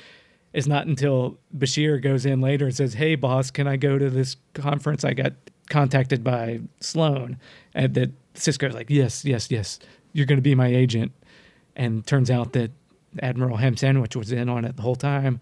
it's 0.54 0.68
not 0.68 0.86
until 0.86 1.40
Bashir 1.58 2.00
goes 2.00 2.24
in 2.24 2.40
later 2.40 2.66
and 2.66 2.76
says, 2.76 2.94
Hey, 2.94 3.16
boss, 3.16 3.50
can 3.50 3.68
I 3.68 3.78
go 3.78 3.98
to 3.98 4.12
this 4.12 4.36
conference? 4.54 5.04
I 5.04 5.14
got 5.14 5.34
contacted 5.72 6.24
by 6.24 6.60
Sloan. 6.80 7.38
And 7.74 7.96
that 7.96 8.12
Sisko's 8.36 8.76
like, 8.76 8.92
Yes, 8.92 9.26
yes, 9.26 9.50
yes. 9.50 9.80
You're 10.14 10.28
going 10.28 10.38
to 10.38 10.44
be 10.44 10.56
my 10.56 10.68
agent. 10.68 11.12
And 11.76 12.06
turns 12.06 12.30
out 12.30 12.54
that 12.54 12.70
Admiral 13.24 13.58
Ham 13.58 13.76
Sandwich 13.76 14.16
was 14.16 14.32
in 14.32 14.50
on 14.50 14.66
it 14.66 14.76
the 14.76 14.84
whole 14.84 14.96
time 14.96 15.40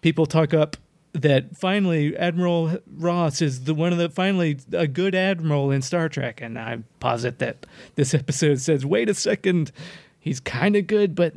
people 0.00 0.26
talk 0.26 0.54
up 0.54 0.76
that 1.12 1.56
finally 1.56 2.16
Admiral 2.16 2.78
Ross 2.96 3.42
is 3.42 3.64
the 3.64 3.74
one 3.74 3.92
of 3.92 3.98
the 3.98 4.08
finally 4.08 4.58
a 4.72 4.86
good 4.86 5.14
admiral 5.14 5.70
in 5.70 5.82
Star 5.82 6.08
Trek, 6.08 6.40
and 6.40 6.58
I 6.58 6.78
posit 7.00 7.38
that 7.38 7.66
this 7.94 8.14
episode 8.14 8.60
says, 8.60 8.86
"Wait 8.86 9.08
a 9.08 9.14
second, 9.14 9.72
he's 10.18 10.40
kind 10.40 10.76
of 10.76 10.86
good, 10.86 11.14
but 11.14 11.34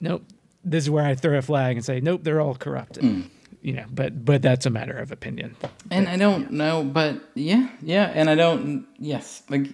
nope." 0.00 0.24
This 0.66 0.84
is 0.84 0.90
where 0.90 1.04
I 1.04 1.14
throw 1.14 1.36
a 1.36 1.42
flag 1.42 1.76
and 1.76 1.84
say, 1.84 2.00
"Nope, 2.00 2.24
they're 2.24 2.40
all 2.40 2.54
corrupted." 2.54 3.04
Mm. 3.04 3.30
You 3.62 3.72
know, 3.74 3.84
but 3.90 4.24
but 4.24 4.42
that's 4.42 4.66
a 4.66 4.70
matter 4.70 4.96
of 4.96 5.10
opinion. 5.10 5.56
and 5.90 6.08
I 6.08 6.16
don't 6.16 6.50
know, 6.50 6.84
but 6.84 7.20
yeah, 7.34 7.70
yeah, 7.80 8.12
and 8.14 8.28
I 8.28 8.34
don't. 8.34 8.86
Yes, 8.98 9.42
like 9.48 9.68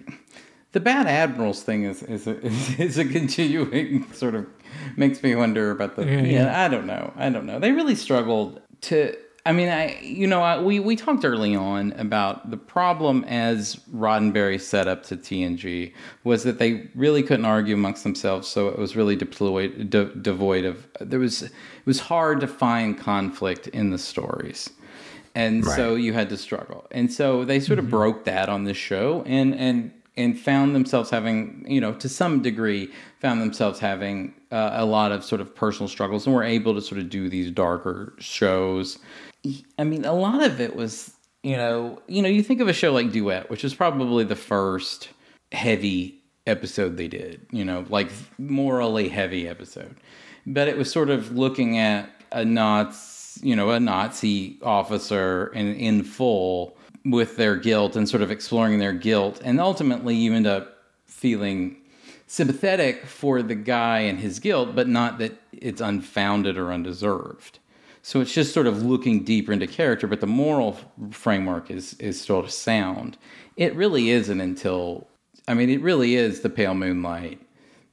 the 0.71 0.79
bad 0.79 1.07
admirals 1.07 1.63
thing 1.63 1.83
is 1.83 2.03
is 2.03 2.27
a, 2.27 2.39
is, 2.81 2.97
a 2.97 3.05
continuing 3.05 4.11
sort 4.13 4.35
of 4.35 4.47
makes 4.95 5.21
me 5.23 5.35
wonder 5.35 5.71
about 5.71 5.95
the. 5.95 6.05
Yeah, 6.05 6.21
Yeah, 6.21 6.43
yeah. 6.43 6.63
I 6.63 6.67
don't 6.67 6.85
know. 6.85 7.13
I 7.15 7.29
don't 7.29 7.45
know. 7.45 7.59
They 7.59 7.71
really 7.71 7.95
struggled 7.95 8.61
to. 8.81 9.15
I 9.45 9.53
mean, 9.53 9.69
I 9.69 9.99
you 10.01 10.27
know 10.27 10.41
I, 10.41 10.61
we 10.61 10.79
we 10.79 10.95
talked 10.95 11.25
early 11.25 11.55
on 11.55 11.93
about 11.93 12.51
the 12.51 12.57
problem 12.57 13.23
as 13.23 13.77
Roddenberry 13.93 14.61
set 14.61 14.87
up 14.87 15.03
to 15.05 15.17
TNG 15.17 15.93
was 16.23 16.43
that 16.43 16.59
they 16.59 16.89
really 16.93 17.23
couldn't 17.23 17.45
argue 17.45 17.73
amongst 17.73 18.03
themselves, 18.03 18.47
so 18.47 18.67
it 18.67 18.77
was 18.77 18.95
really 18.95 19.15
deployed 19.15 19.89
de, 19.89 20.05
devoid 20.05 20.65
of 20.65 20.87
there 20.99 21.19
was 21.19 21.43
it 21.43 21.51
was 21.85 21.99
hard 21.99 22.39
to 22.41 22.47
find 22.47 22.97
conflict 22.97 23.67
in 23.69 23.89
the 23.89 23.97
stories. 23.97 24.69
And 25.33 25.63
so 25.63 25.95
you 25.95 26.11
had 26.11 26.27
to 26.29 26.37
struggle. 26.37 26.85
And 26.91 27.11
so 27.11 27.45
they 27.45 27.61
sort 27.61 27.79
of 27.79 27.89
broke 27.89 28.25
that 28.25 28.49
on 28.49 28.65
this 28.65 28.77
show 28.77 29.23
and 29.25 29.55
and 29.55 29.91
and 30.17 30.37
found 30.37 30.75
themselves 30.75 31.09
having 31.09 31.65
you 31.67 31.81
know 31.81 31.93
to 31.93 32.09
some 32.09 32.41
degree 32.41 32.91
found 33.19 33.41
themselves 33.41 33.79
having 33.79 34.33
uh, 34.51 34.71
a 34.73 34.85
lot 34.85 35.11
of 35.11 35.23
sort 35.23 35.41
of 35.41 35.55
personal 35.55 35.87
struggles 35.87 36.27
and 36.27 36.35
were 36.35 36.43
able 36.43 36.75
to 36.75 36.81
sort 36.81 36.99
of 36.99 37.09
do 37.09 37.29
these 37.29 37.49
darker 37.49 38.13
shows 38.19 38.99
i 39.77 39.83
mean 39.83 40.05
a 40.05 40.13
lot 40.13 40.43
of 40.43 40.61
it 40.61 40.75
was 40.75 41.13
you 41.43 41.57
know 41.57 42.01
you 42.07 42.21
know 42.21 42.29
you 42.29 42.43
think 42.43 42.61
of 42.61 42.67
a 42.67 42.73
show 42.73 42.91
like 42.91 43.11
duet 43.11 43.49
which 43.49 43.63
is 43.63 43.73
probably 43.73 44.23
the 44.23 44.35
first 44.35 45.09
heavy 45.51 46.21
episode 46.47 46.97
they 46.97 47.07
did 47.07 47.45
you 47.51 47.65
know 47.65 47.85
like 47.89 48.09
morally 48.37 49.09
heavy 49.09 49.47
episode 49.47 49.95
but 50.45 50.67
it 50.67 50.77
was 50.77 50.91
sort 50.91 51.09
of 51.09 51.35
looking 51.35 51.77
at 51.77 52.09
a 52.31 52.45
Nazi, 52.45 53.47
you 53.47 53.55
know, 53.55 53.71
a 53.71 53.79
Nazi 53.79 54.57
officer 54.63 55.47
in, 55.53 55.75
in 55.75 56.03
full 56.03 56.77
with 57.05 57.37
their 57.37 57.55
guilt 57.55 57.95
and 57.95 58.07
sort 58.07 58.23
of 58.23 58.31
exploring 58.31 58.79
their 58.79 58.93
guilt. 58.93 59.41
And 59.43 59.59
ultimately, 59.59 60.15
you 60.15 60.33
end 60.33 60.47
up 60.47 60.77
feeling 61.05 61.77
sympathetic 62.27 63.05
for 63.05 63.41
the 63.41 63.55
guy 63.55 63.99
and 63.99 64.19
his 64.19 64.39
guilt, 64.39 64.75
but 64.75 64.87
not 64.87 65.17
that 65.19 65.37
it's 65.51 65.81
unfounded 65.81 66.57
or 66.57 66.71
undeserved. 66.71 67.59
So 68.03 68.19
it's 68.21 68.33
just 68.33 68.53
sort 68.53 68.67
of 68.67 68.83
looking 68.83 69.23
deeper 69.23 69.51
into 69.53 69.67
character, 69.67 70.07
but 70.07 70.21
the 70.21 70.27
moral 70.27 70.77
framework 71.11 71.69
is 71.71 71.93
is 71.95 72.19
still 72.19 72.47
sound. 72.47 73.17
It 73.57 73.75
really 73.75 74.09
isn't 74.09 74.41
until 74.41 75.07
I 75.47 75.53
mean, 75.53 75.69
it 75.69 75.81
really 75.81 76.15
is 76.15 76.41
the 76.41 76.49
pale 76.49 76.73
moonlight 76.73 77.39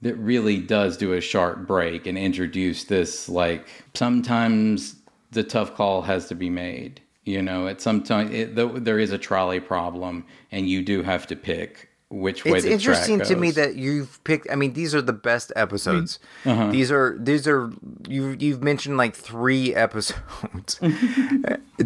that 0.02 0.14
really 0.16 0.59
does 0.59 0.96
do 0.96 1.12
a 1.12 1.20
sharp 1.20 1.66
break 1.66 2.06
and 2.06 2.16
introduce 2.16 2.84
this 2.84 3.28
like 3.28 3.66
sometimes 3.94 4.96
the 5.32 5.42
tough 5.42 5.74
call 5.74 6.02
has 6.02 6.28
to 6.28 6.34
be 6.34 6.48
made 6.50 7.00
You 7.24 7.42
know, 7.42 7.68
at 7.68 7.80
some 7.82 8.02
time 8.02 8.32
it, 8.32 8.56
the, 8.56 8.68
there 8.68 8.98
is 8.98 9.12
a 9.12 9.18
trolley 9.18 9.61
problem, 9.61 10.24
and 10.50 10.68
you 10.68 10.82
do 10.82 11.02
have 11.02 11.26
to 11.26 11.36
pick 11.36 11.88
which 12.11 12.44
way 12.44 12.52
It's 12.59 12.64
interesting 12.64 13.20
to 13.20 13.36
me 13.36 13.50
that 13.52 13.76
you've 13.76 14.22
picked. 14.24 14.48
I 14.50 14.54
mean, 14.54 14.72
these 14.72 14.94
are 14.94 15.02
the 15.02 15.12
best 15.12 15.52
episodes. 15.54 16.18
uh-huh. 16.46 16.70
These 16.70 16.90
are 16.90 17.16
these 17.20 17.46
are 17.46 17.70
you 18.09 18.34
you've 18.38 18.62
mentioned 18.62 18.96
like 18.96 19.14
three 19.14 19.74
episodes 19.86 20.80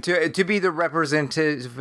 to 0.02 0.28
to 0.28 0.44
be 0.44 0.58
the 0.58 0.70
representative 0.70 1.78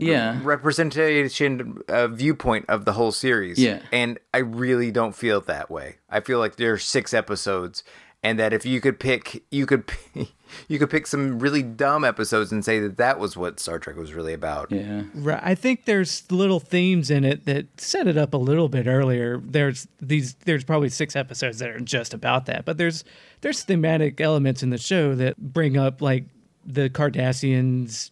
Yeah. 0.00 0.40
representation 0.42 1.78
uh, 1.88 2.08
viewpoint 2.08 2.64
of 2.68 2.84
the 2.84 2.92
whole 2.92 3.12
series. 3.12 3.58
Yeah. 3.58 3.80
and 3.92 4.18
I 4.32 4.38
really 4.38 4.90
don't 4.90 5.14
feel 5.14 5.40
that 5.42 5.70
way. 5.70 5.96
I 6.10 6.20
feel 6.20 6.38
like 6.38 6.56
there 6.56 6.72
are 6.72 6.78
six 6.78 7.14
episodes, 7.14 7.84
and 8.22 8.38
that 8.38 8.52
if 8.52 8.64
you 8.66 8.80
could 8.80 8.98
pick, 9.00 9.44
you 9.50 9.66
could 9.66 9.86
pick, 10.14 10.28
you 10.68 10.78
could 10.78 10.90
pick 10.90 11.06
some 11.06 11.38
really 11.38 11.62
dumb 11.62 12.04
episodes 12.04 12.52
and 12.52 12.64
say 12.64 12.78
that 12.80 12.96
that 12.96 13.18
was 13.18 13.36
what 13.36 13.60
Star 13.60 13.78
Trek 13.78 13.96
was 13.96 14.12
really 14.12 14.32
about. 14.32 14.70
yeah. 14.70 15.04
Right. 15.14 15.40
I 15.42 15.54
think 15.54 15.84
there's 15.84 16.30
little 16.30 16.60
themes 16.60 17.10
in 17.10 17.24
it 17.24 17.46
that 17.46 17.80
set 17.80 18.06
it 18.06 18.16
up 18.16 18.34
a 18.34 18.38
little 18.38 18.68
bit 18.68 18.86
earlier. 18.86 19.40
There's 19.44 19.86
these 20.00 20.34
there's 20.44 20.64
probably 20.64 20.88
six 20.88 21.16
episodes 21.16 21.58
that 21.58 21.70
are 21.70 21.80
just 21.80 22.14
about 22.14 22.46
that, 22.46 22.64
but 22.64 22.78
there's 22.78 23.04
there's 23.40 23.62
thematic 23.62 24.20
elements 24.20 24.62
in 24.62 24.70
the 24.70 24.78
show 24.78 25.14
that 25.14 25.36
bring 25.38 25.76
up 25.76 26.00
like 26.00 26.24
the 26.64 26.88
Cardassians 26.88 28.10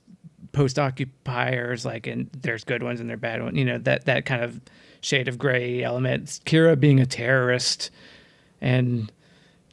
post 0.52 0.78
occupiers 0.78 1.84
like 1.84 2.06
and 2.06 2.28
there's 2.42 2.64
good 2.64 2.82
ones 2.82 3.00
and 3.00 3.08
there's 3.08 3.20
bad 3.20 3.42
ones, 3.42 3.56
you 3.56 3.64
know, 3.64 3.78
that 3.78 4.04
that 4.04 4.26
kind 4.26 4.42
of 4.42 4.60
shade 5.00 5.28
of 5.28 5.38
gray 5.38 5.82
elements. 5.82 6.40
Kira 6.44 6.78
being 6.78 7.00
a 7.00 7.06
terrorist 7.06 7.90
and 8.60 9.10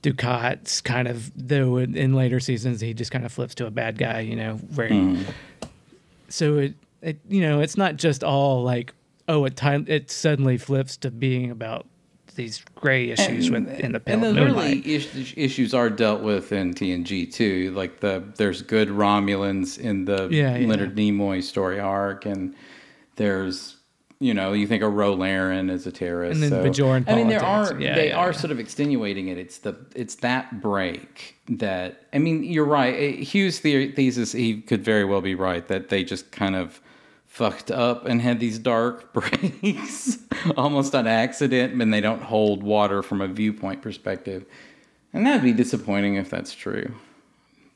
Dukat's 0.02 0.82
kind 0.82 1.08
of 1.08 1.32
though 1.36 1.78
in, 1.78 1.96
in 1.96 2.14
later 2.14 2.40
seasons 2.40 2.82
he 2.82 2.94
just 2.94 3.12
kind 3.12 3.26
of 3.26 3.32
flips 3.32 3.56
to 3.56 3.66
a 3.66 3.72
bad 3.72 3.98
guy, 3.98 4.22
you 4.22 4.36
know, 4.36 4.56
where 4.76 4.88
he, 4.88 5.00
hmm. 5.00 5.22
so 6.30 6.58
it, 6.58 6.74
it 7.02 7.20
you 7.28 7.42
know 7.42 7.60
it's 7.60 7.78
not 7.78 7.98
just 7.98 8.24
all 8.24 8.64
like 8.64 8.94
oh 9.28 9.46
it 9.46 9.56
time 9.56 9.86
it 9.88 10.10
suddenly 10.10 10.58
flips 10.58 10.98
to 10.98 11.12
being 11.12 11.52
about 11.52 11.86
these 12.36 12.64
gray 12.76 13.10
issues 13.10 13.52
with 13.52 13.68
in 13.82 13.92
the 13.92 14.00
pale 14.00 14.16
and 14.16 14.24
those 14.24 14.36
moonlight. 14.36 14.86
really 14.86 14.96
is- 14.96 15.34
issues 15.36 15.74
are 15.74 15.90
dealt 15.90 16.22
with 16.22 16.54
in 16.54 16.74
TNG 16.74 17.32
too. 17.32 17.72
Like 17.72 18.00
the 18.00 18.24
there's 18.38 18.62
good 18.62 18.88
Romulans 18.88 19.78
in 19.78 20.06
the 20.06 20.30
Yeah, 20.32 20.56
yeah. 20.56 20.68
Leonard 20.68 20.96
Nimoy 20.96 21.44
story 21.44 21.82
arc, 21.82 22.26
and 22.26 22.56
there's 23.18 23.76
you 24.20 24.34
know 24.34 24.54
you 24.54 24.68
think 24.68 24.84
of 24.84 24.94
Ro 24.94 25.14
Laren 25.14 25.70
is 25.70 25.88
a 25.88 25.92
terrorist, 25.92 26.42
And 26.42 26.52
then 26.52 26.64
so, 26.64 26.70
Bajoran 26.70 27.10
I 27.10 27.16
mean, 27.16 27.28
there 27.30 27.44
are 27.44 27.80
Yeah, 27.80 27.96
they 27.96 28.10
yeah, 28.10 28.18
are 28.18 28.28
yeah. 28.32 28.38
sort 28.38 28.52
of 28.52 28.60
extenuating 28.60 29.28
it. 29.30 29.38
It's 29.38 29.60
the 29.60 29.76
it's 29.96 30.16
that 30.16 30.62
break 30.62 31.36
that 31.48 32.04
I 32.14 32.18
mean, 32.20 32.44
you're 32.44 32.66
right. 32.66 32.94
Eh, 32.94 33.24
Hugh's 33.24 33.60
theory, 33.60 33.92
thesis, 33.92 34.32
he 34.34 34.62
could 34.62 34.84
very 34.84 35.06
well 35.06 35.22
be 35.22 35.36
right 35.36 35.68
that 35.68 35.90
they 35.90 36.04
just 36.04 36.32
kind 36.32 36.56
of 36.56 36.82
fucked 37.28 37.70
up 37.72 38.06
and 38.06 38.22
had 38.22 38.40
these 38.40 38.58
dark 38.60 39.14
breaks 39.14 40.18
almost 40.58 40.96
on 40.96 41.06
accident 41.08 41.80
and 41.80 41.94
they 41.94 42.02
don't 42.02 42.24
hold 42.24 42.64
water 42.64 43.02
from 43.04 43.22
a 43.22 43.28
viewpoint 43.28 43.82
perspective 43.84 44.44
and 45.14 45.26
that'd 45.28 45.44
be 45.44 45.54
disappointing 45.54 46.16
if 46.16 46.28
that's 46.30 46.56
true 46.56 46.92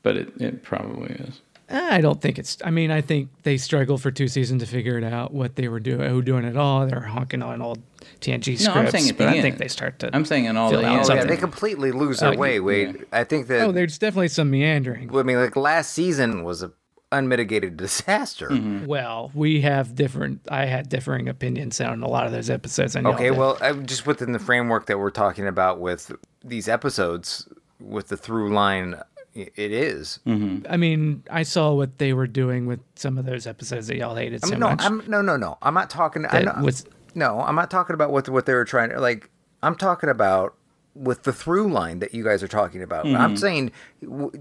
but 0.02 0.16
it, 0.16 0.32
it 0.40 0.64
probably 0.64 1.14
is 1.14 1.40
I 1.74 2.00
don't 2.00 2.20
think 2.20 2.38
it's. 2.38 2.56
I 2.64 2.70
mean, 2.70 2.90
I 2.90 3.00
think 3.00 3.28
they 3.42 3.56
struggled 3.56 4.00
for 4.02 4.10
two 4.10 4.28
seasons 4.28 4.62
to 4.62 4.68
figure 4.68 4.96
it 4.98 5.04
out 5.04 5.32
what 5.32 5.56
they 5.56 5.68
were 5.68 5.80
doing, 5.80 6.08
who 6.08 6.22
doing 6.22 6.44
it 6.44 6.56
all. 6.56 6.86
They're 6.86 7.00
honking 7.00 7.42
on 7.42 7.60
old 7.60 7.82
TNG 8.20 8.58
scripts, 8.58 8.64
No, 8.66 8.72
I'm 8.74 8.90
saying 8.90 9.08
at 9.10 9.18
but 9.18 9.24
the 9.30 9.38
I 9.38 9.42
think 9.42 9.58
they 9.58 9.68
start 9.68 9.98
to. 10.00 10.10
i'm 10.14 10.24
saying 10.24 10.44
in 10.44 10.56
all 10.56 10.70
the 10.70 10.78
out 10.84 11.08
Oh 11.08 11.12
end, 11.12 11.20
yeah, 11.20 11.24
they 11.24 11.36
completely 11.36 11.90
lose 11.92 12.20
their 12.20 12.32
Uh, 12.32 12.36
way. 12.36 12.60
Wade, 12.60 13.04
I 13.12 13.24
think 13.24 13.48
that 13.48 13.62
oh, 13.62 13.72
there's 13.72 13.98
definitely 13.98 14.28
some 14.28 14.50
meandering. 14.50 15.14
I 15.16 15.22
mean, 15.22 15.36
like 15.38 15.56
last 15.56 15.92
season 15.92 16.44
was 16.44 16.62
a 16.62 16.72
unmitigated 17.12 17.76
disaster. 17.76 18.48
Mm-hmm. 18.48 18.86
Well, 18.86 19.30
we 19.34 19.60
have 19.60 19.94
different. 19.94 20.40
I 20.50 20.66
had 20.66 20.88
differing 20.88 21.28
opinions 21.28 21.80
on 21.80 22.02
a 22.02 22.08
lot 22.08 22.26
of 22.26 22.32
those 22.32 22.50
episodes. 22.50 22.96
And 22.96 23.04
y'all 23.06 23.14
Okay, 23.14 23.30
did. 23.30 23.38
well, 23.38 23.56
I, 23.60 23.72
just 23.72 24.06
within 24.06 24.32
the 24.32 24.38
framework 24.38 24.86
that 24.86 24.98
we're 24.98 25.10
talking 25.10 25.46
about 25.46 25.78
with 25.80 26.10
these 26.44 26.68
episodes, 26.68 27.48
with 27.80 28.08
the 28.08 28.16
through 28.16 28.52
line, 28.52 28.94
i- 28.94 29.02
it 29.34 29.72
is. 29.72 30.20
Mm-hmm. 30.26 30.66
I 30.70 30.76
mean, 30.76 31.24
I 31.30 31.42
saw 31.42 31.72
what 31.72 31.98
they 31.98 32.12
were 32.12 32.26
doing 32.26 32.66
with 32.66 32.80
some 32.94 33.18
of 33.18 33.26
those 33.26 33.46
episodes 33.46 33.88
that 33.88 33.96
y'all 33.96 34.14
hated 34.14 34.44
I 34.44 34.46
so 34.46 34.50
mean, 34.52 34.60
no, 34.60 34.70
much. 34.70 34.80
I'm 34.82 35.02
no, 35.08 35.20
no, 35.22 35.36
no. 35.36 35.58
I'm 35.62 35.74
not 35.74 35.90
talking. 35.90 36.24
I 36.26 36.42
That 36.42 36.56
know, 36.58 36.64
was- 36.64 36.86
no, 37.14 37.40
I'm 37.40 37.54
not 37.54 37.70
talking 37.70 37.94
about 37.94 38.10
what 38.10 38.28
what 38.28 38.46
they 38.46 38.54
were 38.54 38.64
trying 38.64 38.90
to 38.90 39.00
like. 39.00 39.30
I'm 39.62 39.76
talking 39.76 40.08
about 40.10 40.54
with 40.94 41.24
the 41.24 41.32
through 41.32 41.72
line 41.72 41.98
that 41.98 42.14
you 42.14 42.22
guys 42.22 42.42
are 42.42 42.48
talking 42.48 42.82
about. 42.82 43.04
Mm-hmm. 43.04 43.16
I'm 43.16 43.36
saying 43.36 43.72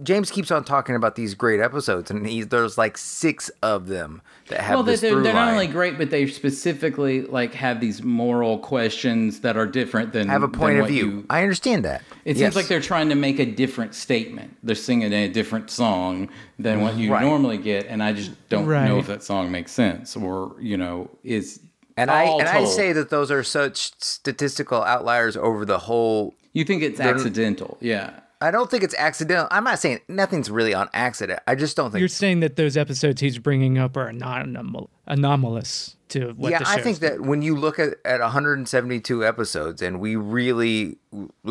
James 0.04 0.30
keeps 0.30 0.52
on 0.52 0.64
talking 0.64 0.96
about 0.96 1.16
these 1.16 1.34
great 1.34 1.60
episodes, 1.60 2.12
and 2.12 2.28
he, 2.28 2.44
there's 2.44 2.78
like 2.78 2.98
six 2.98 3.50
of 3.64 3.88
them 3.88 4.22
that 4.50 4.60
have 4.62 4.76
well, 4.76 4.84
they're, 4.84 4.94
this 4.94 5.02
they're, 5.02 5.12
through 5.14 5.24
they're 5.24 5.34
line. 5.34 5.46
not 5.48 5.54
only 5.54 5.68
great, 5.68 5.98
but 5.98 6.10
they 6.12 6.28
specifically 6.28 7.22
like 7.24 7.54
have 7.56 7.80
these 7.80 8.04
moral 8.04 8.60
questions 8.60 9.40
that 9.40 9.58
are 9.58 9.66
different 9.66 10.14
than 10.14 10.28
have 10.28 10.44
a 10.44 10.48
point 10.48 10.80
of 10.80 10.88
view. 10.88 11.06
you- 11.08 11.26
I 11.30 11.42
understand 11.42 11.86
that. 11.86 12.02
It 12.26 12.38
Yes. 12.38 12.40
seems 12.40 12.56
like 12.56 12.68
they're 12.68 12.80
trying 12.80 13.10
to 13.10 13.16
make 13.16 13.40
a 13.40 13.46
different 13.46 13.96
statement. 13.96 14.56
They're 14.64 14.76
singing 14.76 15.12
a 15.12 15.28
different 15.30 15.70
song 15.72 16.30
than 16.60 16.82
what 16.82 16.96
you 16.96 17.12
Right. 17.12 17.24
normally 17.24 17.58
get, 17.58 17.88
and 17.88 18.04
I 18.04 18.14
just 18.14 18.32
don't 18.50 18.66
Right. 18.68 18.88
know 18.88 19.00
if 19.00 19.08
that 19.08 19.24
song 19.24 19.52
makes 19.52 19.72
sense 19.72 20.16
or 20.16 20.56
you 20.60 20.78
know 20.78 21.10
is. 21.24 21.60
And 21.98 22.10
I 22.10 22.26
all 22.26 22.40
and 22.40 22.50
I 22.50 22.66
say 22.66 22.92
that 22.94 23.10
those 23.10 23.30
are 23.32 23.44
such 23.44 23.92
statistical 24.02 24.84
outliers 24.84 25.36
over 25.36 25.66
the 25.66 25.80
whole. 25.80 26.36
You 26.54 26.64
think 26.64 26.84
it's 26.84 27.00
accidental, 27.00 27.78
yeah. 27.82 28.20
I 28.44 28.52
don't 28.52 28.70
think 28.70 28.84
it's 28.84 28.96
accidental. 28.96 29.48
I'm 29.52 29.64
not 29.64 29.80
saying 29.80 30.02
nothing's 30.10 30.52
really 30.52 30.74
on 30.74 30.90
accident. 30.94 31.40
I 31.48 31.56
just 31.56 31.78
don't 31.78 31.92
think. 31.92 32.00
You're 32.00 32.10
saying 32.10 32.42
that 32.42 32.58
those 32.58 32.76
episodes 32.76 33.22
he's 33.22 33.40
bringing 33.40 33.78
up 33.78 33.96
are 33.96 34.12
anomal- 34.12 34.90
anomalous 35.08 35.96
to 36.10 36.34
what 36.34 36.52
yeah, 36.52 36.60
the 36.60 36.68
I 36.68 36.76
show's 36.76 36.84
think 36.84 37.00
that 37.00 37.22
when 37.22 37.42
you 37.42 37.56
look 37.56 37.80
at, 37.80 37.96
at 38.04 38.20
172 38.20 39.26
episodes 39.26 39.82
and 39.82 40.02
we 40.02 40.18
really 40.18 40.98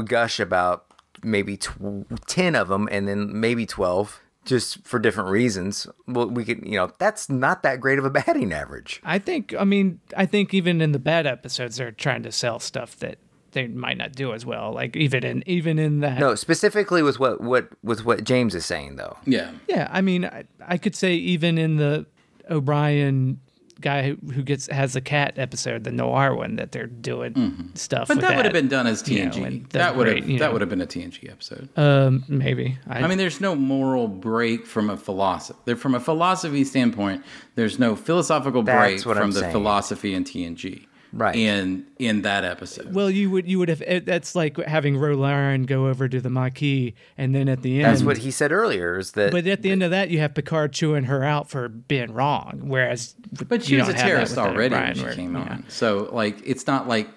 gush 0.04 0.38
about 0.38 0.84
maybe 1.22 1.56
tw- 1.56 2.06
10 2.26 2.54
of 2.54 2.68
them 2.68 2.88
and 2.92 3.08
then 3.08 3.40
maybe 3.40 3.64
12 3.64 4.20
just 4.44 4.84
for 4.86 4.98
different 4.98 5.30
reasons, 5.30 5.86
well, 6.06 6.28
we 6.28 6.44
could, 6.44 6.66
you 6.66 6.76
know, 6.76 6.90
that's 6.98 7.30
not 7.30 7.62
that 7.62 7.80
great 7.80 7.98
of 7.98 8.04
a 8.04 8.10
batting 8.10 8.52
average. 8.52 9.00
I 9.04 9.18
think. 9.18 9.54
I 9.58 9.64
mean, 9.64 10.00
I 10.16 10.26
think 10.26 10.52
even 10.52 10.80
in 10.80 10.92
the 10.92 10.98
bad 10.98 11.26
episodes, 11.26 11.76
they're 11.76 11.92
trying 11.92 12.22
to 12.24 12.32
sell 12.32 12.58
stuff 12.58 12.96
that 12.96 13.18
they 13.52 13.68
might 13.68 13.96
not 13.96 14.12
do 14.12 14.32
as 14.32 14.44
well. 14.44 14.72
Like 14.72 14.96
even 14.96 15.24
in 15.24 15.42
even 15.46 15.78
in 15.78 16.00
that. 16.00 16.18
No, 16.18 16.34
specifically 16.34 17.02
with 17.02 17.18
what 17.18 17.40
what 17.40 17.68
with 17.82 18.04
what 18.04 18.24
James 18.24 18.54
is 18.54 18.66
saying 18.66 18.96
though. 18.96 19.16
Yeah. 19.24 19.52
Yeah, 19.68 19.88
I 19.90 20.00
mean, 20.00 20.24
I, 20.24 20.44
I 20.66 20.78
could 20.78 20.94
say 20.94 21.14
even 21.14 21.58
in 21.58 21.76
the 21.76 22.06
O'Brien 22.50 23.40
guy 23.80 24.02
who, 24.02 24.32
who 24.32 24.42
gets 24.42 24.68
has 24.68 24.96
a 24.96 25.00
cat 25.00 25.34
episode, 25.36 25.84
the 25.84 25.92
noir 25.92 26.34
one, 26.34 26.56
that 26.56 26.72
they're 26.72 26.86
doing 26.86 27.70
stuff. 27.74 28.08
But 28.08 28.18
with 28.18 28.26
that 28.26 28.36
would 28.36 28.44
have 28.46 28.54
been 28.54 28.68
done 28.68 28.86
as 28.86 29.06
you 29.08 29.24
know, 29.24 29.30
TNG. 29.30 29.68
that 29.70 29.96
would 29.96 30.06
have 30.06 30.26
that 30.26 30.38
know. 30.38 30.52
would 30.52 30.60
have 30.60 30.70
been 30.70 30.80
a 30.80 30.86
TNG 30.86 31.30
episode. 31.30 31.68
Um, 31.76 32.24
maybe. 32.28 32.78
I, 32.88 33.00
I 33.00 33.06
mean, 33.06 33.18
there's 33.18 33.40
no 33.40 33.54
moral 33.54 34.08
break 34.08 34.66
from 34.66 34.88
a 34.88 34.96
philosophy. 34.96 35.58
There, 35.66 35.76
from 35.76 35.94
a 35.94 36.00
philosophy 36.00 36.64
standpoint, 36.64 37.24
there's 37.56 37.78
no 37.78 37.96
philosophical 37.96 38.62
break 38.62 39.00
from 39.00 39.18
I'm 39.18 39.30
the 39.32 39.40
saying. 39.40 39.52
philosophy 39.52 40.14
in 40.14 40.24
TNG. 40.24 40.86
Right. 41.14 41.36
In 41.36 41.84
in 41.98 42.22
that 42.22 42.42
episode. 42.44 42.94
well, 42.94 43.10
you 43.10 43.30
would 43.30 43.46
you 43.46 43.58
would 43.58 43.68
have. 43.68 43.82
It, 43.82 44.06
that's 44.06 44.34
like 44.34 44.56
having 44.56 44.96
Ro 44.96 45.14
Laren 45.14 45.64
go 45.64 45.88
over 45.88 46.08
to 46.08 46.20
the 46.20 46.30
Maquis, 46.30 46.94
and 47.18 47.34
then 47.34 47.48
at 47.50 47.60
the 47.62 47.82
end, 47.82 47.84
That's 47.92 48.02
what 48.02 48.16
he 48.18 48.30
said 48.30 48.50
earlier 48.50 48.98
is 48.98 49.12
that 49.12 49.30
But 49.30 49.46
at 49.46 49.60
the 49.60 49.70
end 49.70 49.82
of 49.82 49.90
that, 49.90 50.08
you 50.08 50.20
have 50.20 50.34
Picard 50.34 50.72
chewing 50.72 51.04
her 51.04 51.22
out 51.22 51.50
for 51.50 51.68
being 51.68 52.12
wrong. 52.14 52.62
Whereas, 52.64 53.14
But 53.46 53.62
she 53.64 53.76
was 53.76 53.88
a 53.88 53.92
don't 53.92 53.96
have 53.96 53.96
that 53.96 54.06
terrorist 54.08 54.36
with 54.36 54.38
already 54.38 54.74
when 54.74 54.82
O'Brien, 54.82 54.94
she 54.96 55.02
where- 55.04 55.14
came 55.14 55.34
yeah. 55.34 55.40
on. 55.42 55.64
So 55.68 56.08
like, 56.12 56.38
it's 56.46 56.66
not 56.66 56.88
like 56.88 57.08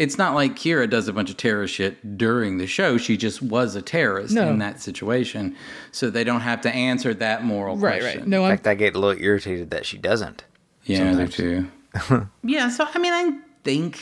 it's 0.00 0.16
not 0.18 0.34
like 0.34 0.54
Kira 0.56 0.88
does 0.90 1.06
a 1.08 1.12
bunch 1.12 1.28
of 1.30 1.36
terrorist 1.36 1.74
shit 1.74 2.16
during 2.18 2.58
the 2.58 2.66
show. 2.68 2.98
She 2.98 3.16
just 3.16 3.40
was 3.42 3.74
a 3.76 3.82
terrorist 3.82 4.32
No. 4.34 4.48
in 4.48 4.58
that 4.58 4.80
situation, 4.80 5.56
so 5.92 6.08
they 6.10 6.22
don't 6.24 6.40
have 6.42 6.60
to 6.62 6.70
answer 6.74 7.14
that 7.14 7.44
moral 7.44 7.76
Right, 7.76 8.00
question. 8.00 8.20
right. 8.20 8.28
No, 8.28 8.44
in 8.44 8.50
I'm, 8.50 8.56
fact 8.56 8.66
I 8.68 8.74
get 8.74 8.94
a 8.94 8.98
little 9.00 9.20
irritated 9.22 9.70
that 9.70 9.86
she 9.86 9.96
doesn't. 9.98 10.44
Yeah, 10.84 11.14
there 11.14 11.26
too. 11.28 11.68
yeah, 12.42 12.68
so 12.68 12.86
I 12.92 12.98
mean, 12.98 13.12
I 13.12 13.38
think 13.64 14.00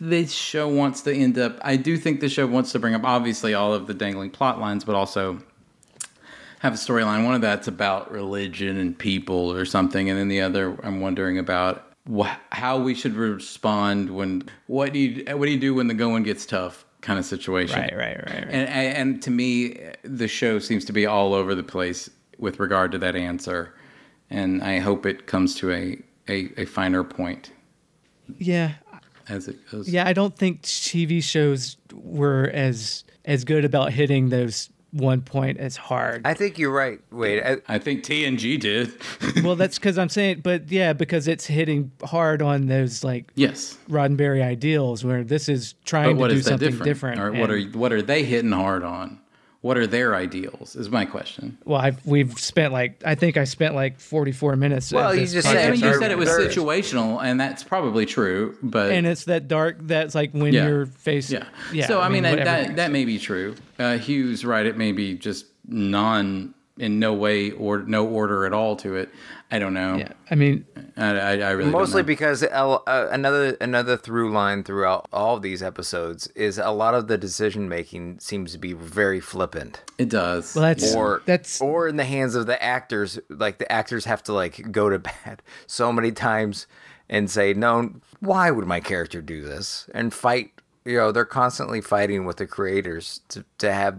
this 0.00 0.32
show 0.32 0.68
wants 0.68 1.02
to 1.02 1.14
end 1.14 1.38
up. 1.38 1.58
I 1.62 1.76
do 1.76 1.96
think 1.96 2.20
the 2.20 2.28
show 2.28 2.46
wants 2.46 2.72
to 2.72 2.78
bring 2.78 2.94
up 2.94 3.04
obviously 3.04 3.54
all 3.54 3.72
of 3.72 3.86
the 3.86 3.94
dangling 3.94 4.30
plot 4.30 4.60
lines, 4.60 4.84
but 4.84 4.94
also 4.94 5.40
have 6.60 6.74
a 6.74 6.76
storyline. 6.76 7.24
One 7.24 7.34
of 7.34 7.40
that's 7.40 7.68
about 7.68 8.10
religion 8.10 8.78
and 8.78 8.98
people 8.98 9.52
or 9.52 9.64
something, 9.64 10.08
and 10.08 10.18
then 10.18 10.28
the 10.28 10.40
other 10.40 10.78
I'm 10.82 11.00
wondering 11.00 11.38
about 11.38 11.92
wh- 12.12 12.36
how 12.52 12.78
we 12.78 12.94
should 12.94 13.14
respond 13.14 14.10
when 14.10 14.48
what 14.66 14.92
do 14.92 14.98
you 14.98 15.36
what 15.36 15.46
do 15.46 15.52
you 15.52 15.60
do 15.60 15.74
when 15.74 15.88
the 15.88 15.94
going 15.94 16.22
gets 16.22 16.46
tough 16.46 16.84
kind 17.00 17.18
of 17.18 17.24
situation. 17.24 17.78
right, 17.78 17.94
right, 17.94 18.16
right, 18.16 18.26
right. 18.26 18.44
And, 18.44 18.68
and 18.68 18.96
and 18.96 19.22
to 19.22 19.30
me, 19.30 19.78
the 20.02 20.28
show 20.28 20.58
seems 20.58 20.84
to 20.86 20.92
be 20.92 21.06
all 21.06 21.34
over 21.34 21.54
the 21.54 21.62
place 21.62 22.10
with 22.38 22.58
regard 22.58 22.92
to 22.92 22.98
that 22.98 23.14
answer, 23.14 23.74
and 24.30 24.62
I 24.62 24.78
hope 24.78 25.06
it 25.06 25.26
comes 25.26 25.54
to 25.56 25.70
a 25.70 25.98
a, 26.28 26.50
a 26.56 26.64
finer 26.64 27.04
point 27.04 27.50
yeah, 28.38 28.72
as 29.28 29.48
it 29.48 29.58
goes. 29.70 29.88
yeah. 29.88 30.06
I 30.06 30.12
don't 30.12 30.36
think 30.36 30.62
TV 30.62 31.22
shows 31.22 31.76
were 31.92 32.50
as 32.52 33.04
as 33.24 33.44
good 33.44 33.64
about 33.64 33.92
hitting 33.92 34.28
those 34.28 34.70
one 34.92 35.20
point 35.22 35.58
as 35.58 35.76
hard. 35.76 36.22
I 36.24 36.34
think 36.34 36.58
you're 36.58 36.70
right. 36.70 37.00
Wait, 37.10 37.42
I, 37.42 37.56
I 37.68 37.78
think 37.78 38.04
TNG 38.04 38.60
did. 38.60 38.92
well, 39.44 39.56
that's 39.56 39.78
because 39.78 39.98
I'm 39.98 40.08
saying, 40.08 40.40
but 40.42 40.70
yeah, 40.70 40.92
because 40.92 41.26
it's 41.26 41.46
hitting 41.46 41.90
hard 42.04 42.42
on 42.42 42.66
those 42.66 43.02
like 43.02 43.32
yes. 43.34 43.76
Roddenberry 43.90 44.42
ideals, 44.42 45.04
where 45.04 45.24
this 45.24 45.48
is 45.48 45.74
trying 45.84 46.14
But 46.16 46.20
what 46.20 46.28
to 46.28 46.34
do 46.34 46.38
is 46.38 46.44
that 46.44 46.50
something 46.52 46.70
different? 46.70 47.16
different. 47.16 47.20
Or 47.20 47.32
what 47.32 47.50
are 47.50 47.60
what 47.78 47.92
are 47.92 48.02
they 48.02 48.24
hitting 48.24 48.52
hard 48.52 48.84
on? 48.84 49.20
What 49.64 49.78
are 49.78 49.86
their 49.86 50.14
ideals? 50.14 50.76
Is 50.76 50.90
my 50.90 51.06
question. 51.06 51.56
well, 51.64 51.80
I've, 51.80 52.04
we've 52.04 52.38
spent 52.38 52.74
like 52.74 53.02
I 53.02 53.14
think 53.14 53.38
I 53.38 53.44
spent 53.44 53.74
like 53.74 53.98
44 53.98 54.56
minutes. 54.56 54.92
Well, 54.92 55.14
you 55.14 55.22
just 55.26 55.48
podcast 55.48 55.50
I 55.50 55.54
said 55.54 55.72
mean, 55.72 55.80
you 55.80 55.98
said 55.98 56.10
it 56.10 56.18
was 56.18 56.28
they're- 56.28 56.46
situational, 56.50 57.24
and 57.24 57.40
that's 57.40 57.64
probably 57.64 58.04
true. 58.04 58.58
But 58.62 58.92
and 58.92 59.06
it's 59.06 59.24
that 59.24 59.48
dark. 59.48 59.78
That's 59.80 60.14
like 60.14 60.32
when 60.32 60.52
Yeah. 60.52 60.66
you're 60.68 60.84
faced. 60.84 61.30
yeah, 61.30 61.46
yeah. 61.72 61.86
So 61.86 62.02
I, 62.02 62.10
mean, 62.10 62.24
whatever. 62.24 62.44
that 62.44 62.76
that 62.76 62.90
may 62.92 63.06
be 63.06 63.18
true. 63.18 63.54
Uh, 63.78 63.96
Hughes, 63.96 64.44
right? 64.44 64.66
It 64.66 64.76
may 64.76 64.92
be 64.92 65.14
just 65.14 65.46
non, 65.66 66.52
in 66.76 66.98
no 66.98 67.12
way 67.12 67.52
or 67.52 67.78
no 67.82 68.06
order 68.06 68.44
at 68.46 68.52
all 68.52 68.76
to 68.76 68.96
it. 68.96 69.08
I 69.50 69.58
don't 69.60 69.74
know. 69.74 69.96
Yeah, 69.96 70.12
I 70.30 70.34
mean, 70.34 70.64
I, 70.96 71.10
I, 71.10 71.32
I 71.36 71.50
really 71.50 71.70
mostly 71.70 72.02
don't 72.02 72.06
know. 72.06 72.12
because 72.12 72.42
uh, 72.42 72.48
uh, 72.86 73.08
another 73.12 73.56
another 73.60 73.96
through 73.96 74.32
line 74.32 74.64
throughout 74.64 75.06
all 75.12 75.36
of 75.36 75.42
these 75.42 75.62
episodes 75.62 76.26
is 76.28 76.58
a 76.58 76.70
lot 76.70 76.94
of 76.94 77.06
the 77.06 77.16
decision 77.16 77.68
making 77.68 78.18
seems 78.18 78.52
to 78.52 78.58
be 78.58 78.72
very 78.72 79.20
flippant. 79.20 79.82
it 79.98 80.08
does. 80.08 80.54
well, 80.54 80.64
that's 80.64 80.94
or 80.94 81.22
that's 81.26 81.60
or 81.60 81.86
in 81.86 81.96
the 81.96 82.04
hands 82.04 82.34
of 82.34 82.46
the 82.46 82.60
actors 82.60 83.20
like 83.28 83.58
the 83.58 83.70
actors 83.70 84.06
have 84.06 84.22
to 84.24 84.32
like 84.32 84.72
go 84.72 84.88
to 84.88 84.98
bat 84.98 85.42
so 85.66 85.92
many 85.92 86.10
times 86.10 86.66
and 87.08 87.30
say 87.30 87.52
no 87.52 87.92
why 88.20 88.50
would 88.50 88.66
my 88.66 88.80
character 88.80 89.20
do 89.20 89.44
this 89.44 89.88
and 89.94 90.12
fight 90.12 90.53
you 90.84 90.96
know 90.96 91.12
they're 91.12 91.24
constantly 91.24 91.80
fighting 91.80 92.24
with 92.24 92.36
the 92.36 92.46
creators 92.46 93.20
to, 93.28 93.44
to 93.58 93.72
have 93.72 93.98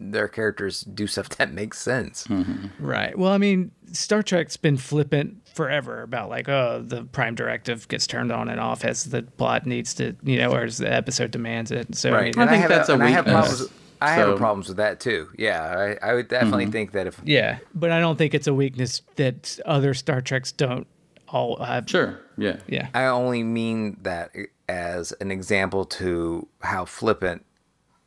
their 0.00 0.28
characters 0.28 0.80
do 0.82 1.06
stuff 1.06 1.28
that 1.36 1.52
makes 1.52 1.78
sense 1.78 2.26
mm-hmm. 2.26 2.66
Right. 2.78 3.16
Well, 3.16 3.32
I 3.32 3.38
mean, 3.38 3.70
Star 3.92 4.22
Trek's 4.22 4.56
been 4.56 4.76
flippant 4.76 5.46
forever 5.48 6.02
about 6.02 6.28
like, 6.28 6.48
oh, 6.48 6.82
the 6.84 7.04
prime 7.04 7.34
directive 7.34 7.88
gets 7.88 8.06
turned 8.06 8.32
on 8.32 8.48
and 8.48 8.60
off 8.60 8.84
as 8.84 9.04
the 9.04 9.22
plot 9.22 9.66
needs 9.66 9.94
to, 9.94 10.14
you 10.22 10.38
know, 10.38 10.52
or 10.52 10.64
as 10.64 10.78
the 10.78 10.92
episode 10.92 11.30
demands 11.30 11.70
it. 11.70 11.94
So, 11.96 12.12
I 12.14 12.24
mean, 12.24 12.38
I 12.38 12.46
think 12.46 12.62
have 12.62 12.68
that's 12.68 12.88
a 12.88 12.94
and 12.94 13.02
I 13.02 13.08
have 13.08 13.26
weakness. 13.26 13.46
problems 13.46 13.72
I 14.00 14.10
have 14.12 14.36
problems 14.36 14.68
with 14.68 14.76
that 14.76 15.00
too 15.00 15.30
yeah 15.38 15.96
I, 16.02 16.10
I 16.10 16.14
would 16.14 16.28
definitely 16.28 16.64
mm-hmm. 16.64 16.72
think 16.72 16.92
that 16.92 17.06
if 17.06 17.18
yeah, 17.24 17.58
but 17.74 17.90
I 17.90 17.98
don't 17.98 18.16
think 18.16 18.34
it's 18.34 18.46
a 18.46 18.52
weakness 18.52 19.00
that 19.16 19.58
other 19.64 19.94
Star 19.94 20.20
Treks 20.20 20.52
don't 20.52 20.86
all 21.28 21.56
have. 21.56 21.88
sure. 21.88 22.20
Yeah. 22.36 22.58
Yeah. 22.68 22.88
I 22.94 23.06
only 23.06 23.42
mean 23.42 23.98
that 24.02 24.32
as 24.68 25.12
an 25.20 25.30
example 25.30 25.84
to 25.84 26.46
how 26.60 26.84
flippant 26.84 27.44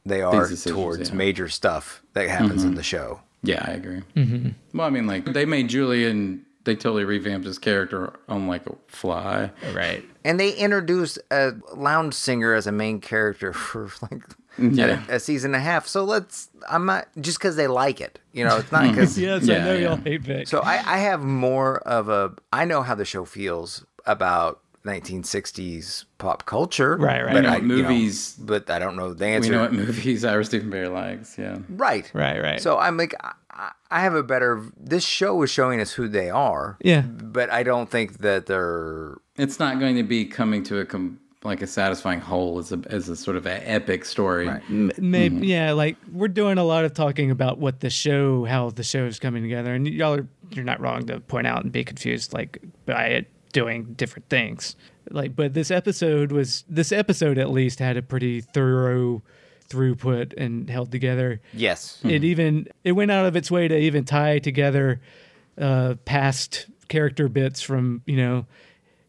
they 0.06 0.22
are 0.22 0.48
towards 0.48 1.00
yeah. 1.00 1.06
Mm-hmm. 1.08 1.18
major 1.18 1.50
stuff 1.50 2.02
that 2.14 2.30
happens 2.30 2.64
in 2.64 2.76
the 2.76 2.84
show. 2.84 3.22
Yeah, 3.44 3.64
I 3.66 3.72
agree. 3.72 4.02
Mm-hmm. 4.16 4.78
Well, 4.78 4.88
I 4.88 4.90
mean, 4.90 5.08
like 5.08 5.26
they 5.26 5.46
made 5.46 5.70
Julian. 5.70 6.46
They 6.66 6.76
totally 6.76 7.06
revamped 7.06 7.48
his 7.48 7.58
character 7.58 8.20
on 8.28 8.48
like 8.48 8.68
a 8.68 8.76
fly. 8.88 9.52
Right. 9.74 10.04
And 10.26 10.40
they 10.40 10.54
introduced 10.54 11.18
a 11.32 11.54
lounge 11.74 12.14
singer 12.14 12.54
as 12.54 12.68
a 12.68 12.72
main 12.72 13.00
character 13.00 13.54
for 13.54 13.90
like 14.02 14.24
Mm-hmm. 14.60 14.74
Yeah. 14.80 15.04
a, 15.10 15.16
a 15.16 15.20
season 15.20 15.54
and 15.54 15.62
a 15.62 15.64
half. 15.64 15.88
So 15.88 16.04
let's, 16.04 16.50
I'm 16.70 16.86
not, 16.86 17.08
just 17.20 17.40
because 17.40 17.56
they 17.56 17.68
like 17.68 18.02
it. 18.02 18.20
You 18.34 18.46
know, 18.46 18.58
it's 18.58 18.72
not 18.72 18.84
mm-hmm. 18.84 18.92
because. 18.96 19.18
Yes, 19.20 19.44
Yeah, 19.46 19.56
I 19.58 19.66
know 19.66 19.74
yeah. 19.74 19.88
y'all 19.90 19.96
hate 19.98 20.22
Vic. 20.22 20.48
So 20.48 20.60
I, 20.62 20.76
I 20.86 20.98
have 21.00 21.22
more 21.24 21.80
of 21.80 22.10
a, 22.10 22.34
I 22.54 22.66
know 22.66 22.82
how 22.82 22.96
the 22.96 23.06
show 23.06 23.26
feels 23.26 23.86
about 24.06 24.62
1960s 24.86 26.06
pop 26.18 26.46
culture. 26.46 26.98
Right, 26.98 27.24
right. 27.24 27.34
But 27.34 27.38
You 27.38 27.42
know 27.44 27.50
I, 27.50 27.54
what 27.54 27.64
movies- 27.64 28.36
but 28.40 28.70
I 28.70 28.80
don't 28.80 28.96
know 28.96 29.14
the 29.14 29.26
answer. 29.26 29.50
We 29.52 29.56
know 29.56 29.62
what 29.64 29.74
movies 29.74 30.24
Ira 30.26 30.44
Stephenberry 30.46 30.88
likes. 30.88 31.38
Yeah. 31.38 31.60
Right. 31.70 32.10
Right, 32.14 32.42
right. 32.42 32.62
So 32.62 32.78
I'm 32.78 32.98
like, 32.98 33.14
I- 33.22 33.34
I, 33.52 33.72
I 33.92 34.02
have 34.02 34.14
a 34.14 34.24
better. 34.24 34.64
This 34.80 35.04
show 35.04 35.42
is 35.42 35.50
showing 35.50 35.82
us 35.82 35.92
who 35.92 36.08
they 36.08 36.30
are. 36.30 36.78
Yeah. 36.82 37.02
But 37.02 37.50
I 37.52 37.64
don't 37.64 37.90
think 37.90 38.20
that 38.20 38.46
they're. 38.46 39.18
It's 39.36 39.60
not 39.60 39.80
going 39.82 39.98
to 39.98 40.04
be 40.04 40.24
coming 40.24 40.64
to 40.64 40.80
a 40.80 40.86
com- 40.86 41.20
like 41.44 41.62
a 41.62 41.68
satisfying 41.68 42.20
whole 42.20 42.60
as 42.60 42.72
a 42.74 42.82
as 42.88 43.08
a 43.08 43.16
sort 43.16 43.38
of 43.38 43.46
an 43.46 43.62
epic 43.64 44.04
story. 44.06 44.48
M- 44.50 44.92
maybe 44.98 45.36
Mm-hmm. 45.36 45.44
yeah 45.46 45.72
like 45.72 45.96
we're 46.12 46.28
doing 46.28 46.58
a 46.58 46.64
lot 46.64 46.84
of 46.86 46.94
talking 46.94 47.32
about 47.32 47.60
what 47.60 47.80
the 47.80 47.90
show 47.90 48.44
how 48.46 48.72
the 48.72 48.84
show 48.84 49.06
is 49.06 49.20
coming 49.20 49.42
together 49.44 49.74
and 49.74 49.88
y'all 49.88 50.16
are 50.16 50.28
you're 50.52 50.66
not 50.66 50.80
wrong 50.82 51.06
to 51.06 51.20
point 51.22 51.48
out 51.48 51.64
and 51.64 51.72
be 51.72 51.84
confused 51.84 52.34
like 52.34 52.60
by 52.86 53.06
it 53.06 53.32
doing 53.54 53.94
different 53.94 54.28
things 54.30 54.76
like 55.12 55.36
but 55.36 55.54
this 55.54 55.72
episode 55.72 56.32
was 56.34 56.66
this 56.68 56.92
episode 56.92 57.38
at 57.38 57.50
least 57.50 57.80
had 57.80 57.96
a 57.98 58.02
pretty 58.02 58.42
thorough 58.42 59.22
throughput 59.70 60.34
and 60.38 60.70
held 60.70 60.92
together 60.92 61.40
Yes. 61.54 62.00
it 62.04 62.24
even 62.24 62.68
it 62.84 62.92
went 62.94 63.12
out 63.12 63.26
of 63.26 63.36
its 63.36 63.50
way 63.50 63.68
to 63.68 63.78
even 63.78 64.04
tie 64.04 64.40
together 64.40 65.00
uh 65.58 65.96
past 66.06 66.66
character 66.90 67.30
bits 67.30 67.62
from 67.62 68.02
you 68.06 68.18
know 68.18 68.46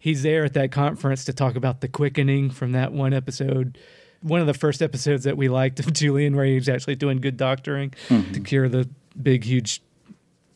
he's 0.01 0.22
there 0.24 0.44
at 0.44 0.55
that 0.55 0.72
conference 0.72 1.24
to 1.26 1.32
talk 1.32 1.55
about 1.55 1.80
the 1.80 1.86
quickening 1.88 2.51
from 2.51 2.72
that 2.72 2.92
one 2.92 3.12
episode 3.12 3.78
one 4.22 4.40
of 4.40 4.46
the 4.46 4.55
first 4.55 4.82
episodes 4.82 5.22
that 5.24 5.36
we 5.36 5.48
liked 5.48 5.78
of 5.78 5.92
julian 6.03 6.34
where 6.34 6.44
he 6.44 6.55
was 6.57 6.68
actually 6.68 6.96
doing 6.96 7.20
good 7.20 7.36
doctoring 7.36 7.92
to 8.09 8.40
cure 8.40 8.68
the 8.68 8.88
big 9.22 9.44
huge 9.44 9.80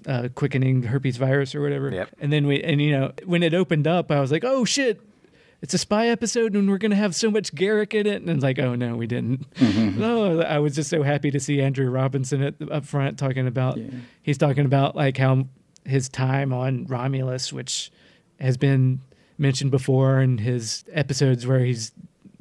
uh, 0.07 0.28
quickening 0.34 0.82
herpes 0.82 1.16
virus 1.16 1.55
or 1.55 1.61
whatever 1.62 1.90
Yep. 1.90 2.09
and 2.20 2.32
then 2.32 2.47
we 2.47 2.62
and 2.62 2.80
you 2.82 2.90
know 2.90 3.12
when 3.24 3.42
it 3.42 3.55
opened 3.55 3.86
up 3.86 4.11
i 4.11 4.20
was 4.20 4.32
like 4.32 4.45
oh 4.45 4.64
shit 4.64 5.01
it's 5.62 5.72
a 5.72 5.78
spy 5.78 6.09
episode 6.09 6.55
and 6.55 6.68
we're 6.68 6.76
gonna 6.76 6.95
have 6.95 7.14
so 7.14 7.30
much 7.30 7.55
Garak 7.55 7.95
in 7.95 8.07
it, 8.07 8.20
and 8.20 8.28
it's 8.28 8.42
like, 8.42 8.59
oh 8.59 8.74
no, 8.74 8.97
we 8.97 9.07
didn't. 9.07 9.47
No, 9.99 10.42
I 10.47 10.59
was 10.59 10.74
just 10.74 10.90
so 10.90 11.03
happy 11.03 11.30
to 11.30 11.40
see 11.40 11.62
Andrew 11.62 11.88
Robinson 11.88 12.42
at, 12.42 12.55
up 12.70 12.84
front 12.84 13.18
talking 13.18 13.47
about. 13.47 13.78
He's 14.22 14.36
talking 14.36 14.66
about 14.66 14.95
like 14.95 15.16
how 15.16 15.47
his 15.86 16.11
time 16.11 16.53
on 16.53 16.84
Romulus, 16.86 17.51
which 17.51 17.90
has 18.40 18.59
been 18.59 19.01
mentioned 19.39 19.70
before, 19.70 20.20
in 20.20 20.39
his 20.39 20.85
episodes 20.93 21.47
where 21.47 21.61
he's 21.61 21.93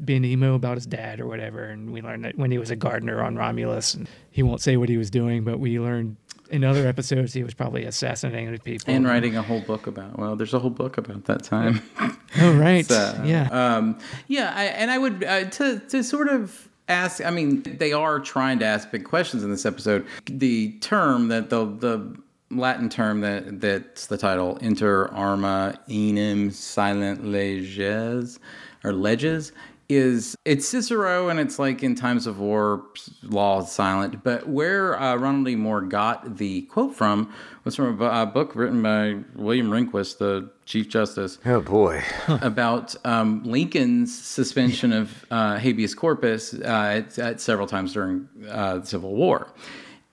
being 0.04 0.24
emo 0.26 0.56
about 0.56 0.76
his 0.76 0.86
dad 0.86 1.20
or 1.20 1.28
whatever, 1.28 1.64
and 1.64 1.92
we 1.92 2.02
learned 2.02 2.26
that 2.26 2.38
when 2.38 2.52
he 2.52 2.58
was 2.58 2.70
a 2.70 2.76
gardener 2.76 3.24
on 3.24 3.36
Romulus, 3.36 3.94
and 3.94 4.10
he 4.32 4.44
won't 4.44 4.62
say 4.62 4.78
what 4.78 4.90
he 4.90 4.98
was 4.98 5.10
doing, 5.10 5.44
but 5.44 5.60
we 5.60 5.80
learned 5.80 6.18
in 6.50 6.64
other 6.64 6.88
episodes 6.88 7.34
he 7.34 7.44
was 7.44 7.54
probably 7.54 7.84
assassinating 7.84 8.56
people 8.60 8.94
And 8.94 9.06
writing 9.06 9.36
a 9.36 9.42
whole 9.42 9.62
book 9.62 9.88
about 9.88 10.20
well, 10.20 10.36
there's 10.36 10.54
a 10.54 10.60
whole 10.60 10.70
book 10.70 10.98
about 10.98 11.26
that 11.26 11.44
time. 11.44 11.82
Oh 12.42 12.52
right, 12.52 12.84
So, 12.84 13.22
yeah. 13.24 13.48
Um, 13.52 14.00
yeah, 14.28 14.52
I, 14.56 14.64
and 14.64 14.90
I 14.90 14.98
would 14.98 15.24
uh, 15.24 15.46
to 15.52 15.80
to 15.90 16.04
sort 16.04 16.28
of 16.30 16.68
ask. 16.88 17.24
I 17.24 17.30
mean, 17.30 17.62
they 17.62 17.94
are 17.94 18.20
trying 18.20 18.58
to 18.60 18.66
ask 18.66 18.90
big 18.90 19.06
questions 19.06 19.44
in 19.44 19.52
this 19.52 19.68
episode. 19.68 20.08
The 20.26 20.72
term 20.80 21.28
that 21.28 21.52
the 21.52 21.66
the 21.66 22.18
Latin 22.58 22.90
term 22.90 23.22
that 23.22 23.62
that's 23.62 24.08
the 24.08 24.18
title 24.18 24.58
inter 24.58 25.08
arma 25.08 25.78
enim 25.90 26.52
silent 26.52 27.26
leges 27.26 28.40
or 28.84 28.94
leges 28.94 29.52
is 29.90 30.36
it's 30.46 30.68
Cicero 30.68 31.30
and 31.30 31.40
it's 31.40 31.60
like 31.60 31.84
in 31.84 31.94
times 31.94 32.26
of 32.26 32.40
war 32.40 32.84
law 33.22 33.62
is 33.62 33.72
silent 33.72 34.24
but 34.24 34.48
where 34.48 35.00
uh, 35.00 35.16
Ronald 35.16 35.48
E. 35.50 35.56
Moore 35.56 35.82
got 35.82 36.38
the 36.38 36.62
quote 36.64 36.96
from 36.96 37.34
was 37.64 37.76
from 37.76 38.02
a 38.02 38.06
a 38.06 38.26
book 38.26 38.56
written 38.56 38.82
by 38.82 39.18
William 39.36 39.70
Rehnquist 39.70 40.18
the 40.18 40.50
Chief 40.66 40.88
Justice 40.88 41.38
Oh 41.46 41.62
boy. 41.62 42.02
about 42.28 42.96
um, 43.06 43.44
Lincoln's 43.44 44.18
suspension 44.18 44.94
of 44.94 45.26
uh, 45.30 45.58
habeas 45.58 45.94
corpus 45.94 46.54
uh, 46.54 47.04
at, 47.04 47.20
at 47.20 47.42
several 47.42 47.68
times 47.68 47.94
during 47.94 48.28
uh, 48.50 48.78
the 48.80 48.86
Civil 48.86 49.14
War. 49.16 49.48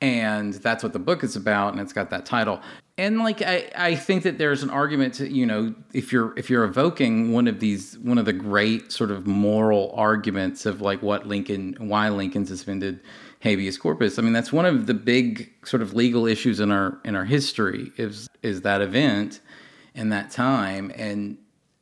And 0.01 0.55
that's 0.55 0.83
what 0.83 0.95
the 0.95 0.99
book 0.99 1.23
is 1.23 1.37
about, 1.37 1.73
and 1.73 1.81
it's 1.81 1.93
got 1.93 2.09
that 2.11 2.25
title. 2.25 2.61
And 3.01 3.19
like 3.19 3.41
I, 3.41 3.71
I 3.75 3.95
think 3.95 4.25
that 4.25 4.37
there's 4.37 4.63
an 4.63 4.69
argument 4.69 5.15
to 5.15 5.31
you 5.31 5.47
know 5.47 5.75
if 5.95 6.13
you're 6.13 6.39
if 6.39 6.51
you're 6.51 6.65
evoking 6.65 7.33
one 7.33 7.49
of 7.49 7.59
these 7.59 7.99
one 7.99 8.19
of 8.19 8.27
the 8.27 8.33
great 8.33 8.93
sort 8.93 9.11
of 9.11 9.27
moral 9.27 9.93
arguments 9.97 10.67
of 10.67 10.83
like 10.83 11.03
what 11.03 11.27
Lincoln 11.27 11.77
why 11.79 12.11
Lincoln 12.11 12.45
suspended 12.45 13.01
habeas 13.41 13.79
corpus. 13.79 14.19
I 14.19 14.23
mean 14.23 14.35
that's 14.35 14.53
one 14.53 14.67
of 14.67 14.87
the 14.87 14.93
big 14.93 15.51
sort 15.65 15.81
of 15.81 15.95
legal 15.95 16.27
issues 16.27 16.61
in 16.61 16.71
our 16.71 16.99
in 17.05 17.17
our 17.17 17.25
history 17.25 17.91
is 17.97 18.29
is 18.43 18.61
that 18.63 18.83
event 18.83 19.41
and 19.95 20.13
that 20.13 20.31
time 20.31 20.93
and 20.95 21.39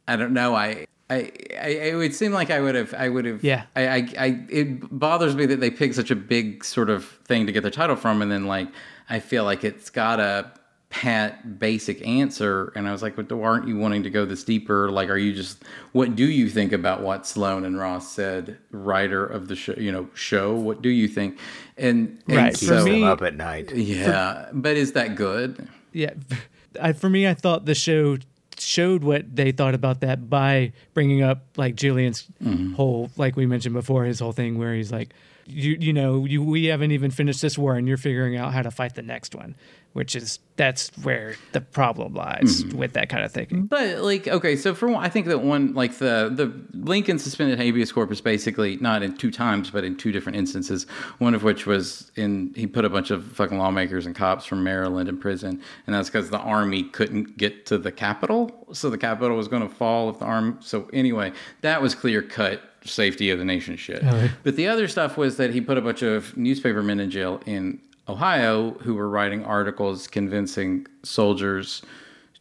I 0.07 0.15
don't 0.15 0.33
know 0.33 0.55
I 0.55 0.87
I, 1.11 1.31
I 1.61 1.69
it 1.69 1.95
would 1.97 2.15
seem 2.15 2.33
like 2.33 2.51
I 2.51 2.61
would 2.61 2.75
have 2.75 2.93
I 2.95 3.09
would 3.09 3.25
have 3.25 3.43
Yeah. 3.43 3.65
I, 3.75 3.89
I 3.89 3.97
I 4.19 4.41
it 4.51 4.99
bothers 4.99 5.35
me 5.35 5.47
that 5.47 5.61
they 5.61 5.71
pick 5.71 5.95
such 5.95 6.11
a 6.11 6.17
big 6.17 6.65
sort 6.65 6.91
of 6.91 7.05
thing 7.25 7.47
to 7.47 7.53
get 7.53 7.63
their 7.63 7.71
title 7.71 7.97
from 7.97 8.21
and 8.23 8.31
then 8.31 8.47
like 8.47 8.69
I 9.09 9.21
feel 9.21 9.45
like 9.45 9.65
it's 9.65 9.89
got 9.91 10.21
a 10.21 10.53
pat 10.91 11.59
basic 11.59 12.07
answer 12.07 12.73
and 12.75 12.89
I 12.89 12.93
was 12.93 13.03
like 13.03 13.15
but 13.15 13.31
aren't 13.31 13.69
you 13.69 13.77
wanting 13.77 14.03
to 14.05 14.11
go 14.11 14.25
this 14.25 14.43
deeper 14.43 14.91
like 14.91 15.11
are 15.11 15.19
you 15.19 15.35
just 15.35 15.63
what 15.93 16.17
do 16.17 16.25
you 16.27 16.49
think 16.49 16.73
about 16.73 17.03
what 17.03 17.27
Sloan 17.27 17.65
and 17.67 17.79
Ross 17.79 18.11
said 18.11 18.57
writer 18.71 19.25
of 19.27 19.49
the 19.49 19.57
show 19.57 19.75
you 19.79 19.93
know 19.93 20.09
show 20.15 20.55
what 20.55 20.81
do 20.81 20.89
you 20.89 21.07
think 21.09 21.39
and, 21.77 22.23
and 22.27 22.37
Right. 22.37 22.53
Keeps 22.55 22.61
For 22.67 22.79
so 22.81 22.85
me- 22.85 23.01
them 23.01 23.05
up 23.05 23.21
at 23.23 23.37
night. 23.37 23.75
yeah 23.75 24.49
but 24.53 24.77
is 24.79 24.93
that 24.93 25.15
good 25.15 25.69
yeah 25.93 26.15
I, 26.81 26.93
for 26.93 27.09
me 27.11 27.27
i 27.29 27.35
thought 27.35 27.65
the 27.67 27.75
show 27.75 28.17
showed 28.61 29.03
what 29.03 29.35
they 29.35 29.53
thought 29.53 29.75
about 29.75 30.01
that 30.01 30.29
by 30.29 30.73
bringing 30.95 31.23
up 31.23 31.45
like 31.57 31.75
julian's 31.75 32.27
mm-hmm. 32.43 32.75
whole 32.75 33.11
like 33.17 33.37
we 33.37 33.47
mentioned 33.47 33.75
before 33.75 34.05
his 34.05 34.21
whole 34.21 34.33
thing 34.33 34.59
where 34.59 34.75
he's 34.75 34.93
like 34.93 35.11
you 35.47 35.77
you 35.81 35.93
know 35.93 36.25
you 36.25 36.43
we 36.43 36.67
haven't 36.67 36.91
even 36.91 37.11
finished 37.11 37.41
this 37.41 37.57
war 37.57 37.75
and 37.75 37.89
you're 37.89 37.97
figuring 37.97 38.37
out 38.37 38.53
how 38.53 38.63
to 38.63 38.71
fight 38.71 38.95
the 38.95 39.03
next 39.03 39.35
one 39.35 39.55
which 39.93 40.15
is 40.15 40.39
that's 40.57 40.91
where 41.03 41.37
the 41.53 41.61
problem 41.61 42.15
lies 42.15 42.65
Mm-hmm. 42.65 42.79
with 42.79 42.93
that 42.95 43.09
kind 43.09 43.25
of 43.25 43.31
thinking 43.33 43.67
But 43.67 43.99
like, 43.99 44.27
okay, 44.27 44.57
so 44.57 44.75
for 44.75 44.89
one, 44.89 45.05
I 45.05 45.09
think 45.09 45.27
that 45.27 45.39
one, 45.41 45.75
like 45.75 45.95
the 45.99 46.31
the 46.35 46.53
Lincoln 46.77 47.19
suspended 47.19 47.59
habeas 47.59 47.93
corpus, 47.93 48.21
basically 48.21 48.77
not 48.77 49.03
in 49.03 49.17
two 49.17 49.31
times, 49.31 49.71
but 49.71 49.85
in 49.85 49.97
two 49.97 50.11
different 50.13 50.37
instances. 50.37 50.87
One 51.19 51.35
of 51.35 51.43
which 51.45 51.67
was 51.67 52.11
in 52.17 52.53
he 52.57 52.67
put 52.67 52.85
a 52.85 52.91
bunch 52.91 53.11
of 53.11 53.25
fucking 53.33 53.57
lawmakers 53.59 54.05
and 54.07 54.15
cops 54.15 54.45
from 54.45 54.63
Maryland 54.65 55.09
in 55.09 55.17
prison, 55.19 55.61
and 55.87 55.95
that's 55.95 56.09
because 56.11 56.31
the 56.31 56.39
army 56.39 56.83
couldn't 56.85 57.37
get 57.37 57.67
to 57.67 57.79
the 57.79 57.93
capital, 57.93 58.67
so 58.73 58.91
the 58.91 58.99
capital 58.99 59.37
was 59.37 59.49
going 59.49 59.63
to 59.69 59.73
fall 59.75 60.11
if 60.11 60.19
the 60.19 60.25
arm. 60.25 60.59
So 60.61 60.89
anyway, 60.93 61.33
that 61.61 61.81
was 61.83 61.95
clear 61.95 62.21
cut 62.23 62.63
safety 62.85 63.31
of 63.31 63.39
the 63.39 63.45
nation 63.45 63.77
shit. 63.77 64.03
But 64.45 64.57
the 64.57 64.67
other 64.69 64.89
stuff 64.89 65.17
was 65.17 65.37
that 65.37 65.53
he 65.53 65.61
put 65.61 65.77
a 65.79 65.81
bunch 65.81 66.03
of 66.03 66.37
newspapermen 66.37 67.01
in 67.01 67.11
jail 67.11 67.41
in 67.47 67.81
Ohio 68.09 68.71
who 68.81 68.95
were 68.95 69.09
writing 69.09 69.45
articles 69.45 70.07
convincing 70.07 70.87
soldiers 71.03 71.83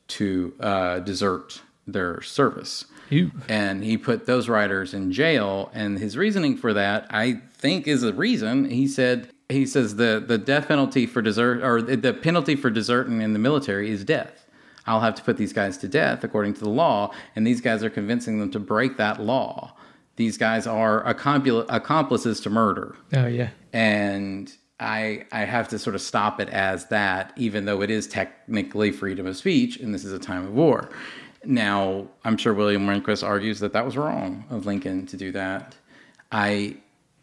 to 0.10 0.54
uh, 0.60 1.00
desert 1.00 1.62
their 1.86 2.22
service. 2.22 2.86
You- 3.10 3.32
And 3.50 3.84
he 3.84 3.98
put 3.98 4.26
those 4.26 4.50
writers 4.50 4.94
in 4.94 5.12
jail. 5.12 5.70
And 5.74 6.00
his 6.00 6.18
reasoning 6.18 6.58
for 6.58 6.74
that, 6.74 7.08
I 7.10 7.42
think, 7.58 7.88
is 7.88 8.04
a 8.04 8.14
reason. 8.14 8.70
He 8.70 8.88
said, 8.88 9.30
he 9.50 9.66
says 9.66 9.96
the, 9.96 10.24
the 10.26 10.38
death 10.38 10.68
penalty 10.68 11.06
for 11.06 11.22
desert, 11.22 11.64
or 11.64 11.82
the 11.82 12.14
penalty 12.14 12.56
for 12.56 12.70
deserting 12.70 13.22
in 13.22 13.34
the 13.34 13.40
military 13.40 13.90
is 13.90 14.04
death. 14.04 14.46
I'll 14.86 15.00
have 15.02 15.16
to 15.16 15.24
put 15.24 15.38
these 15.38 15.54
guys 15.54 15.78
to 15.80 15.88
death 15.88 16.24
according 16.24 16.54
to 16.56 16.60
the 16.62 16.70
law. 16.70 17.12
And 17.36 17.46
these 17.48 17.60
guys 17.62 17.84
are 17.84 17.90
convincing 17.90 18.40
them 18.40 18.52
to 18.52 18.60
break 18.60 18.98
that 18.98 19.22
law. 19.22 19.74
These 20.18 20.38
guys 20.38 20.66
are 20.68 21.06
accompli- 21.08 21.66
accomplices 21.70 22.40
to 22.42 22.50
murder 22.50 22.96
oh 23.14 23.28
yeah 23.28 23.50
and 23.72 24.52
I 24.80 25.26
I 25.32 25.40
have 25.46 25.68
to 25.70 25.80
sort 25.80 25.96
of 25.96 26.02
stop 26.02 26.40
it 26.40 26.50
as 26.50 26.86
that, 26.88 27.34
even 27.36 27.66
though 27.66 27.82
it 27.82 27.90
is 27.90 28.08
technically 28.08 28.92
freedom 28.92 29.26
of 29.26 29.36
speech, 29.38 29.78
and 29.80 29.94
this 29.94 30.06
is 30.06 30.14
a 30.14 30.20
time 30.20 30.46
of 30.46 30.54
war. 30.54 30.90
Now, 31.46 32.08
I'm 32.26 32.38
sure 32.38 32.54
William 32.54 32.86
Rehnquist 32.88 33.26
argues 33.26 33.60
that 33.62 33.74
that 33.74 33.86
was 33.86 33.96
wrong 33.98 34.44
of 34.50 34.66
Lincoln 34.66 35.06
to 35.08 35.18
do 35.18 35.32
that. 35.32 35.76
I 36.32 36.78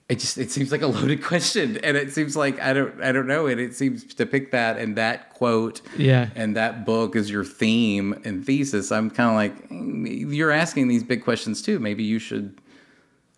it 0.09 0.19
just 0.19 0.37
it 0.37 0.51
seems 0.51 0.73
like 0.73 0.83
a 0.83 0.87
loaded 0.87 1.23
question, 1.23 1.79
and 1.79 1.97
it 1.97 2.13
seems 2.13 2.37
like 2.37 2.61
I 2.61 2.73
don't 2.73 3.01
I 3.03 3.13
don't 3.13 3.27
know, 3.27 3.47
and 3.47 3.61
it 3.61 3.75
seems 3.75 4.03
to 4.15 4.27
pick 4.27 4.51
that 4.51 4.77
and 4.79 4.97
that 4.97 5.31
quote, 5.35 5.81
Yeah. 5.97 6.31
and 6.35 6.57
that 6.57 6.85
book 6.85 7.15
is 7.17 7.31
your 7.31 7.45
theme 7.45 8.21
and 8.25 8.45
thesis. 8.45 8.91
I'm 8.91 9.11
kind 9.11 9.31
of 9.31 9.37
like 9.37 9.69
mm, 9.71 10.35
you're 10.35 10.51
asking 10.51 10.89
these 10.89 11.03
big 11.05 11.23
questions 11.23 11.63
too. 11.63 11.79
Maybe 11.79 12.03
you 12.03 12.19
should 12.19 12.61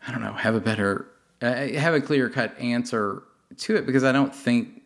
I 0.08 0.12
don't 0.12 0.22
know, 0.22 0.32
have 0.34 0.54
a 0.54 0.60
better, 0.60 1.08
uh, 1.42 1.52
have 1.52 1.92
a 1.94 2.00
clear 2.00 2.30
cut 2.30 2.56
answer 2.60 3.24
to 3.58 3.76
it 3.76 3.86
because 3.86 4.04
I 4.04 4.12
don't 4.12 4.34
think, 4.34 4.82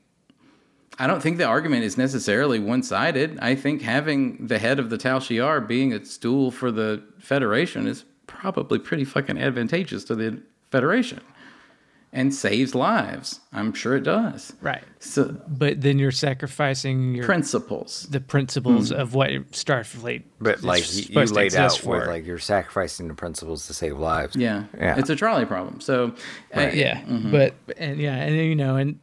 I 0.99 1.07
don't 1.07 1.23
think 1.23 1.39
the 1.39 1.45
argument 1.45 1.85
is 1.85 1.97
necessarily 1.97 2.59
one 2.59 2.83
sided. 2.83 3.39
I 3.41 3.55
think 3.55 3.83
having 3.83 4.47
the 4.47 4.59
head 4.59 4.79
of 4.79 4.91
the 4.91 4.99
Tal 4.99 5.21
Shiar 5.21 5.67
being 5.67 5.93
a 5.93 6.05
stool 6.05 6.51
for 6.51 6.71
the 6.71 7.03
Federation 7.19 7.87
is 7.87 8.05
probably 8.27 8.79
pretty 8.79 9.05
fucking 9.05 9.39
advantageous 9.39 10.05
to 10.05 10.15
the 10.15 10.43
Federation 10.71 11.21
and 12.13 12.35
saves 12.35 12.75
lives. 12.75 13.39
I'm 13.53 13.73
sure 13.73 13.95
it 13.97 14.03
does. 14.03 14.53
right 14.61 14.83
So, 14.99 15.37
but 15.47 15.81
then 15.81 15.99
you're 15.99 16.11
sacrificing 16.11 17.15
your 17.15 17.25
principles. 17.25 18.07
the 18.11 18.21
principles 18.21 18.91
of 18.91 19.15
what 19.15 19.31
Starfleet 19.53 20.25
But 20.41 20.59
is 20.59 20.65
like 20.65 20.95
you, 20.95 21.05
you 21.21 21.25
laid 21.27 21.55
out 21.55 21.67
exist 21.67 21.87
with 21.87 22.03
for. 22.05 22.09
like 22.09 22.27
you're 22.27 22.39
sacrificing 22.39 23.07
the 23.09 23.15
principles 23.15 23.67
to 23.69 23.75
save 23.75 23.97
lives. 23.99 24.35
Yeah. 24.35 24.65
Yeah. 24.77 24.99
It's 24.99 25.11
a 25.11 25.17
trolley 25.17 25.45
problem. 25.47 25.81
So, 25.81 26.15
uh, 26.57 26.71
yeah 26.75 27.03
but 27.31 27.55
and 27.77 27.99
yeah 28.01 28.17
and 28.17 28.37
you 28.37 28.57
know 28.57 28.77
and 28.77 28.99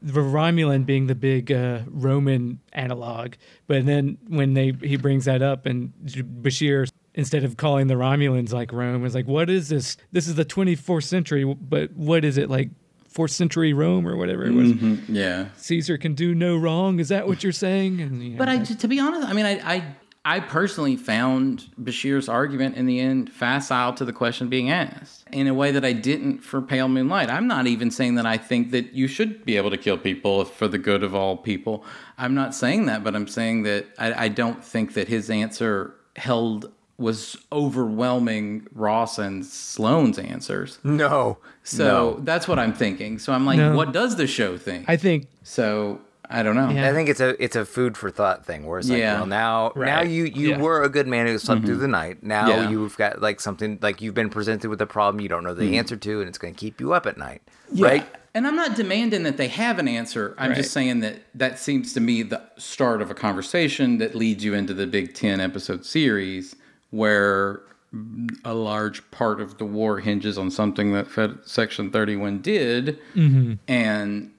the 0.00 0.12
Romulan 0.20 0.86
being 0.86 1.08
the 1.08 1.16
big 1.16 1.50
uh, 1.50 1.80
Roman 1.88 2.60
analog, 2.72 3.34
but 3.66 3.84
then 3.84 4.16
when 4.28 4.54
they 4.54 4.72
he 4.80 4.96
brings 4.96 5.24
that 5.24 5.42
up 5.42 5.66
and 5.66 5.92
Bashir 6.04 6.88
instead 7.18 7.42
of 7.42 7.56
calling 7.56 7.88
the 7.88 7.94
Romulans 7.94 8.52
like 8.52 8.72
Rome 8.72 9.04
is 9.04 9.14
like 9.14 9.26
what 9.26 9.50
is 9.50 9.68
this? 9.68 9.98
This 10.12 10.28
is 10.28 10.36
the 10.36 10.44
24th 10.44 11.02
century, 11.04 11.44
but 11.44 11.92
what 11.92 12.24
is 12.24 12.38
it 12.38 12.48
like? 12.48 12.70
Fourth 13.08 13.32
century 13.32 13.72
Rome 13.72 14.06
or 14.06 14.16
whatever 14.16 14.44
it 14.44 14.52
was. 14.52 14.72
Mm-hmm. 14.72 15.14
yeah. 15.16 15.48
Caesar 15.56 15.98
can 15.98 16.14
do 16.14 16.34
no 16.34 16.56
wrong. 16.56 17.00
Is 17.00 17.08
that 17.08 17.26
what 17.26 17.42
you're 17.42 17.52
saying? 17.52 18.00
And 18.00 18.22
you 18.22 18.30
know, 18.30 18.38
But 18.38 18.48
I, 18.48 18.58
to 18.62 18.86
be 18.86 19.00
honest, 19.00 19.26
I 19.26 19.32
mean, 19.32 19.46
I, 19.46 19.74
I, 19.74 19.84
I 20.24 20.40
personally 20.40 20.94
found 20.94 21.68
Bashir's 21.82 22.28
argument 22.28 22.76
in 22.76 22.86
the 22.86 23.00
end 23.00 23.32
facile 23.32 23.94
to 23.94 24.04
the 24.04 24.12
question 24.12 24.48
being 24.48 24.70
asked 24.70 25.24
in 25.32 25.48
a 25.48 25.54
way 25.54 25.72
that 25.72 25.84
I 25.84 25.94
didn't 25.94 26.40
for 26.40 26.60
Pale 26.60 26.88
Moonlight. 26.88 27.30
I'm 27.30 27.48
not 27.48 27.66
even 27.66 27.90
saying 27.90 28.16
that 28.16 28.26
I 28.26 28.36
think 28.36 28.70
that 28.70 28.92
you 28.92 29.08
should 29.08 29.44
be 29.44 29.56
able 29.56 29.70
to 29.70 29.78
kill 29.78 29.98
people 29.98 30.44
for 30.44 30.68
the 30.68 30.78
good 30.78 31.02
of 31.02 31.14
all 31.14 31.36
people. 31.38 31.84
I'm 32.18 32.34
not 32.34 32.54
saying 32.54 32.86
that, 32.86 33.02
but 33.02 33.16
I'm 33.16 33.26
saying 33.26 33.62
that 33.64 33.86
I, 33.98 34.26
I 34.26 34.28
don't 34.28 34.62
think 34.62 34.92
that 34.94 35.08
his 35.08 35.28
answer 35.28 35.94
held 36.14 36.70
was 36.98 37.36
overwhelming 37.52 38.66
Ross 38.72 39.18
and 39.18 39.46
Sloan's 39.46 40.18
answers. 40.18 40.78
No. 40.82 41.38
So 41.62 42.18
that's 42.24 42.48
what 42.48 42.58
I'm 42.58 42.72
thinking. 42.72 43.18
So 43.18 43.32
I'm 43.32 43.46
like, 43.46 43.58
No. 43.58 43.76
what 43.76 43.92
does 43.92 44.16
the 44.16 44.26
show 44.26 44.58
think? 44.58 44.86
I 44.88 44.96
think 44.96 45.28
so 45.44 46.00
I 46.30 46.42
don't 46.42 46.56
know. 46.56 46.68
Yeah. 46.68 46.90
I 46.90 46.92
think 46.92 47.08
it's 47.08 47.20
a 47.20 47.42
it's 47.42 47.56
a 47.56 47.64
food 47.64 47.96
for 47.96 48.10
thought 48.10 48.44
thing 48.44 48.66
where 48.66 48.78
it's 48.78 48.90
like, 48.90 48.98
Yeah. 48.98 49.14
well, 49.14 49.26
now 49.26 49.72
now 49.76 50.02
you 50.02 50.24
you 50.24 50.50
Yeah. 50.50 50.58
were 50.58 50.82
a 50.82 50.88
good 50.88 51.06
man 51.06 51.26
who 51.26 51.38
slept 51.38 51.64
through 51.64 51.74
mm-hmm. 51.76 51.82
the 51.82 51.88
night. 51.88 52.22
Now 52.22 52.48
Yeah. 52.48 52.68
you've 52.68 52.96
got 52.98 53.22
like 53.22 53.40
something 53.40 53.78
like 53.80 54.02
you've 54.02 54.14
been 54.14 54.28
presented 54.28 54.68
with 54.68 54.80
a 54.82 54.86
problem 54.86 55.20
you 55.22 55.28
don't 55.28 55.44
know 55.44 55.54
the 55.54 55.64
mm-hmm. 55.64 55.74
answer 55.74 55.96
to, 55.96 56.20
and 56.20 56.28
it's 56.28 56.38
going 56.38 56.52
to 56.54 56.60
keep 56.60 56.80
you 56.80 56.92
up 56.92 57.06
at 57.06 57.16
night, 57.16 57.40
right? 57.76 58.06
And 58.34 58.46
I'm 58.46 58.56
not 58.56 58.76
demanding 58.76 59.22
that 59.22 59.36
they 59.36 59.48
have 59.48 59.78
an 59.78 59.88
answer. 59.88 60.34
I'm 60.38 60.50
Right. 60.50 60.58
just 60.58 60.72
saying 60.72 61.00
that 61.00 61.22
that 61.34 61.58
seems 61.58 61.94
to 61.94 62.00
me 62.00 62.22
the 62.22 62.42
start 62.56 63.00
of 63.00 63.10
a 63.10 63.14
conversation 63.14 63.98
that 63.98 64.14
leads 64.14 64.44
you 64.44 64.52
into 64.52 64.74
the 64.74 64.86
big 64.86 65.14
10 65.14 65.40
episode 65.40 65.86
series 65.86 66.54
where 66.90 67.62
a 68.44 68.54
large 68.54 69.10
part 69.10 69.40
of 69.40 69.58
the 69.58 69.64
war 69.64 69.98
hinges 69.98 70.36
on 70.36 70.50
something 70.50 70.92
that 70.92 71.10
Fed 71.10 71.38
Section 71.44 71.90
31 71.90 72.42
did 72.42 72.98
mm-hmm. 73.14 73.54
and 73.66 74.30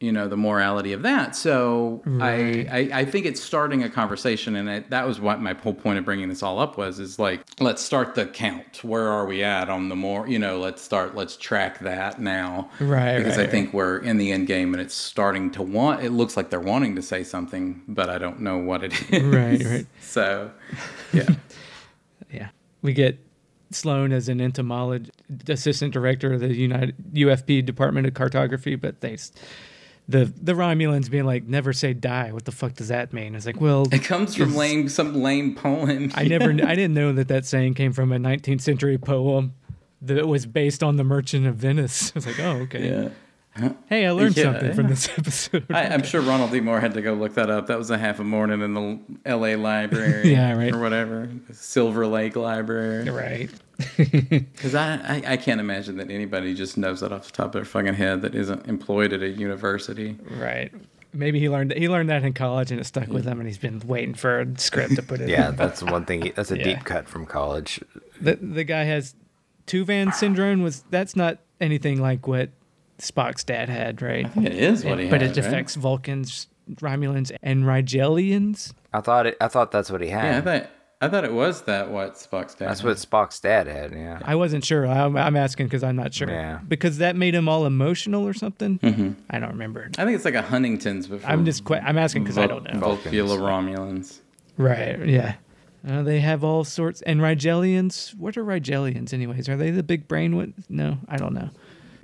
you 0.00 0.12
know 0.12 0.28
the 0.28 0.36
morality 0.36 0.92
of 0.92 1.02
that. 1.02 1.34
So 1.34 2.02
I, 2.20 2.66
I 2.70 3.00
i 3.00 3.04
think 3.04 3.24
it's 3.26 3.42
starting 3.42 3.82
a 3.82 3.88
conversation 3.88 4.54
and 4.54 4.68
I, 4.68 4.80
that 4.90 5.06
was 5.06 5.18
what 5.18 5.40
my 5.40 5.54
whole 5.54 5.72
point 5.72 5.98
of 5.98 6.04
bringing 6.04 6.28
this 6.28 6.42
all 6.42 6.58
up 6.58 6.76
was 6.76 6.98
is 6.98 7.18
like 7.18 7.42
let's 7.58 7.82
start 7.82 8.14
the 8.14 8.26
count. 8.26 8.84
Where 8.84 9.08
are 9.08 9.24
we 9.24 9.42
at 9.42 9.70
on 9.70 9.88
the 9.88 9.96
more 9.96 10.28
you 10.28 10.38
know 10.38 10.58
let's 10.58 10.82
start 10.82 11.14
let's 11.14 11.36
track 11.36 11.78
that 11.80 12.20
now. 12.20 12.70
Right, 12.80 13.18
because 13.18 13.38
right, 13.38 13.48
i 13.48 13.50
think 13.50 13.72
we're 13.72 13.98
in 13.98 14.18
the 14.18 14.30
end 14.30 14.46
game 14.46 14.74
and 14.74 14.80
it's 14.80 14.94
starting 14.94 15.50
to 15.52 15.62
want 15.62 16.04
it 16.04 16.10
looks 16.10 16.36
like 16.36 16.50
they're 16.50 16.60
wanting 16.60 16.96
to 16.96 17.02
say 17.02 17.24
something 17.24 17.82
but 17.88 18.10
i 18.10 18.18
don't 18.18 18.40
know 18.40 18.58
what 18.58 18.84
it 18.84 18.92
is. 19.10 19.22
Right, 19.22 19.64
right. 19.64 19.86
so 20.00 20.50
Yeah. 21.12 21.28
We 22.84 22.92
get 22.92 23.18
Sloan 23.70 24.12
as 24.12 24.28
an 24.28 24.40
entomologist, 24.40 25.10
assistant 25.48 25.92
director 25.92 26.34
of 26.34 26.40
the 26.40 26.54
United 26.54 26.94
UFP 27.14 27.64
Department 27.64 28.06
of 28.06 28.14
Cartography, 28.14 28.76
but 28.76 29.00
they, 29.00 29.16
the 30.06 30.32
the 30.40 30.52
Romulans 30.52 31.10
being 31.10 31.24
like, 31.24 31.44
never 31.44 31.72
say 31.72 31.94
die. 31.94 32.30
What 32.30 32.44
the 32.44 32.52
fuck 32.52 32.74
does 32.74 32.88
that 32.88 33.12
mean? 33.12 33.34
It's 33.34 33.46
like, 33.46 33.60
well, 33.60 33.86
it 33.90 34.04
comes 34.04 34.34
from 34.36 34.54
lame 34.54 34.88
some 34.90 35.14
lame 35.14 35.54
poem 35.54 36.12
I 36.14 36.24
never, 36.24 36.50
I 36.64 36.74
didn't 36.74 36.94
know 36.94 37.12
that 37.14 37.28
that 37.28 37.46
saying 37.46 37.74
came 37.74 37.94
from 37.94 38.12
a 38.12 38.18
19th 38.18 38.60
century 38.60 38.98
poem 38.98 39.54
that 40.02 40.28
was 40.28 40.44
based 40.44 40.82
on 40.82 40.96
the 40.96 41.04
Merchant 41.04 41.46
of 41.46 41.56
Venice. 41.56 42.10
I 42.14 42.18
was 42.18 42.26
like, 42.26 42.38
oh, 42.38 42.58
okay. 42.62 42.88
yeah 42.88 43.08
Hey, 43.88 44.04
I 44.06 44.10
learned 44.10 44.36
Yeah, 44.36 44.44
something 44.52 44.72
from 44.74 44.88
this 44.88 45.08
episode. 45.18 45.66
I, 45.70 45.84
I'm 45.86 46.02
sure 46.02 46.20
Ronald 46.20 46.50
D. 46.50 46.60
Moore 46.60 46.80
had 46.80 46.94
to 46.94 47.02
go 47.02 47.14
look 47.14 47.34
that 47.34 47.50
up. 47.50 47.68
That 47.68 47.78
was 47.78 47.90
a 47.90 47.98
half 47.98 48.18
a 48.18 48.24
morning 48.24 48.60
in 48.62 48.74
the 48.74 48.98
L.A. 49.24 49.54
library, 49.56 50.30
Yeah, 50.32 50.56
right. 50.56 50.74
or 50.74 50.80
whatever, 50.80 51.28
Silver 51.52 52.06
Lake 52.06 52.34
Library. 52.36 53.08
right. 53.10 53.50
Because 53.96 54.74
I, 54.76 54.94
I, 54.94 55.22
I 55.32 55.36
can't 55.36 55.60
imagine 55.60 55.96
that 55.96 56.10
anybody 56.10 56.54
just 56.54 56.76
knows 56.76 57.00
that 57.00 57.12
off 57.12 57.26
the 57.26 57.32
top 57.32 57.46
of 57.46 57.52
their 57.52 57.64
fucking 57.64 57.94
head 57.94 58.22
that 58.22 58.34
isn't 58.34 58.66
employed 58.66 59.12
at 59.12 59.22
a 59.22 59.28
university. 59.28 60.16
Right. 60.30 60.72
Maybe 61.12 61.38
he 61.40 61.48
learned 61.48 61.70
that 61.72 61.78
he 61.78 61.88
learned 61.88 62.08
that 62.10 62.22
in 62.24 62.32
college 62.34 62.70
and 62.72 62.80
it 62.80 62.84
stuck 62.84 63.08
with 63.08 63.24
him, 63.24 63.38
and 63.40 63.48
he's 63.48 63.58
been 63.58 63.80
waiting 63.86 64.14
for 64.14 64.40
a 64.40 64.58
script 64.58 64.96
to 64.96 65.02
put 65.02 65.20
it. 65.20 65.24
In. 65.24 65.28
Yeah, 65.30 65.48
in. 65.50 65.56
that's 65.56 65.80
one 65.82 66.04
thing. 66.06 66.32
That's 66.34 66.50
a 66.50 66.58
Yeah. 66.58 66.64
deep 66.64 66.84
cut 66.84 67.08
from 67.08 67.24
college. 67.26 67.80
the 68.20 68.34
the 68.36 68.64
guy 68.64 68.82
has 68.84 69.14
Tuvan 69.68 70.12
syndrome. 70.12 70.62
Was 70.62 70.82
that's 70.90 71.14
not 71.16 71.38
anything 71.60 72.00
like 72.00 72.26
what 72.26 72.50
Spock's 73.04 73.44
dad 73.44 73.68
had, 73.68 74.02
right? 74.02 74.26
I 74.26 74.28
think 74.28 74.46
It 74.46 74.54
is 74.54 74.84
what 74.84 74.98
he 74.98 75.06
had. 75.06 75.10
but 75.10 75.20
has, 75.22 75.36
it 75.36 75.40
right? 75.40 75.46
affects 75.48 75.74
Vulcans, 75.76 76.48
Romulans, 76.76 77.30
and 77.42 77.64
Rigelians. 77.64 78.72
I 78.92 79.00
thought 79.00 79.26
it. 79.26 79.36
I 79.40 79.48
thought 79.48 79.70
that's 79.70 79.90
what 79.90 80.00
he 80.00 80.08
had. 80.08 80.24
Yeah, 80.24 80.38
I 80.38 80.40
thought 80.40 80.70
I 81.00 81.08
thought 81.08 81.24
it 81.24 81.32
was 81.32 81.62
that 81.62 81.90
what 81.90 82.14
Spock's 82.14 82.54
dad. 82.54 82.68
that's 82.68 82.80
had. 82.80 82.86
what 82.88 82.96
Spock's 82.96 83.38
dad 83.40 83.66
had. 83.66 83.92
Yeah. 83.92 84.20
I 84.24 84.36
wasn't 84.36 84.64
sure. 84.64 84.86
I'm, 84.86 85.16
I'm 85.16 85.36
asking 85.36 85.66
because 85.66 85.82
I'm 85.82 85.96
not 85.96 86.14
sure. 86.14 86.28
Yeah. 86.30 86.60
Because 86.66 86.98
that 86.98 87.14
made 87.16 87.34
him 87.34 87.48
all 87.48 87.66
emotional 87.66 88.26
or 88.26 88.32
something. 88.32 88.78
I 89.28 89.38
don't 89.38 89.50
remember. 89.50 89.90
I 89.98 90.04
think 90.04 90.14
it's 90.16 90.24
like 90.24 90.34
a 90.34 90.40
Huntington's 90.42 91.06
before. 91.08 91.28
I'm 91.28 91.44
just 91.44 91.64
que- 91.66 91.76
I'm 91.76 91.98
asking 91.98 92.22
because 92.24 92.38
I 92.38 92.46
don't 92.46 92.64
know. 92.64 92.78
Vulcula 92.80 93.36
Romulans. 93.38 94.20
Right. 94.56 95.04
Yeah. 95.06 95.34
Uh, 95.86 96.02
they 96.02 96.20
have 96.20 96.42
all 96.42 96.64
sorts 96.64 97.02
and 97.02 97.20
Rigelians. 97.20 98.14
What 98.14 98.38
are 98.38 98.44
Rigelians, 98.44 99.12
anyways? 99.12 99.50
Are 99.50 99.56
they 99.56 99.70
the 99.70 99.82
big 99.82 100.08
brain 100.08 100.34
ones? 100.36 100.54
No, 100.70 100.96
I 101.08 101.18
don't 101.18 101.34
know. 101.34 101.50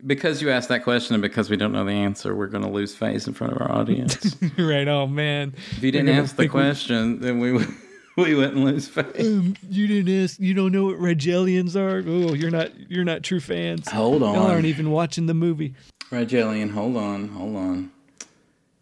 Because 0.06 0.40
you 0.42 0.50
asked 0.50 0.68
that 0.70 0.82
question 0.84 1.14
and 1.14 1.22
because 1.22 1.50
we 1.50 1.56
don't 1.56 1.72
know 1.72 1.84
the 1.84 1.92
answer, 1.92 2.34
we're 2.34 2.46
going 2.46 2.64
to 2.64 2.70
lose 2.70 2.94
face 2.94 3.26
in 3.26 3.34
front 3.34 3.52
of 3.54 3.60
our 3.60 3.70
audience. 3.70 4.36
right. 4.58 4.88
Oh 4.88 5.06
man. 5.06 5.54
If 5.72 5.82
you 5.82 5.92
didn't 5.92 6.08
ask 6.10 6.36
the 6.36 6.48
question, 6.48 7.20
then 7.20 7.38
we 7.40 7.52
would- 7.52 7.68
we 8.16 8.34
wouldn't 8.34 8.56
lose 8.64 8.88
face. 8.88 9.06
Um, 9.26 9.54
you 9.70 9.86
didn't 9.86 10.22
ask. 10.24 10.38
You 10.40 10.52
don't 10.52 10.72
know 10.72 10.84
what 10.86 10.96
Regalians 10.96 11.76
are. 11.76 12.02
Oh, 12.06 12.34
you're 12.34 12.50
not. 12.50 12.70
You're 12.90 13.04
not 13.04 13.22
true 13.22 13.40
fans. 13.40 13.88
Hold 13.90 14.22
on. 14.22 14.34
Y'all 14.34 14.46
aren't 14.48 14.66
even 14.66 14.90
watching 14.90 15.26
the 15.26 15.34
movie. 15.34 15.74
Rigelian, 16.10 16.70
hold 16.72 16.96
on, 16.96 17.28
hold 17.28 17.56
on. 17.56 17.92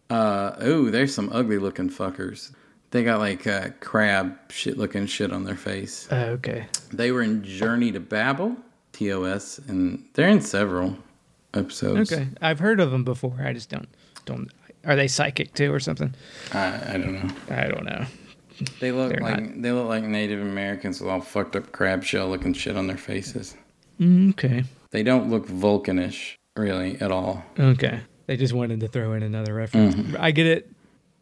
Uh 0.09 0.55
oh, 0.59 0.89
there's 0.89 1.13
some 1.13 1.29
ugly 1.31 1.57
looking 1.59 1.89
fuckers. 1.89 2.51
They 2.91 3.03
got 3.03 3.19
like 3.19 3.45
uh, 3.45 3.69
crab 3.79 4.35
shit 4.49 4.77
looking 4.77 5.05
shit 5.05 5.31
on 5.31 5.43
their 5.43 5.55
face. 5.55 6.11
Uh, 6.11 6.37
okay. 6.39 6.65
They 6.91 7.11
were 7.11 7.21
in 7.21 7.43
Journey 7.43 7.91
to 7.91 7.99
Babel, 7.99 8.57
TOS, 8.93 9.59
and 9.67 10.03
they're 10.15 10.27
in 10.29 10.41
several 10.41 10.97
episodes. 11.53 12.11
Okay. 12.11 12.27
I've 12.41 12.59
heard 12.59 12.79
of 12.79 12.91
them 12.91 13.03
before. 13.03 13.37
I 13.43 13.53
just 13.53 13.69
don't. 13.69 13.87
Don't. 14.25 14.49
Are 14.85 14.95
they 14.95 15.07
psychic 15.07 15.53
too 15.53 15.73
or 15.73 15.79
something? 15.79 16.13
I, 16.53 16.93
I 16.93 16.97
don't 16.97 17.13
know. 17.13 17.33
I 17.55 17.67
don't 17.67 17.85
know. 17.85 18.05
They 18.79 18.91
look 18.91 19.11
They're 19.11 19.21
like 19.21 19.61
they 19.61 19.71
look 19.71 19.87
like 19.87 20.03
Native 20.03 20.41
Americans 20.41 20.99
with 20.99 21.09
all 21.09 21.21
fucked 21.21 21.55
up 21.55 21.71
crab 21.71 22.03
shell 22.03 22.27
looking 22.29 22.53
shit 22.53 22.75
on 22.75 22.87
their 22.87 22.97
faces. 22.97 23.55
Mm, 23.99 24.31
Okay. 24.31 24.63
They 24.91 25.03
don't 25.03 25.29
look 25.29 25.47
Vulcanish 25.47 26.35
really 26.55 26.99
at 26.99 27.11
all. 27.11 27.43
Okay. 27.59 27.99
They 28.25 28.37
just 28.37 28.53
wanted 28.53 28.79
to 28.81 28.87
throw 28.87 29.13
in 29.13 29.23
another 29.23 29.53
reference. 29.53 30.15
I 30.19 30.31
get 30.31 30.45
it. 30.45 30.71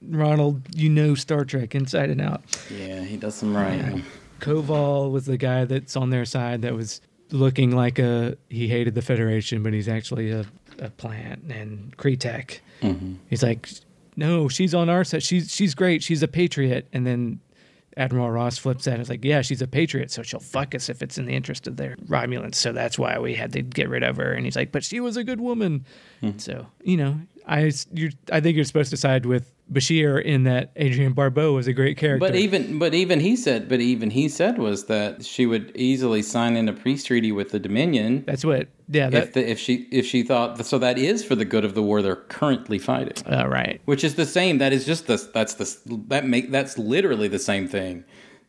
Ronald, 0.01 0.61
you 0.75 0.89
know 0.89 1.15
Star 1.15 1.43
Trek 1.45 1.73
inside 1.75 2.09
and 2.09 2.21
out. 2.21 2.43
Yeah, 2.69 3.03
he 3.03 3.17
does 3.17 3.35
some 3.35 3.55
writing. 3.55 4.03
Koval 4.39 5.11
was 5.11 5.25
the 5.25 5.37
guy 5.37 5.65
that's 5.65 5.95
on 5.95 6.09
their 6.11 6.25
side 6.25 6.61
that 6.61 6.73
was 6.75 7.01
looking 7.31 7.75
like 7.75 7.99
a 7.99 8.37
he 8.49 8.67
hated 8.67 8.95
the 8.95 9.01
Federation, 9.01 9.63
but 9.63 9.73
he's 9.73 9.87
actually 9.87 10.31
a, 10.31 10.45
a 10.79 10.89
plant 10.89 11.51
and 11.51 11.95
Cretak. 11.97 12.59
Mm-hmm. 12.81 13.15
He's 13.29 13.43
like, 13.43 13.69
no, 14.15 14.47
she's 14.47 14.73
on 14.73 14.89
our 14.89 15.03
side. 15.03 15.23
She's 15.23 15.53
she's 15.53 15.75
great. 15.75 16.03
She's 16.03 16.23
a 16.23 16.27
patriot. 16.27 16.87
And 16.93 17.05
then 17.05 17.39
Admiral 17.97 18.29
Ross 18.31 18.57
flips 18.57 18.85
that. 18.85 18.91
And 18.91 19.01
it's 19.01 19.09
like, 19.09 19.25
yeah, 19.25 19.41
she's 19.41 19.61
a 19.61 19.67
patriot, 19.67 20.11
so 20.11 20.21
she'll 20.23 20.39
fuck 20.39 20.75
us 20.75 20.89
if 20.89 21.01
it's 21.01 21.17
in 21.17 21.25
the 21.25 21.33
interest 21.33 21.67
of 21.67 21.77
their 21.77 21.95
Romulans. 22.07 22.55
So 22.55 22.71
that's 22.71 22.97
why 22.97 23.17
we 23.19 23.33
had 23.33 23.53
to 23.53 23.61
get 23.61 23.89
rid 23.89 24.03
of 24.03 24.17
her. 24.17 24.31
And 24.31 24.45
he's 24.45 24.55
like, 24.55 24.71
but 24.71 24.83
she 24.83 24.99
was 24.99 25.17
a 25.17 25.23
good 25.23 25.41
woman. 25.41 25.85
Hmm. 26.21 26.37
So 26.37 26.67
you 26.83 26.97
know, 26.97 27.19
I 27.47 27.71
you 27.93 28.11
I 28.31 28.41
think 28.41 28.55
you're 28.55 28.65
supposed 28.65 28.89
to 28.91 28.97
side 28.97 29.25
with 29.25 29.53
Bashir 29.71 30.21
in 30.21 30.43
that 30.43 30.71
Adrienne 30.77 31.13
Barbeau 31.13 31.53
was 31.53 31.67
a 31.67 31.73
great 31.73 31.97
character. 31.97 32.19
But 32.19 32.35
even 32.35 32.77
but 32.77 32.93
even 32.93 33.19
he 33.19 33.35
said 33.35 33.69
but 33.69 33.79
even 33.79 34.09
he 34.11 34.27
said 34.27 34.57
was 34.57 34.85
that 34.85 35.25
she 35.25 35.45
would 35.45 35.71
easily 35.75 36.21
sign 36.21 36.57
in 36.57 36.67
a 36.67 36.73
peace 36.73 37.05
treaty 37.05 37.31
with 37.31 37.51
the 37.51 37.59
Dominion 37.59 38.23
that's 38.25 38.43
what. 38.45 38.67
Yeah. 38.89 39.09
That, 39.09 39.23
if 39.23 39.33
the, 39.33 39.49
if 39.49 39.59
she 39.59 39.87
if 39.91 40.05
she 40.05 40.23
thought 40.23 40.65
so 40.65 40.77
that 40.79 40.97
is 40.97 41.23
for 41.23 41.35
the 41.35 41.45
good 41.45 41.65
of 41.65 41.73
the 41.73 41.83
war 41.83 42.01
they're 42.01 42.15
currently 42.15 42.79
fighting. 42.79 43.23
all 43.31 43.49
right. 43.49 43.81
Which 43.85 44.03
is 44.03 44.15
the 44.15 44.25
same. 44.25 44.57
That 44.57 44.73
is 44.73 44.85
just 44.85 45.07
the 45.07 45.17
that's 45.33 45.55
the 45.55 46.01
that 46.07 46.25
make 46.25 46.51
that's 46.51 46.77
literally 46.77 47.27
the 47.27 47.39
same 47.39 47.67
thing 47.67 48.03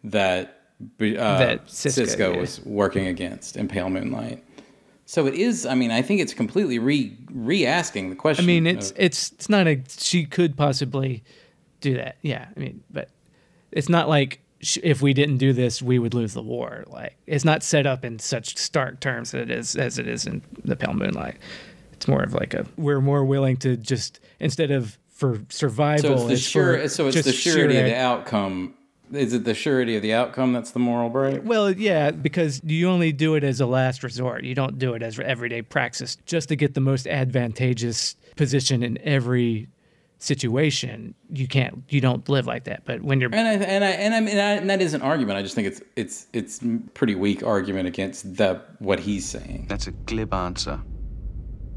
that 0.05 0.59
uh, 1.01 1.39
That 1.39 1.67
Sisko, 1.67 2.07
Sisko, 2.07 2.35
yeah. 2.35 2.41
was 2.41 2.65
working 2.65 3.07
against 3.07 3.57
in 3.57 3.69
Pale 3.69 3.91
Moonlight. 3.91 4.45
So 5.09 5.27
it 5.27 5.33
is. 5.33 5.65
I 5.65 5.75
mean, 5.75 5.91
I 5.91 6.03
think 6.03 6.21
it's 6.21 6.35
completely 6.35 6.79
re 6.79 7.17
re 7.33 7.65
asking 7.65 8.11
the 8.11 8.15
question. 8.15 8.45
I 8.45 8.47
mean, 8.47 8.67
it's 8.67 8.91
of- 8.91 8.99
it's 8.99 9.33
it's 9.33 9.49
not 9.49 9.67
a. 9.67 9.81
She 9.89 10.27
could 10.27 10.55
possibly 10.55 11.25
do 11.81 11.95
that. 11.95 12.19
Yeah. 12.21 12.45
I 12.55 12.61
mean, 12.61 12.85
but 12.91 13.09
it's 13.73 13.89
not 13.89 14.11
like 14.11 14.41
sh- 14.61 14.77
if 14.83 15.01
we 15.01 15.15
didn't 15.15 15.39
do 15.39 15.55
this, 15.55 15.81
we 15.81 15.99
would 15.99 16.13
lose 16.13 16.35
the 16.35 16.43
war. 16.43 16.85
Like 16.89 17.17
it's 17.27 17.43
not 17.43 17.63
set 17.63 17.87
up 17.87 18.05
in 18.05 18.19
such 18.19 18.59
stark 18.59 19.01
terms 19.01 19.31
that 19.31 19.41
it 19.41 19.51
is 19.51 19.77
as 19.77 19.99
it 19.99 20.07
is 20.07 20.27
in 20.27 20.43
the 20.63 20.77
Pale 20.77 20.93
Moonlight. 20.93 21.39
It's 21.95 22.07
more 22.07 22.23
of 22.23 22.35
like 22.35 22.53
a 22.53 22.67
we're 22.77 23.01
more 23.01 23.25
willing 23.25 23.57
to 23.59 23.79
just 23.79 24.21
instead 24.41 24.71
of 24.71 24.99
for 25.09 25.41
survival. 25.49 26.19
so 26.19 26.29
it's 26.29 26.29
the 26.29 26.35
for 26.35 26.37
sure. 26.77 26.89
So 26.89 27.09
it's 27.09 27.23
the 27.23 27.33
surety 27.33 27.79
of 27.79 27.87
the 27.87 27.97
outcome. 27.97 28.75
Is 29.13 29.33
it 29.33 29.45
the 29.45 29.55
surety 29.55 29.97
of 29.97 30.03
the 30.03 30.13
outcome 30.13 30.53
that's 30.53 30.71
the 30.73 30.79
moral 30.79 31.09
break? 31.09 31.41
Well, 31.45 31.71
yeah, 31.71 32.11
because 32.11 32.61
you 32.65 32.89
only 32.89 33.13
do 33.13 33.35
it 33.35 33.45
as 33.45 33.61
a 33.61 33.67
last 33.67 34.03
resort. 34.03 34.45
You 34.45 34.55
don't 34.55 34.79
do 34.79 34.95
it 34.95 35.03
as 35.03 35.19
everyday 35.19 35.63
praxis 35.63 36.17
just 36.27 36.49
to 36.51 36.57
get 36.57 36.75
the 36.75 36.81
most 36.81 37.07
advantageous 37.07 38.17
position 38.37 38.83
in 38.83 38.99
every 39.03 39.69
situation. 40.19 41.15
You 41.31 41.49
can't, 41.49 41.85
you 41.89 42.01
don't 42.01 42.29
live 42.29 42.47
like 42.47 42.65
that. 42.65 42.85
But 42.85 43.03
when 43.03 43.21
you're, 43.21 43.31
And 43.33 43.49
I 43.49 43.53
and 43.65 43.85
I 43.85 43.89
and 43.91 44.15
I 44.15 44.21
mean 44.21 44.39
I, 44.39 44.53
and 44.53 44.69
that 44.71 44.83
is 44.83 44.95
an 44.95 45.03
argument. 45.03 45.39
I 45.39 45.43
just 45.43 45.55
think 45.55 45.69
it's 45.69 45.81
it's 45.97 46.27
it's 46.33 46.61
pretty 46.95 47.15
weak 47.15 47.43
argument 47.43 47.89
against 47.89 48.37
the 48.37 48.61
what 48.79 49.01
he's 49.01 49.27
saying. 49.27 49.67
That's 49.69 49.87
a 49.87 49.93
glib 49.93 50.35
answer. 50.35 50.81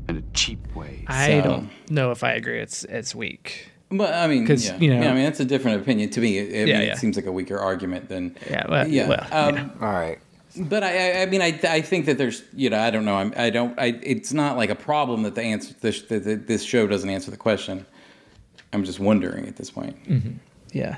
And 0.07 0.17
a 0.17 0.23
cheap 0.34 0.75
way. 0.75 1.05
I 1.07 1.27
so- 1.27 1.41
don't 1.43 1.69
know 1.89 2.11
if 2.11 2.23
I 2.23 2.34
agree. 2.34 2.59
It's 2.59 2.84
it's 2.86 3.15
weak. 3.15 3.71
But 3.92 4.14
I 4.14 4.28
mean, 4.28 4.48
'Cause, 4.48 4.66
yeah. 4.66 4.78
you 4.78 4.89
know- 4.94 5.02
yeah, 5.02 5.12
I 5.12 5.14
mean 5.14 5.24
that's 5.24 5.39
a 5.39 5.46
different 5.46 5.82
opinion 5.82 6.10
to 6.12 6.22
me. 6.22 6.38
It, 6.38 6.44
I 6.44 6.58
Yeah, 6.70 6.80
mean, 6.80 6.88
yeah. 6.88 6.94
it 6.94 6.98
seems 6.98 7.16
like 7.16 7.26
a 7.26 7.32
weaker 7.32 7.58
argument 7.58 8.08
than 8.10 8.36
Yeah, 8.50 8.66
well, 8.70 8.88
yeah. 8.88 9.08
well, 9.10 9.28
um, 9.32 9.72
All 9.82 9.92
right. 9.92 10.18
But 10.58 10.84
I, 10.84 11.20
I, 11.20 11.22
I 11.22 11.26
mean, 11.28 11.42
I, 11.42 11.58
I 11.64 11.80
think 11.82 12.06
that 12.08 12.18
there's, 12.18 12.44
you 12.54 12.70
know, 12.70 12.78
I 12.80 12.89
don't 12.89 13.06
know. 13.06 13.16
I'm, 13.16 13.34
I 13.38 13.50
don't. 13.50 13.78
I, 13.80 13.98
it's 14.04 14.34
not 14.34 14.58
like 14.58 14.70
a 14.70 14.76
problem 14.76 15.24
that 15.24 15.34
the 15.36 15.42
answer 15.44 15.74
this 15.80 16.02
that 16.04 16.26
that 16.26 16.48
this 16.48 16.64
show 16.64 16.88
doesn't 16.88 17.10
answer 17.10 17.32
the 17.32 17.38
question. 17.38 17.86
I'm 18.74 18.84
just 18.84 19.00
wondering 19.00 19.48
at 19.48 19.56
this 19.58 19.70
point. 19.72 19.96
Yeah, 20.74 20.98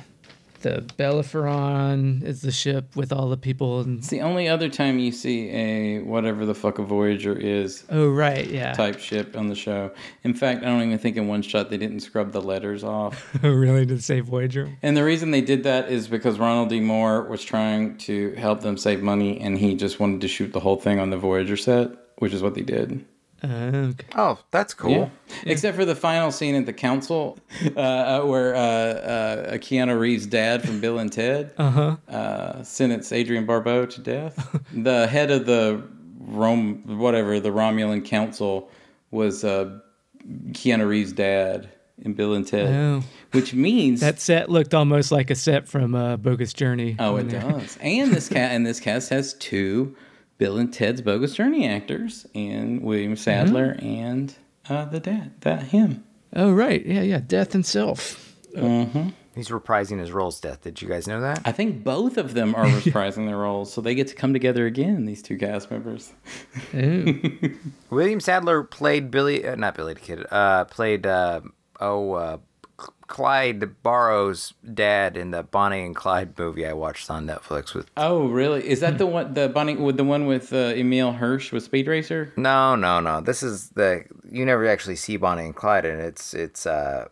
the 0.64 0.84
Bellerophon 0.98 2.24
is 2.26 2.42
the 2.42 2.52
ship 2.52 2.96
with 2.96 3.14
all 3.14 3.30
the 3.30 3.38
people. 3.38 3.82
And 3.82 4.00
It's 4.00 4.08
the 4.08 4.22
only 4.22 4.50
other 4.50 4.70
time 4.70 4.98
you 4.98 5.12
see 5.12 5.50
a 5.50 6.00
whatever 6.00 6.46
the 6.46 6.56
fuck 6.56 6.80
a 6.80 6.84
Voyager 6.84 7.38
is 7.38 7.84
oh, 7.90 8.10
right, 8.10 8.48
yeah, 8.48 8.74
type 8.74 9.00
ship 9.00 9.38
on 9.38 9.48
the 9.48 9.56
show. 9.56 9.92
In 10.24 10.34
fact, 10.34 10.64
I 10.64 10.66
don't 10.66 10.82
even 10.82 10.98
think 10.98 11.18
in 11.18 11.28
one 11.28 11.42
shot 11.42 11.70
they 11.70 11.78
didn't 11.78 12.00
scrub 12.00 12.32
the 12.32 12.42
letters 12.42 12.84
off. 12.84 13.30
Oh, 13.44 13.52
really 13.52 13.86
to 13.88 14.02
save 14.02 14.26
Voyager. 14.26 14.70
And 14.82 14.96
the 14.96 15.04
reason 15.04 15.32
they 15.32 15.42
did 15.42 15.64
that 15.64 15.90
is 15.90 16.08
because 16.08 16.40
Ronald 16.40 16.70
D. 16.70 16.80
Moore 16.80 17.24
was 17.24 17.44
trying 17.44 17.98
to 18.00 18.32
help 18.36 18.62
them 18.62 18.78
save 18.78 19.02
money, 19.04 19.42
and 19.42 19.58
he 19.58 19.76
just 19.76 20.00
wanted 20.00 20.22
to 20.22 20.30
shoot 20.30 20.54
the 20.54 20.62
whole 20.62 20.78
thing 20.78 20.98
on 20.98 21.10
the 21.10 21.18
Voyager 21.18 21.58
set, 21.58 21.90
which 22.20 22.34
is 22.34 22.42
what 22.42 22.56
they 22.56 22.62
did. 22.62 23.06
Uh, 23.44 23.90
okay. 23.92 24.06
Oh, 24.16 24.40
that's 24.52 24.74
cool. 24.74 24.92
Yeah. 24.92 25.10
Except 25.46 25.76
for 25.76 25.84
the 25.86 25.96
final 25.96 26.32
scene 26.32 26.56
at 26.56 26.66
the 26.66 26.74
council, 26.74 27.38
uh, 27.76 27.80
uh, 27.80 28.22
where 28.24 28.56
uh, 28.56 28.60
uh, 28.60 29.54
Keanu 29.58 30.00
Reeves' 30.00 30.26
dad 30.26 30.64
from 30.66 30.80
Bill 30.80 30.98
and 31.00 31.12
Ted 31.12 31.52
Uh-huh. 31.58 31.98
uh, 32.08 32.64
sentenced 32.64 33.12
Adrienne 33.12 33.46
Barbeau 33.46 33.86
to 33.86 34.02
death. 34.02 34.58
the 34.74 35.08
head 35.08 35.30
of 35.32 35.46
the 35.46 35.84
Rome, 36.20 36.98
whatever, 37.00 37.40
the 37.42 37.50
Romulan 37.50 38.06
council 38.06 38.70
was 39.12 39.44
uh, 39.44 39.80
Keanu 40.52 40.88
Reeves' 40.88 41.12
dad 41.12 41.70
in 42.02 42.14
Bill 42.14 42.34
and 42.34 42.48
Ted, 42.48 42.74
Oh. 42.74 43.04
which 43.34 43.54
means 43.54 44.00
That 44.00 44.20
set 44.20 44.50
looked 44.50 44.74
almost 44.74 45.12
like 45.12 45.30
a 45.30 45.36
set 45.36 45.68
from 45.68 45.94
uh, 45.96 46.18
Bogus 46.18 46.54
Journey. 46.54 46.96
Oh, 46.98 47.18
it 47.18 47.30
they're- 47.30 47.42
does. 47.42 47.78
And 47.82 48.12
this 48.14 48.30
cat 48.30 48.52
and 48.52 48.66
this 48.66 48.80
cast 48.80 49.10
has 49.10 49.34
two 49.36 49.96
Bill 50.38 50.58
and 50.58 50.74
Ted's 50.74 51.02
Bogus 51.02 51.36
Journey 51.36 51.68
actors, 51.68 52.26
and 52.34 52.82
William 52.82 53.16
Sadler 53.16 53.78
and 53.80 54.34
uh, 54.70 54.86
the 54.86 55.00
dad, 55.00 55.42
that 55.42 55.64
him. 55.64 56.04
Oh, 56.36 56.52
right. 56.52 56.84
Yeah, 56.86 57.02
yeah. 57.02 57.20
Death 57.26 57.54
himself. 57.54 58.36
He's 59.36 59.50
reprising 59.50 60.00
his 60.00 60.12
roles. 60.12 60.40
Death. 60.40 60.62
Did 60.62 60.82
you 60.82 60.88
guys 60.88 61.08
know 61.08 61.22
that? 61.22 61.42
I 61.46 61.52
think 61.52 61.84
both 61.84 62.18
of 62.18 62.34
them 62.34 62.54
are 62.56 62.66
reprising 62.68 63.26
their 63.26 63.38
roles, 63.38 63.74
so 63.74 63.82
they 63.82 63.96
get 63.96 64.08
to 64.10 64.16
come 64.16 64.32
together 64.34 64.66
again. 64.66 65.06
These 65.06 65.22
two 65.24 65.38
cast 65.38 65.72
members. 65.72 66.12
William 67.90 68.20
Sadler 68.20 68.64
played 68.64 69.12
Billy, 69.12 69.46
uh, 69.46 69.56
not 69.56 69.76
Billy 69.76 69.94
the 69.96 70.00
Kid. 70.00 70.26
Uh, 70.30 70.66
played 70.66 71.06
uh, 71.06 71.42
oh 71.80 72.14
uh, 72.14 72.38
C- 72.38 72.42
Clyde 73.14 73.84
Barrow's 73.84 74.56
dad 74.74 75.16
in 75.16 75.30
the 75.30 75.44
Bonnie 75.44 75.86
and 75.86 75.96
Clyde 75.96 76.36
movie 76.40 76.66
I 76.66 76.74
watched 76.74 77.12
on 77.12 77.28
Netflix 77.28 77.76
with. 77.76 77.86
Oh, 77.96 78.26
really? 78.28 78.68
Is 78.68 78.80
that 78.80 78.98
the 78.98 79.06
one? 79.06 79.36
The 79.36 79.50
Bonnie 79.50 79.76
with 79.76 79.98
the 79.98 80.04
one 80.04 80.26
with 80.26 80.52
uh, 80.52 80.74
Emile 80.76 81.12
Hirsch 81.12 81.52
with 81.52 81.62
Speed 81.62 81.88
Racer? 81.88 82.34
No, 82.38 82.76
no, 82.76 83.00
no. 83.00 83.22
This 83.22 83.44
is 83.44 83.70
the 83.70 84.04
you 84.32 84.44
never 84.48 84.68
actually 84.68 84.96
see 84.96 85.18
Bonnie 85.18 85.46
and 85.46 85.56
Clyde, 85.56 85.86
and 85.86 86.02
it's 86.02 86.34
it's 86.34 86.66
uh, 86.66 87.08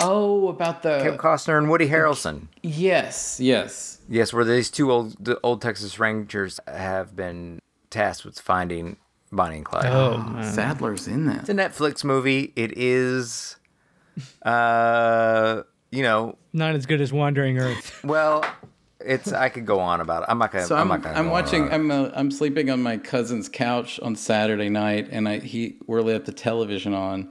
Oh, 0.00 0.48
about 0.48 0.82
Kevin 0.82 1.12
the 1.12 1.18
Costner 1.18 1.58
and 1.58 1.68
Woody 1.68 1.88
Harrelson. 1.90 2.48
yes, 2.62 3.38
yes. 3.38 4.00
Yes, 4.08 4.32
where 4.32 4.44
these 4.46 4.70
two 4.70 4.90
old 4.90 5.14
the 5.22 5.38
old 5.42 5.60
Texas 5.60 5.98
Rangers 5.98 6.58
have 6.66 7.14
been 7.14 7.58
tasked 7.90 8.24
with 8.24 8.40
finding 8.40 8.96
Bonnie 9.30 9.56
and 9.56 9.64
Clyde. 9.66 9.86
Oh, 9.92 10.16
man. 10.16 10.50
Sadler's 10.50 11.06
in 11.06 11.26
that. 11.26 11.40
It's 11.40 11.48
a 11.50 11.54
Netflix 11.54 12.02
movie. 12.02 12.54
It 12.56 12.78
is, 12.78 13.56
uh, 14.42 15.62
you 15.90 16.02
know, 16.02 16.36
Not 16.52 16.74
as 16.74 16.86
good 16.86 17.00
as 17.00 17.12
Wandering 17.12 17.58
Earth. 17.58 18.00
well, 18.04 18.44
it's. 19.00 19.32
I 19.32 19.48
could 19.48 19.66
go 19.66 19.80
on 19.80 20.00
about 20.00 20.24
it. 20.24 20.26
I'm 20.28 20.38
not 20.38 20.52
gonna. 20.52 20.66
So 20.66 20.76
I'm, 20.76 20.82
I'm, 20.82 20.88
not 20.88 21.02
gonna. 21.02 21.18
I'm 21.18 21.26
go 21.26 21.32
watching. 21.32 21.62
On. 21.64 21.72
I'm 21.72 21.90
uh, 21.90 22.10
I'm 22.14 22.30
sleeping 22.30 22.70
on 22.70 22.82
my 22.82 22.96
cousin's 22.96 23.48
couch 23.48 24.00
on 24.00 24.16
Saturday 24.16 24.68
night, 24.68 25.08
and 25.10 25.28
I 25.28 25.38
he 25.38 25.78
we're 25.86 26.02
left 26.02 26.26
the 26.26 26.32
television 26.32 26.94
on, 26.94 27.30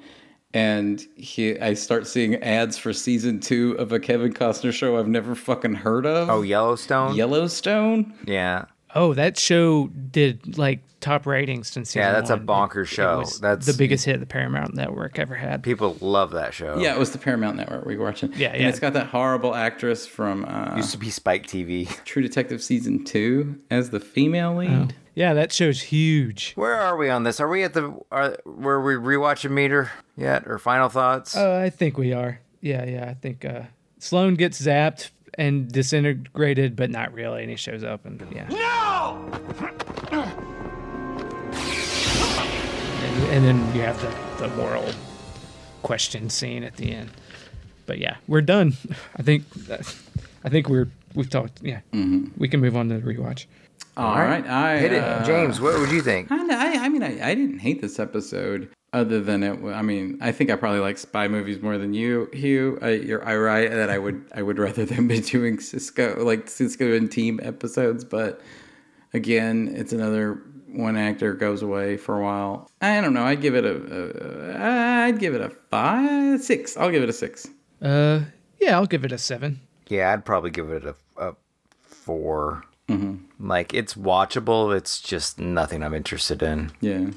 and 0.53 1.05
he 1.15 1.59
I 1.59 1.73
start 1.73 2.07
seeing 2.07 2.35
ads 2.43 2.77
for 2.77 2.93
season 2.93 3.39
two 3.39 3.73
of 3.73 3.91
a 3.91 3.99
Kevin 3.99 4.33
Costner 4.33 4.71
show 4.71 4.97
I've 4.97 5.07
never 5.07 5.35
fucking 5.35 5.75
heard 5.75 6.05
of. 6.05 6.29
Oh, 6.29 6.41
Yellowstone. 6.41 7.15
Yellowstone. 7.15 8.13
Yeah. 8.25 8.65
Oh, 8.95 9.13
that 9.13 9.37
show 9.39 9.87
did 9.87 10.57
like 10.57 10.81
top 10.99 11.25
ratings 11.25 11.67
since 11.67 11.95
Yeah, 11.95 12.11
that's 12.13 12.29
a 12.29 12.37
one. 12.37 12.45
bonkers 12.69 12.75
It- 12.75 12.81
it 12.83 12.95
show. 12.95 13.19
was 13.19 13.39
That's- 13.39 13.65
the 13.65 13.73
biggest 13.73 14.05
hit 14.05 14.19
the 14.21 14.25
Paramount 14.25 14.73
Network 14.73 15.19
ever 15.19 15.35
had. 15.35 15.61
People 15.63 15.97
love 15.99 16.31
that 16.31 16.53
show. 16.53 16.77
Yeah, 16.77 16.93
it 16.93 16.99
was 16.99 17.11
the 17.11 17.17
Paramount 17.17 17.57
Network 17.57 17.85
we 17.85 17.97
were 17.97 18.05
watching. 18.05 18.31
Yeah, 18.37 18.49
and 18.49 18.61
yeah. 18.61 18.69
it's 18.69 18.79
got 18.79 18.93
that 18.93 19.07
horrible 19.07 19.53
actress 19.53 20.07
from 20.07 20.45
uh, 20.45 20.75
Used 20.77 20.91
to 20.91 20.97
be 20.97 21.09
Spike 21.09 21.45
TV. 21.47 21.87
True 22.05 22.21
Detective 22.21 22.63
season 22.63 23.03
two 23.03 23.59
as 23.69 23.89
the 23.89 23.99
female 23.99 24.55
lead. 24.55 24.95
Yeah, 25.15 25.33
that 25.33 25.51
show's 25.51 25.81
huge. 25.81 26.53
Where 26.55 26.75
are 26.75 26.95
we 26.97 27.09
on 27.09 27.23
this? 27.23 27.39
Are 27.39 27.47
we 27.49 27.63
at 27.63 27.73
the 27.73 27.93
are, 28.11 28.37
were 28.45 28.81
we 28.81 28.93
rewatching 28.93 29.51
meter 29.51 29.91
yet 30.17 30.47
or 30.47 30.57
final 30.57 30.89
thoughts? 30.89 31.35
Uh, 31.35 31.61
I 31.63 31.69
think 31.69 31.97
we 31.97 32.13
are. 32.13 32.39
Yeah, 32.61 32.85
yeah. 32.85 33.09
I 33.09 33.13
think 33.13 33.43
uh, 33.45 33.63
Sloan 33.99 34.35
gets 34.35 34.59
zapped 34.61 35.09
and 35.37 35.71
disintegrated, 35.71 36.75
but 36.75 36.89
not 36.89 37.13
really, 37.13 37.41
and 37.41 37.49
he 37.49 37.55
shows 37.55 37.83
up 37.83 38.05
and 38.05 38.21
yeah. 38.31 38.47
No. 38.49 39.29
And, 43.03 43.23
and 43.31 43.45
then 43.45 43.75
you 43.75 43.81
have 43.81 43.99
the, 44.01 44.47
the 44.47 44.55
moral 44.55 44.89
question 45.81 46.29
scene 46.29 46.63
at 46.63 46.77
the 46.77 46.91
end. 46.93 47.09
But 47.85 47.99
yeah, 47.99 48.17
we're 48.27 48.41
done. 48.41 48.73
I 49.17 49.21
think. 49.23 49.43
I 50.45 50.49
think 50.49 50.69
we're 50.69 50.87
we've 51.15 51.29
talked. 51.29 51.61
Yeah, 51.61 51.81
we 52.37 52.47
can 52.47 52.59
move 52.59 52.75
on 52.75 52.89
to 52.89 52.99
the 52.99 53.13
rewatch. 53.13 53.45
All 53.95 54.15
right, 54.15 54.45
I 54.47 54.77
Hit 54.79 54.93
it, 54.93 55.03
uh, 55.03 55.23
James. 55.23 55.61
What 55.61 55.79
would 55.79 55.91
you 55.91 56.01
think? 56.01 56.31
I, 56.31 56.37
I, 56.37 56.85
I 56.85 56.89
mean, 56.89 57.03
I, 57.03 57.29
I 57.29 57.35
didn't 57.35 57.59
hate 57.59 57.81
this 57.81 57.99
episode. 57.99 58.69
Other 58.93 59.19
than 59.19 59.41
it, 59.41 59.59
I 59.73 59.81
mean, 59.81 60.19
I 60.21 60.31
think 60.31 60.51
I 60.51 60.55
probably 60.55 60.79
like 60.79 60.99
spy 60.99 61.27
movies 61.27 61.61
more 61.61 61.79
than 61.79 61.95
you, 61.95 62.29
Hugh. 62.31 62.77
I, 62.79 62.89
you're 62.91 63.27
I 63.27 63.35
right 63.35 63.69
that 63.71 63.89
I 63.89 63.97
would 63.97 64.23
I 64.35 64.43
would 64.43 64.59
rather 64.59 64.85
them 64.85 65.07
be 65.07 65.19
doing 65.35 65.57
Sisko 65.57 66.19
like 66.19 66.45
Sisko 66.45 66.95
and 66.95 67.11
team 67.11 67.39
episodes, 67.41 68.03
but 68.03 68.39
again, 69.13 69.73
it's 69.75 69.93
another 69.93 70.43
one 70.67 70.95
actor 70.95 71.33
goes 71.33 71.61
away 71.61 71.97
for 71.97 72.19
a 72.19 72.23
while. 72.23 72.69
I 72.81 73.01
don't 73.01 73.13
know. 73.13 73.23
I'd 73.23 73.41
give 73.41 73.55
it 73.55 73.65
a, 73.65 74.55
a 74.61 75.05
I'd 75.07 75.19
give 75.19 75.33
it 75.33 75.41
a 75.41 75.49
five, 75.49 76.41
six. 76.41 76.77
I'll 76.77 76.91
give 76.91 77.03
it 77.03 77.09
a 77.09 77.13
six. 77.13 77.47
Uh, 77.81 78.21
yeah, 78.59 78.75
I'll 78.75 78.85
give 78.85 79.03
it 79.05 79.11
a 79.11 79.17
seven. 79.17 79.59
Yeah, 79.87 80.13
I'd 80.13 80.23
probably 80.23 80.51
give 80.51 80.69
it 80.69 80.85
a, 80.85 80.95
a 81.17 81.35
4 81.81 82.63
Like 83.39 83.73
it's 83.73 83.95
watchable. 83.95 84.75
It's 84.75 84.99
just 84.99 85.39
nothing 85.39 85.83
I'm 85.83 85.93
interested 85.93 86.41
in. 86.41 86.71
Yeah. 86.79 87.09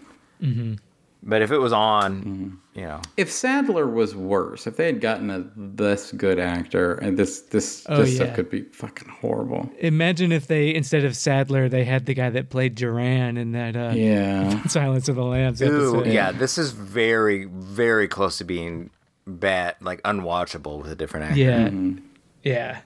But 1.29 1.43
if 1.43 1.51
it 1.51 1.59
was 1.59 1.73
on, 1.73 2.23
mm-hmm. 2.23 2.79
you 2.79 2.87
know, 2.87 3.03
If 3.17 3.33
Sadler 3.33 3.87
was 3.89 4.15
worse, 4.15 4.69
if 4.69 4.77
they 4.77 4.87
had 4.87 5.01
gotten 5.01 5.29
a 5.29 5.45
this 5.57 6.13
good 6.13 6.39
actor, 6.39 6.95
and 6.95 7.19
this 7.19 7.41
this 7.41 7.85
Oh, 7.89 8.03
this 8.03 8.11
yeah. 8.11 8.17
stuff 8.17 8.37
could 8.37 8.49
be 8.49 8.63
fucking 8.63 9.09
horrible. 9.09 9.69
Imagine 9.81 10.31
if 10.31 10.47
they 10.47 10.73
instead 10.73 11.05
of 11.05 11.17
Sadler, 11.17 11.69
they 11.69 11.85
had 11.85 12.07
the 12.07 12.15
guy 12.15 12.31
that 12.31 12.49
played 12.49 12.77
Duran 12.77 13.37
in 13.37 13.53
that 13.53 13.77
uh, 13.77 13.93
Yeah. 13.93 14.65
Silence 14.69 15.09
of 15.09 15.17
the 15.17 15.25
Lambs 15.25 15.61
Ooh, 15.61 15.67
episode. 15.99 16.07
yeah, 16.13 16.31
this 16.31 16.59
is 16.59 16.71
very, 16.71 17.47
very 17.47 18.07
close 18.07 18.39
to 18.39 18.45
being 18.45 18.91
bad, 19.27 19.75
like 19.81 20.01
unwatchable 20.05 20.81
with 20.81 20.93
a 20.93 20.97
different 20.97 21.27
actor. 21.27 21.41
Yeah, 21.41 21.69
mm-hmm. 21.69 22.07
yeah. 22.45 22.81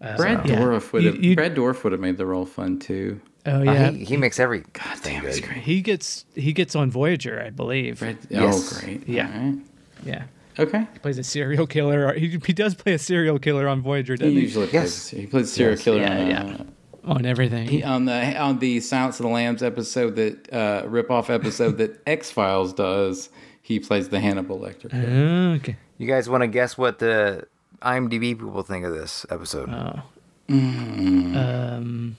Uh, 0.00 0.16
Brad 0.16 0.48
yeah. 0.48 0.60
Dorff 0.60 0.92
would 0.92 1.04
have 1.04 1.20
Brad 1.34 1.54
Dourif 1.56 1.82
would 1.82 1.92
have 1.92 2.00
made 2.00 2.16
the 2.18 2.24
role 2.24 2.46
fun 2.46 2.78
too. 2.78 3.20
Oh 3.46 3.60
Uh, 3.60 3.62
yeah. 3.62 3.90
he, 3.90 4.04
he 4.04 4.16
makes 4.16 4.38
every 4.38 4.64
Damn, 5.02 5.24
it's 5.26 5.40
great. 5.40 5.58
he 5.58 5.80
gets 5.80 6.24
he 6.34 6.52
gets 6.52 6.74
on 6.76 6.90
Voyager, 6.90 7.42
I 7.44 7.50
believe. 7.50 7.98
Brad, 8.00 8.18
Yes. 8.28 8.76
Oh, 8.76 8.80
great. 8.80 9.08
Yeah. 9.08 9.26
All 9.34 9.40
right. 9.48 9.58
Yeah, 10.04 10.24
Okay. 10.58 10.86
he 10.92 10.98
plays 10.98 11.18
a 11.18 11.22
serial 11.22 11.66
killer. 11.66 12.12
He 12.14 12.38
he 12.44 12.52
does 12.52 12.74
play 12.74 12.94
a 12.94 12.98
serial 12.98 13.38
killer 13.38 13.68
on 13.68 13.80
Voyager, 13.82 14.16
doesn't 14.16 14.32
he? 14.34 14.40
usually 14.40 14.68
Yes. 14.72 15.10
plays. 15.10 15.20
He 15.22 15.26
plays 15.26 15.52
serial 15.52 15.76
killer. 15.78 16.00
Yeah, 16.00 16.20
on, 16.20 16.26
yeah. 16.26 16.56
uh, 16.60 17.12
On 17.12 17.26
everything. 17.26 17.66
he- 17.68 17.82
on 17.82 18.04
the 18.04 18.36
on 18.38 18.58
the 18.58 18.80
Silence 18.80 19.18
of 19.20 19.24
the 19.24 19.30
Lambs 19.32 19.62
episode 19.62 20.16
that 20.16 20.52
uh, 20.52 20.86
rip 20.86 21.10
off 21.10 21.30
episode 21.30 21.78
that 21.78 22.00
X 22.06 22.30
Files 22.30 22.72
does. 22.74 23.30
He 23.62 23.78
plays 23.80 24.08
the 24.08 24.20
Hannibal 24.20 24.58
Lecter. 24.58 24.90
Oh, 24.92 25.54
okay. 25.56 25.76
You 25.98 26.06
guys 26.08 26.28
want 26.28 26.42
to 26.42 26.48
guess 26.48 26.76
what 26.76 26.98
the 26.98 27.46
IMDb 27.82 28.20
people 28.38 28.62
think 28.62 28.84
of 28.84 28.92
this 28.92 29.24
episode? 29.30 29.68
Oh. 29.70 30.02
Um, 30.50 32.16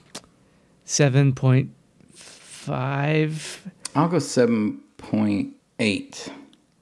seven 0.92 1.32
point 1.34 1.70
five. 2.14 3.66
I'll 3.94 4.08
go 4.08 4.18
seven 4.18 4.80
point 4.98 5.54
eight. 5.78 6.28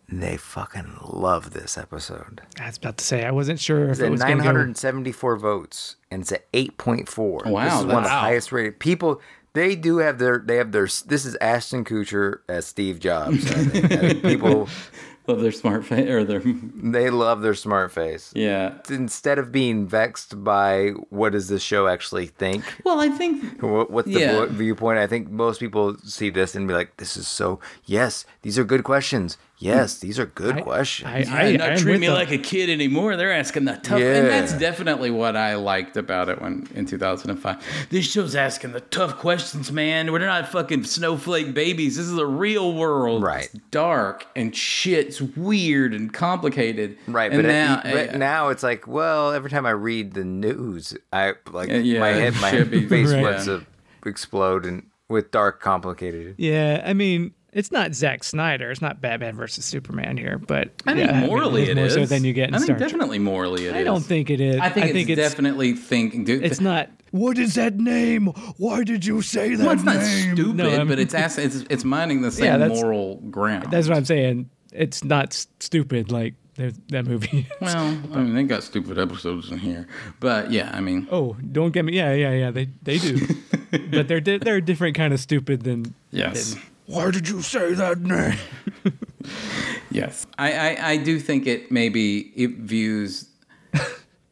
they 0.09 0.37
fucking 0.37 0.99
love 1.05 1.53
this 1.53 1.79
episode. 1.79 2.41
I 2.59 2.67
was 2.67 2.77
about 2.77 2.99
to 2.99 3.05
say 3.05 3.25
I 3.25 3.31
wasn't 3.31 3.61
sure 3.61 3.85
if 3.85 3.91
It's 3.93 4.01
it 4.01 4.07
at 4.07 4.11
was 4.11 4.21
going 4.21 4.39
to 4.39 4.43
go. 4.43 4.51
974 4.51 5.37
votes, 5.37 5.97
and 6.11 6.23
it's 6.23 6.33
at 6.33 6.51
8.4. 6.53 7.47
Wow, 7.47 7.65
this 7.65 7.75
is 7.81 7.87
one 7.87 7.97
of 7.99 8.03
the 8.05 8.09
highest 8.11 8.51
rated. 8.53 8.81
People, 8.81 9.21
they 9.53 9.77
do 9.77 9.99
have 9.99 10.19
their, 10.19 10.39
they 10.39 10.57
have 10.57 10.73
their. 10.73 10.85
This 10.87 11.25
is 11.25 11.37
Ashton 11.41 11.85
Kutcher 11.85 12.41
as 12.49 12.67
Steve 12.67 12.99
Jobs. 12.99 13.49
I 13.51 13.65
think. 13.65 13.85
I 13.93 13.97
think 13.97 14.23
people, 14.25 14.69
Love 15.27 15.41
their 15.43 15.53
smart 15.53 15.85
face 15.85 16.09
or 16.09 16.25
their 16.25 16.41
they 16.75 17.09
love 17.11 17.43
their 17.43 17.55
smart 17.55 17.93
face. 17.93 18.33
yeah. 18.35 18.79
Instead 18.89 19.39
of 19.39 19.53
being 19.53 19.87
vexed 19.87 20.43
by 20.43 20.91
what 21.11 21.33
does 21.33 21.49
this 21.49 21.63
show 21.63 21.87
actually 21.87 22.27
think, 22.27 22.65
Well, 22.85 23.01
I 23.01 23.09
think 23.11 23.63
what, 23.63 23.91
what's 23.91 24.09
the 24.09 24.21
Yeah. 24.21 24.47
viewpoint? 24.47 24.99
I 24.99 25.07
think 25.07 25.31
most 25.31 25.61
people 25.61 25.97
see 26.05 26.31
this 26.31 26.55
and 26.57 26.67
be 26.67 26.75
like, 26.75 26.97
"This 26.97 27.17
is 27.17 27.29
so." 27.29 27.61
Yes, 27.85 28.25
these 28.43 28.59
are 28.59 28.65
good 28.65 28.83
questions. 28.83 29.37
Yes, 29.63 29.99
these 29.99 30.19
are 30.19 30.25
good 30.25 30.63
questions. 30.63 31.07
I, 31.11 31.19
Yeah, 31.19 31.35
I, 31.35 31.57
not 31.57 31.73
I'm 31.73 31.79
treat 31.79 32.01
me 32.01 32.07
them. 32.07 32.15
like 32.17 32.31
a 32.31 32.39
kid 32.39 32.71
anymore. 32.71 33.15
They're 33.17 33.31
asking 33.33 33.67
the 33.67 33.75
tough, 33.77 34.01
Yeah. 34.01 34.15
and 34.17 34.27
that's 34.27 34.55
definitely 34.55 35.11
what 35.11 35.37
I 35.37 35.57
liked 35.57 35.99
about 35.99 36.31
it 36.31 36.41
when 36.41 36.67
in 36.75 36.87
2005. 36.87 37.63
This 37.91 38.11
show's 38.11 38.35
asking 38.35 38.73
the 38.73 38.81
tough 38.81 39.19
questions, 39.19 39.71
man. 39.71 40.11
We're 40.13 40.21
not 40.21 40.49
fucking 40.49 40.85
snowflake 40.85 41.53
babies. 41.53 41.97
This 41.99 42.07
is 42.07 42.17
a 42.17 42.25
real 42.25 42.73
world. 42.75 43.23
Right. 43.23 43.51
It's 43.53 43.65
dark 43.71 44.27
and 44.35 44.57
shit's 44.57 45.21
weird 45.21 45.93
and 45.93 46.11
complicated. 46.11 46.97
Right, 47.07 47.31
and 47.31 47.43
but 47.43 47.47
now, 47.49 47.83
now, 47.85 47.93
but 47.93 48.15
now 48.17 48.49
it's 48.49 48.63
like, 48.63 48.87
well, 48.89 49.31
every 49.33 49.51
time 49.51 49.67
I 49.67 49.73
read 49.73 50.15
the 50.15 50.25
news, 50.25 50.97
I 51.13 51.35
like 51.53 51.69
Uh, 51.71 51.75
yeah, 51.75 52.01
my 52.01 52.09
head, 52.09 52.35
my 52.41 52.51
face 52.89 53.11
Right. 53.13 53.23
wants 53.23 53.45
to 53.45 53.67
explode 54.07 54.65
and 54.65 54.87
with 55.09 55.31
dark, 55.33 55.61
complicated. 55.61 56.37
Yeah, 56.39 56.83
I 56.87 56.95
mean, 56.95 57.35
it's 57.53 57.73
not 57.73 57.95
Zack 57.95 58.23
Snyder. 58.25 58.71
It's 58.71 58.81
not 58.81 59.01
Batman 59.01 59.35
versus 59.35 59.65
Superman 59.65 60.17
here, 60.17 60.39
but 60.39 60.71
I 60.87 60.95
think 60.95 61.11
yeah, 61.11 61.27
morally 61.27 61.63
it's 61.63 61.71
it 61.71 61.75
more 61.77 61.87
is. 61.87 61.95
so 61.95 62.07
than 62.07 62.25
you 62.25 62.33
get 62.33 62.51
I 62.51 62.59
think 62.59 62.65
Star 62.65 62.77
Trek. 62.79 62.89
definitely 62.89 63.19
morally 63.19 63.67
it 63.67 63.71
is. 63.71 63.75
I 63.75 63.83
don't 63.85 64.03
think 64.05 64.31
it 64.31 64.41
is. 64.41 64.61
I 64.61 64.69
think, 64.69 64.95
it's, 65.09 65.17
definitely 65.17 65.73
thinking. 65.75 66.25
Dude, 66.25 66.45
It's 66.45 66.61
not. 66.61 66.91
What 67.13 67.39
is 67.39 67.55
that 67.55 67.75
name? 67.77 68.27
Why 68.57 68.85
did 68.85 69.05
you 69.05 69.21
say 69.21 69.57
that 69.57 69.65
Well, 69.65 69.73
it's 69.75 69.83
not 69.83 69.97
name? 69.97 70.37
stupid, 70.37 70.57
No, 70.57 70.71
I'm- 70.71 70.87
but 70.87 71.01
it's 71.01 71.13
asking, 71.15 71.47
it's 71.47 71.57
it's 71.69 71.85
minding 71.85 72.23
the 72.23 72.31
same 72.41 72.61
that's- 72.61 72.81
moral 72.81 73.17
ground. 73.31 73.71
That's 73.73 73.89
what 73.89 73.97
I'm 73.97 74.05
saying. 74.05 74.49
It's 74.73 75.03
not 75.03 75.33
stupid 75.59 76.13
like 76.13 76.35
that 76.55 77.07
movie. 77.07 77.49
Well, 77.61 77.77
I 78.13 78.17
mean, 78.21 78.35
they 78.35 78.45
got 78.45 78.63
stupid 78.63 78.99
episodes 78.99 79.51
in 79.51 79.59
here, 79.59 79.89
but 80.21 80.53
yeah, 80.53 80.71
I 80.73 80.81
mean, 80.81 81.09
oh, 81.11 81.35
don't 81.51 81.73
get 81.73 81.85
me. 81.85 81.95
Yeah, 81.95 82.13
yeah, 82.13 82.33
yeah. 82.33 82.51
They 82.53 82.69
they 82.83 82.99
do, 82.99 83.19
but 83.91 84.07
they're 84.07 84.21
di- 84.21 84.39
they're 84.39 84.57
a 84.59 84.63
different 84.63 84.95
kind 84.95 85.13
of 85.13 85.19
stupid 85.19 85.63
than. 85.65 85.95
yes, 86.13 86.55
Why 86.91 87.13
did 87.13 87.29
you 87.29 87.41
say 87.41 87.75
that 87.75 88.01
name? 88.01 88.37
yes. 89.93 90.27
I, 90.37 90.53
I 90.53 90.91
I 90.91 90.97
do 90.97 91.21
think 91.21 91.47
it 91.47 91.71
maybe 91.71 92.33
it 92.35 92.57
views 92.57 93.29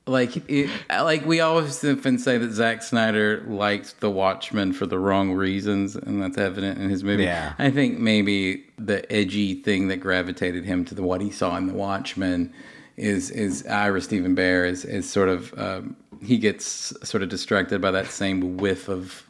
like 0.09 0.43
it 0.51 0.69
like 0.91 1.25
we 1.25 1.39
always 1.39 1.85
often 1.85 2.19
say 2.19 2.37
that 2.37 2.51
Zack 2.51 2.83
Snyder 2.83 3.45
liked 3.47 4.01
The 4.01 4.11
Watchmen 4.11 4.73
for 4.73 4.87
the 4.87 4.99
wrong 4.99 5.33
reasons, 5.33 5.95
and 5.95 6.21
that's 6.21 6.37
evident 6.37 6.81
in 6.81 6.91
his 6.91 7.05
movie. 7.05 7.23
Yeah. 7.23 7.53
I 7.59 7.71
think 7.71 8.01
maybe 8.01 8.65
the 8.77 9.11
edgy 9.13 9.63
thing 9.63 9.87
that 9.89 9.99
gravitated 9.99 10.65
him 10.65 10.85
to 10.87 10.97
the 10.97 11.03
what 11.03 11.21
he 11.21 11.31
saw 11.31 11.57
in 11.57 11.69
The 11.69 11.75
Watchmen 11.75 12.53
is 12.97 13.31
is 13.31 13.65
Ira 13.67 14.01
Steven 14.01 14.35
Behr 14.35 14.67
is 14.67 14.85
is 14.85 15.09
sort 15.09 15.29
of 15.29 15.57
um, 15.57 15.97
he 16.21 16.39
gets 16.39 16.93
sort 17.09 17.23
of 17.23 17.29
distracted 17.29 17.81
by 17.81 17.93
that 17.93 18.07
same 18.07 18.57
whiff 18.57 18.89
of 18.89 19.28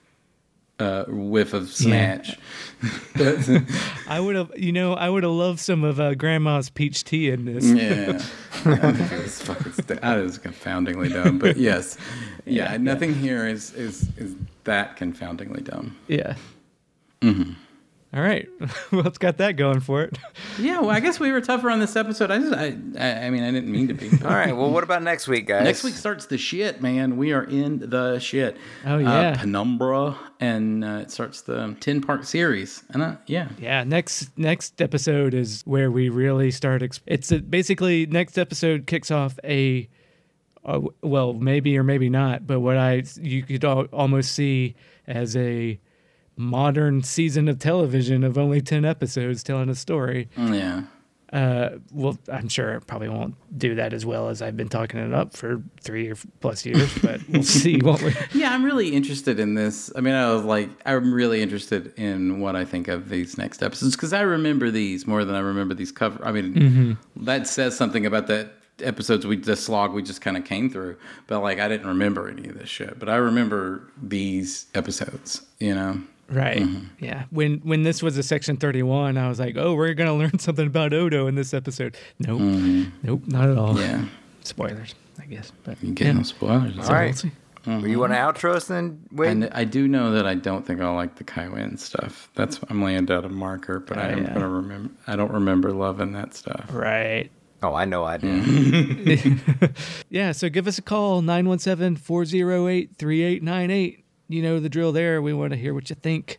uh, 0.79 1.05
whiff 1.09 1.55
of 1.55 1.71
snatch. 1.71 2.39
I 4.09 4.21
would 4.21 4.37
have, 4.37 4.53
you 4.57 4.73
know, 4.73 4.95
I 4.95 5.09
would 5.09 5.23
have 5.25 5.33
loved 5.33 5.59
some 5.59 5.85
of 5.85 5.99
uh, 5.99 6.15
Grandma's 6.15 6.71
peach 6.71 7.05
tea 7.05 7.31
in 7.31 7.45
this. 7.45 7.65
Yeah, 7.65 8.13
I 8.65 8.93
think 8.93 9.13
it 9.13 9.23
was 9.23 9.43
fucking. 9.43 9.73
St- 9.73 10.01
that 10.01 10.19
is 10.19 10.39
confoundingly 10.39 11.09
dumb. 11.09 11.39
But 11.39 11.57
yes, 11.59 11.99
yeah, 12.45 12.77
nothing 12.77 13.15
here 13.15 13.47
is 13.47 13.73
is 13.75 14.09
is 14.17 14.35
that 14.65 14.97
confoundingly 14.97 15.63
dumb. 15.63 15.97
Yeah. 16.07 16.35
Mm-hmm. 17.23 17.53
Right. 18.13 18.49
well, 18.93 19.07
it's 19.07 19.19
got 19.19 19.37
that 19.39 19.53
going 19.57 19.81
for 19.81 20.03
it. 20.03 20.19
Yeah, 20.59 20.81
well, 20.81 20.91
I 20.91 20.99
guess 20.99 21.21
we 21.21 21.31
were 21.31 21.41
tougher 21.41 21.71
on 21.71 21.79
this 21.79 21.95
episode. 21.95 22.33
I 22.33 22.39
just, 22.39 22.53
I, 22.53 22.77
I, 22.99 23.27
I 23.27 23.31
mean, 23.31 23.45
I 23.45 23.53
didn't 23.53 23.71
mean 23.71 23.87
to 23.89 23.95
be. 23.95 24.11
All 24.25 24.31
right, 24.31 24.57
well, 24.57 24.71
what 24.71 24.83
about 24.83 25.05
next 25.05 25.29
week, 25.29 25.47
guys? 25.47 25.63
Next 25.63 25.85
week 25.85 25.95
starts 25.95 26.27
the 26.27 26.37
shit, 26.37 26.83
man. 26.83 27.17
We 27.17 27.33
are 27.33 27.45
in 27.45 27.79
the 27.91 28.19
shit. 28.19 28.57
Oh, 28.85 28.99
yeah. 28.99 29.31
uh, 29.31 29.37
Penumbra, 29.39 30.19
and 30.41 30.85
uh, 30.85 30.99
it 31.03 31.13
starts 31.13 31.43
the 31.43 31.77
ten 31.79 32.01
part 32.01 32.27
series. 32.27 32.83
And 32.91 33.03
uh, 33.03 33.17
yeah, 33.27 33.51
Yeah. 33.61 33.85
Next 33.85 34.37
next 34.37 34.83
episode 34.83 35.33
is 35.33 35.63
where 35.65 35.93
we 35.93 36.09
really 36.09 36.51
start. 36.51 36.83
Exp- 36.83 37.03
it's 37.07 37.31
a, 37.31 37.39
basically 37.39 38.07
next 38.07 38.37
episode 38.37 38.87
kicks 38.89 39.13
off 39.13 39.39
a 39.45 39.89
uh, 40.65 40.81
well, 41.03 41.35
maybe 41.35 41.79
or 41.79 41.85
maybe 41.85 42.11
not, 42.11 42.49
but 42.49 42.59
what 42.61 42.77
I 42.77 43.05
you 43.21 43.45
could 43.45 43.65
al- 43.65 43.87
almost 43.93 44.33
see 44.33 44.75
as 45.07 45.37
a 45.37 45.79
modern 46.39 47.03
season 47.03 47.49
of 47.49 47.59
television 47.59 48.25
of 48.25 48.39
only 48.39 48.61
10 48.61 48.85
episodes 48.85 49.43
telling 49.43 49.69
a 49.69 49.75
story. 49.75 50.29
Yeah. 50.37 50.85
Uh, 51.33 51.77
well, 51.93 52.17
I'm 52.33 52.49
sure 52.49 52.71
it 52.73 52.87
probably 52.87 53.11
won't 53.11 53.35
do 53.59 53.75
that 53.75 53.93
as 53.93 54.07
well 54.07 54.31
as 54.31 54.41
I've 54.41 54.57
been 54.57 54.71
talking 54.71 54.99
it 54.99 55.13
up 55.13 55.37
for 55.37 55.63
three 55.81 56.09
or 56.09 56.17
plus 56.41 56.65
years, 56.65 56.97
but 57.03 57.21
we'll 57.29 57.43
see, 57.43 57.79
won't 57.83 58.03
we? 58.03 58.15
Yeah, 58.33 58.55
I'm 58.55 58.65
really 58.65 58.95
interested 58.95 59.39
in 59.39 59.55
this. 59.55 59.93
I 59.95 60.01
mean, 60.01 60.15
I 60.15 60.33
was 60.33 60.45
like, 60.45 60.71
I'm 60.87 61.13
really 61.13 61.43
interested 61.43 61.93
in 61.99 62.41
what 62.41 62.57
I 62.57 62.65
think 62.65 62.89
of 62.89 63.11
these 63.11 63.37
next 63.37 63.63
episodes 63.63 63.95
because 63.95 64.15
I 64.15 64.23
remember 64.23 64.71
these 64.71 65.07
more 65.07 65.25
than 65.25 65.35
I 65.35 65.41
remember 65.41 65.75
these 65.75 65.93
cover. 65.93 66.25
I 66.25 66.33
mean, 66.33 66.97
that 67.17 67.47
says 67.47 67.77
something 67.77 68.07
about 68.07 68.27
the 68.27 68.49
episodes 68.83 69.27
we 69.27 69.37
the 69.37 69.57
slog 69.57 69.93
we 69.93 70.03
just 70.03 70.21
kind 70.21 70.37
of 70.37 70.45
came 70.45 70.71
through. 70.71 70.97
But 71.27 71.41
like, 71.41 71.59
I 71.59 71.69
didn't 71.69 71.89
remember 71.89 72.29
any 72.29 72.49
of 72.49 72.59
this 72.59 72.71
shit. 72.71 72.99
But 72.99 73.11
I 73.11 73.17
remember 73.17 73.83
these 74.03 74.67
episodes. 74.75 75.43
You 75.59 75.75
know. 75.75 76.01
Right. 76.29 76.59
Mm-hmm. 76.59 77.03
Yeah. 77.05 77.25
When 77.31 77.59
when 77.61 77.85
this 77.85 78.03
was 78.03 78.19
a 78.19 78.23
section 78.23 78.57
31, 78.59 79.17
I 79.17 79.29
was 79.29 79.41
like, 79.41 79.57
"Oh, 79.57 79.75
we're 79.75 79.95
going 79.95 80.09
to 80.09 80.15
learn 80.15 80.39
something 80.47 80.67
about 80.67 80.93
Odo 80.93 81.27
in 81.27 81.35
this 81.37 81.55
episode." 81.55 81.97
Nope. 82.19 82.41
Mm-hmm. 82.41 82.91
Nope, 83.07 83.23
not 83.27 83.49
at 83.49 83.57
all. 83.57 83.79
Yeah. 83.81 84.05
Spoilers, 84.45 84.95
I 85.19 85.25
guess. 85.27 85.53
But 85.65 85.83
You 85.83 85.95
get 85.95 86.07
yeah. 86.09 86.13
no 86.13 86.23
spoilers. 86.23 86.75
So 86.77 86.83
All 86.83 86.89
right. 86.95 87.05
we'll 87.07 87.15
see. 87.15 87.31
Well, 87.67 87.87
you 87.87 87.99
want 87.99 88.13
to 88.13 88.17
mm-hmm. 88.19 88.47
outro 88.47 88.55
us 88.55 88.67
then? 88.67 89.03
Wait. 89.13 89.29
And 89.31 89.51
I 89.53 89.65
do 89.65 89.89
know 89.89 90.13
that 90.13 90.27
I 90.27 90.35
don't 90.35 90.65
think 90.67 90.81
I'll 90.81 90.95
like 90.95 91.17
the 91.17 91.25
Kai 91.25 91.49
Winn 91.49 91.77
stuff. 91.77 92.31
That's 92.35 92.59
I'm 92.71 92.83
laying 92.83 93.05
down 93.05 93.25
a 93.27 93.29
marker, 93.29 93.81
but 93.81 93.99
I 93.99 94.09
Oh, 94.09 94.13
am 94.13 94.23
yeah. 94.25 94.33
gonna 94.35 94.49
remember. 94.49 94.91
I 95.07 95.17
don't 95.17 95.33
remember 95.33 95.73
loving 95.73 96.13
that 96.13 96.33
stuff. 96.35 96.65
Right. 96.73 97.31
oh, 97.63 97.75
I 97.75 97.85
know 97.85 98.05
I 98.05 98.17
do. 98.17 99.37
Yeah, 100.09 100.33
so 100.33 100.49
give 100.49 100.67
us 100.67 100.79
a 100.79 100.83
call 100.83 101.21
917-408-3898. 101.23 104.03
You 104.29 104.43
know 104.43 104.61
the 104.61 104.69
drill 104.69 104.93
there. 104.93 105.23
We 105.23 105.33
want 105.33 105.53
to 105.53 105.57
hear 105.57 105.75
what 105.75 105.89
you 105.91 105.97
think. 105.97 106.39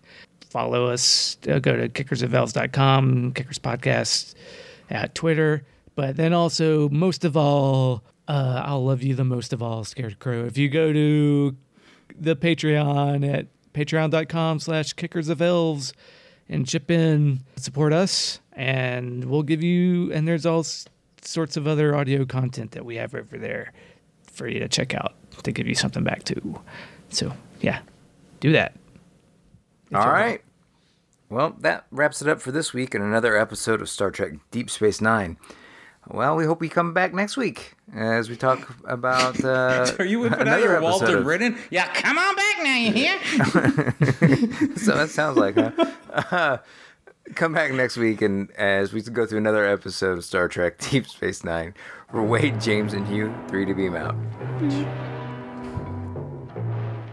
Follow 0.50 0.88
us. 0.88 1.38
Uh, 1.48 1.60
go 1.60 1.76
to 1.76 1.90
kickersofelves.com, 1.90 3.34
Kickers 3.34 3.60
Podcast 3.60 4.36
at 4.90 5.16
Twitter. 5.16 5.64
But 5.96 6.16
then 6.16 6.34
also, 6.34 6.90
most 6.90 7.26
of 7.26 7.36
all, 7.36 8.04
uh, 8.28 8.62
I'll 8.66 8.86
love 8.86 9.04
you 9.04 9.16
the 9.16 9.24
most 9.24 9.54
of 9.54 9.62
all, 9.62 9.84
Scarecrow. 9.84 10.46
If 10.46 10.58
you 10.58 10.70
go 10.70 10.94
to 10.94 11.56
the 12.20 12.36
Patreon 12.36 13.28
at 13.32 13.48
patreon.com 13.74 14.60
slash 14.60 14.94
kickers 14.94 15.30
of 15.30 15.42
elves 15.42 15.94
and 16.48 16.68
chip 16.68 16.90
in, 16.90 17.42
support 17.58 17.94
us, 17.94 18.40
and 18.54 19.26
we'll 19.26 19.44
give 19.44 19.64
you, 19.64 20.12
and 20.14 20.28
there's 20.28 20.46
all 20.46 20.66
sorts 21.22 21.58
of 21.58 21.68
other 21.68 21.96
audio 21.96 22.26
content 22.26 22.72
that 22.72 22.86
we 22.86 22.96
have 22.96 23.14
over 23.14 23.38
there 23.38 23.74
for 24.32 24.48
you 24.48 24.60
to 24.60 24.68
check 24.68 24.94
out 24.94 25.14
to 25.44 25.52
give 25.52 25.68
you 25.68 25.76
something 25.76 26.04
back 26.04 26.24
too. 26.24 26.60
So, 27.10 27.34
yeah, 27.60 27.80
do 28.39 28.51
that. 28.53 28.76
All 29.93 30.07
right. 30.07 30.41
Well, 31.30 31.55
that 31.60 31.86
wraps 31.91 32.22
it 32.22 32.28
up 32.28 32.41
for 32.41 32.51
this 32.51 32.74
week 32.74 32.93
and 32.95 33.03
another 33.03 33.38
episode 33.38 33.82
of 33.82 33.89
Star 33.89 34.10
Trek 34.12 34.34
Deep 34.51 34.70
Space 34.70 34.99
Nine. 35.01 35.38
Well, 36.07 36.36
we 36.36 36.45
hope 36.45 36.60
we 36.60 36.70
come 36.70 36.91
back 36.93 37.14
next 37.14 37.38
week 37.38 37.76
as 37.93 38.30
we 38.30 38.36
talk 38.36 38.76
about. 38.86 39.38
Uh, 39.43 39.91
Are 39.99 40.05
you 40.05 40.20
whipping 40.20 40.39
out 40.39 40.47
another 40.47 40.64
your 40.64 40.82
Walter 40.82 41.18
of- 41.20 41.24
Brennan? 41.24 41.57
Yeah, 41.70 41.88
come 41.93 42.18
on 42.18 42.36
back 42.36 42.57
now. 42.64 42.76
You 42.76 42.91
hear? 42.91 43.20
so 44.78 44.95
that 44.95 45.10
sounds 45.12 45.38
like, 45.38 45.55
huh? 45.55 46.57
come 47.36 47.53
back 47.53 47.72
next 47.74 47.95
week 47.97 48.22
and 48.24 48.49
as 48.51 48.91
we 48.91 49.01
go 49.03 49.26
through 49.28 49.38
another 49.38 49.66
episode 49.68 50.18
of 50.18 50.26
Star 50.26 50.47
Trek 50.47 50.78
Deep 50.80 51.07
Space 51.07 51.43
Nine. 51.43 51.74
For 52.10 52.24
Wade, 52.24 52.60
James, 52.60 52.93
and 52.93 53.05
Hugh, 53.07 53.32
three 53.49 53.66
to 53.66 53.74
beam 53.76 53.95
out. 53.95 54.16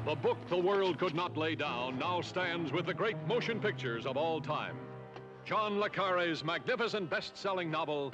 The 0.07 0.15
book 0.15 0.39
the 0.49 0.57
world 0.57 1.01
could 1.01 1.17
not 1.17 1.37
lay 1.37 1.57
down 1.57 1.99
now 1.99 2.21
stands 2.21 2.71
with 2.71 2.87
the 2.87 2.95
great 2.95 3.17
motion 3.27 3.59
pictures 3.59 4.07
of 4.07 4.17
all 4.17 4.41
time. 4.41 4.77
John 5.45 5.81
Le 5.81 5.91
Carre's 5.91 6.45
magnificent 6.45 7.11
best-selling 7.11 7.73
novel, 7.73 8.13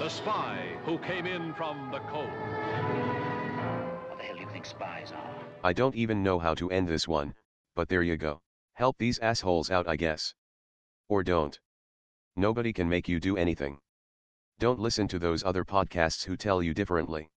The 0.00 0.08
Spy 0.08 0.76
Who 0.84 0.98
Came 0.98 1.26
In 1.26 1.54
From 1.54 1.92
the 1.92 2.00
Cold. 2.00 2.26
What 4.08 4.18
the 4.18 4.24
hell 4.24 4.34
do 4.34 4.40
you 4.40 4.48
think 4.48 4.66
spies 4.66 5.12
are? 5.12 5.36
I 5.62 5.72
don't 5.72 5.94
even 5.94 6.24
know 6.24 6.40
how 6.40 6.52
to 6.54 6.68
end 6.72 6.88
this 6.88 7.06
one, 7.06 7.32
but 7.76 7.88
there 7.88 8.02
you 8.02 8.16
go. 8.16 8.40
Help 8.72 8.98
these 8.98 9.20
assholes 9.20 9.70
out, 9.70 9.86
I 9.86 9.94
guess. 9.94 10.34
Or 11.08 11.22
don't. 11.22 11.56
Nobody 12.34 12.72
can 12.72 12.88
make 12.88 13.08
you 13.08 13.20
do 13.20 13.36
anything. 13.36 13.78
Don't 14.58 14.80
listen 14.80 15.06
to 15.06 15.20
those 15.20 15.44
other 15.44 15.64
podcasts 15.64 16.24
who 16.24 16.36
tell 16.36 16.60
you 16.60 16.74
differently. 16.74 17.30